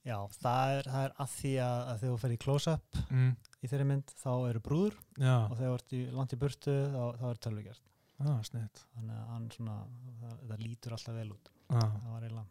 já 0.05 0.17
það, 0.37 0.73
er, 0.75 0.89
það 0.91 1.07
er 1.07 1.15
að 1.23 1.31
því 1.35 1.53
að, 1.65 1.77
að 1.81 2.01
þegar 2.01 2.13
þú 2.13 2.21
fer 2.23 2.35
í 2.35 2.39
close-up 2.45 2.99
mm. 3.05 3.31
í 3.61 3.71
þeirri 3.71 3.87
mynd 3.91 4.13
þá 4.21 4.31
eru 4.35 4.61
brúður 4.65 4.99
já, 5.17 5.35
og 5.37 5.55
þegar 5.55 5.71
þú 5.71 5.77
ert 5.79 6.17
langt 6.19 6.35
í 6.35 6.41
burtu 6.43 6.75
þá, 6.93 7.01
þá 7.21 7.25
er 7.31 7.41
tölvugjart 7.47 7.89
ah, 8.25 8.37
sniðt 8.49 8.83
þannig 8.93 9.17
að 9.17 9.31
hann 9.33 9.49
svona, 9.55 9.79
það, 10.21 10.37
það 10.51 10.63
lítur 10.65 10.97
alltaf 10.97 11.17
vel 11.17 11.27
út 11.33 11.51
ah. 11.69 11.81
það 11.81 12.13
var 12.13 12.27
eiginlega 12.27 12.47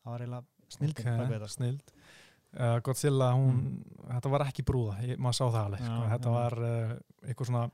það 0.00 0.14
var 0.14 0.24
eiginlega 0.24 0.74
snildin 0.76 1.12
Ok, 1.20 1.46
snild 1.50 1.94
uh, 2.56 2.78
Godzilla, 2.86 3.30
hún, 3.36 3.60
þetta 4.06 4.32
var 4.32 4.46
ekki 4.46 4.66
brúða 4.66 4.96
maður 5.18 5.38
sá 5.38 5.44
það 5.44 5.62
alveg, 5.64 5.84
sko. 5.84 6.00
Já, 6.00 6.10
þetta 6.14 6.32
já. 6.32 6.36
var 6.38 6.58
uh, 6.64 6.96
eitthvað 7.26 7.50
svona 7.50 7.64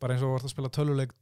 bara 0.00 0.14
eins 0.14 0.24
og 0.24 0.28
þú 0.30 0.34
vart 0.34 0.48
að 0.48 0.54
spila 0.54 0.72
töluleik 0.74 1.16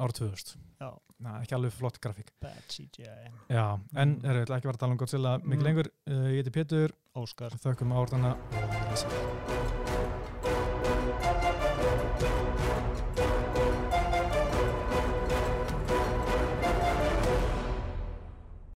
ára 0.00 0.12
2000 0.12 0.58
Já. 0.80 0.90
Na, 1.20 1.40
ekki 1.42 1.54
alveg 1.56 1.72
flott 1.74 1.98
grafík. 2.00 2.30
Bad 2.40 2.62
CGI 2.70 3.08
Já, 3.50 3.78
en 3.96 4.14
Mm. 4.18 4.24
erum 4.24 4.44
við 4.44 4.54
ekki 4.56 4.68
vera 4.70 4.76
að 4.76 4.78
tala 4.84 4.92
um 4.92 4.98
Godzilla 4.98 5.38
mikið 5.42 5.58
Mm. 5.58 5.64
lengur, 5.64 5.90
uh, 6.06 6.28
ég 6.30 6.44
heiti 6.44 6.50
Pétur. 6.54 6.92
Óskar. 7.16 7.50
Þökkum 7.58 7.90
árdana 7.92 8.32
og 8.36 8.70
við 8.70 8.96
séum 9.02 9.77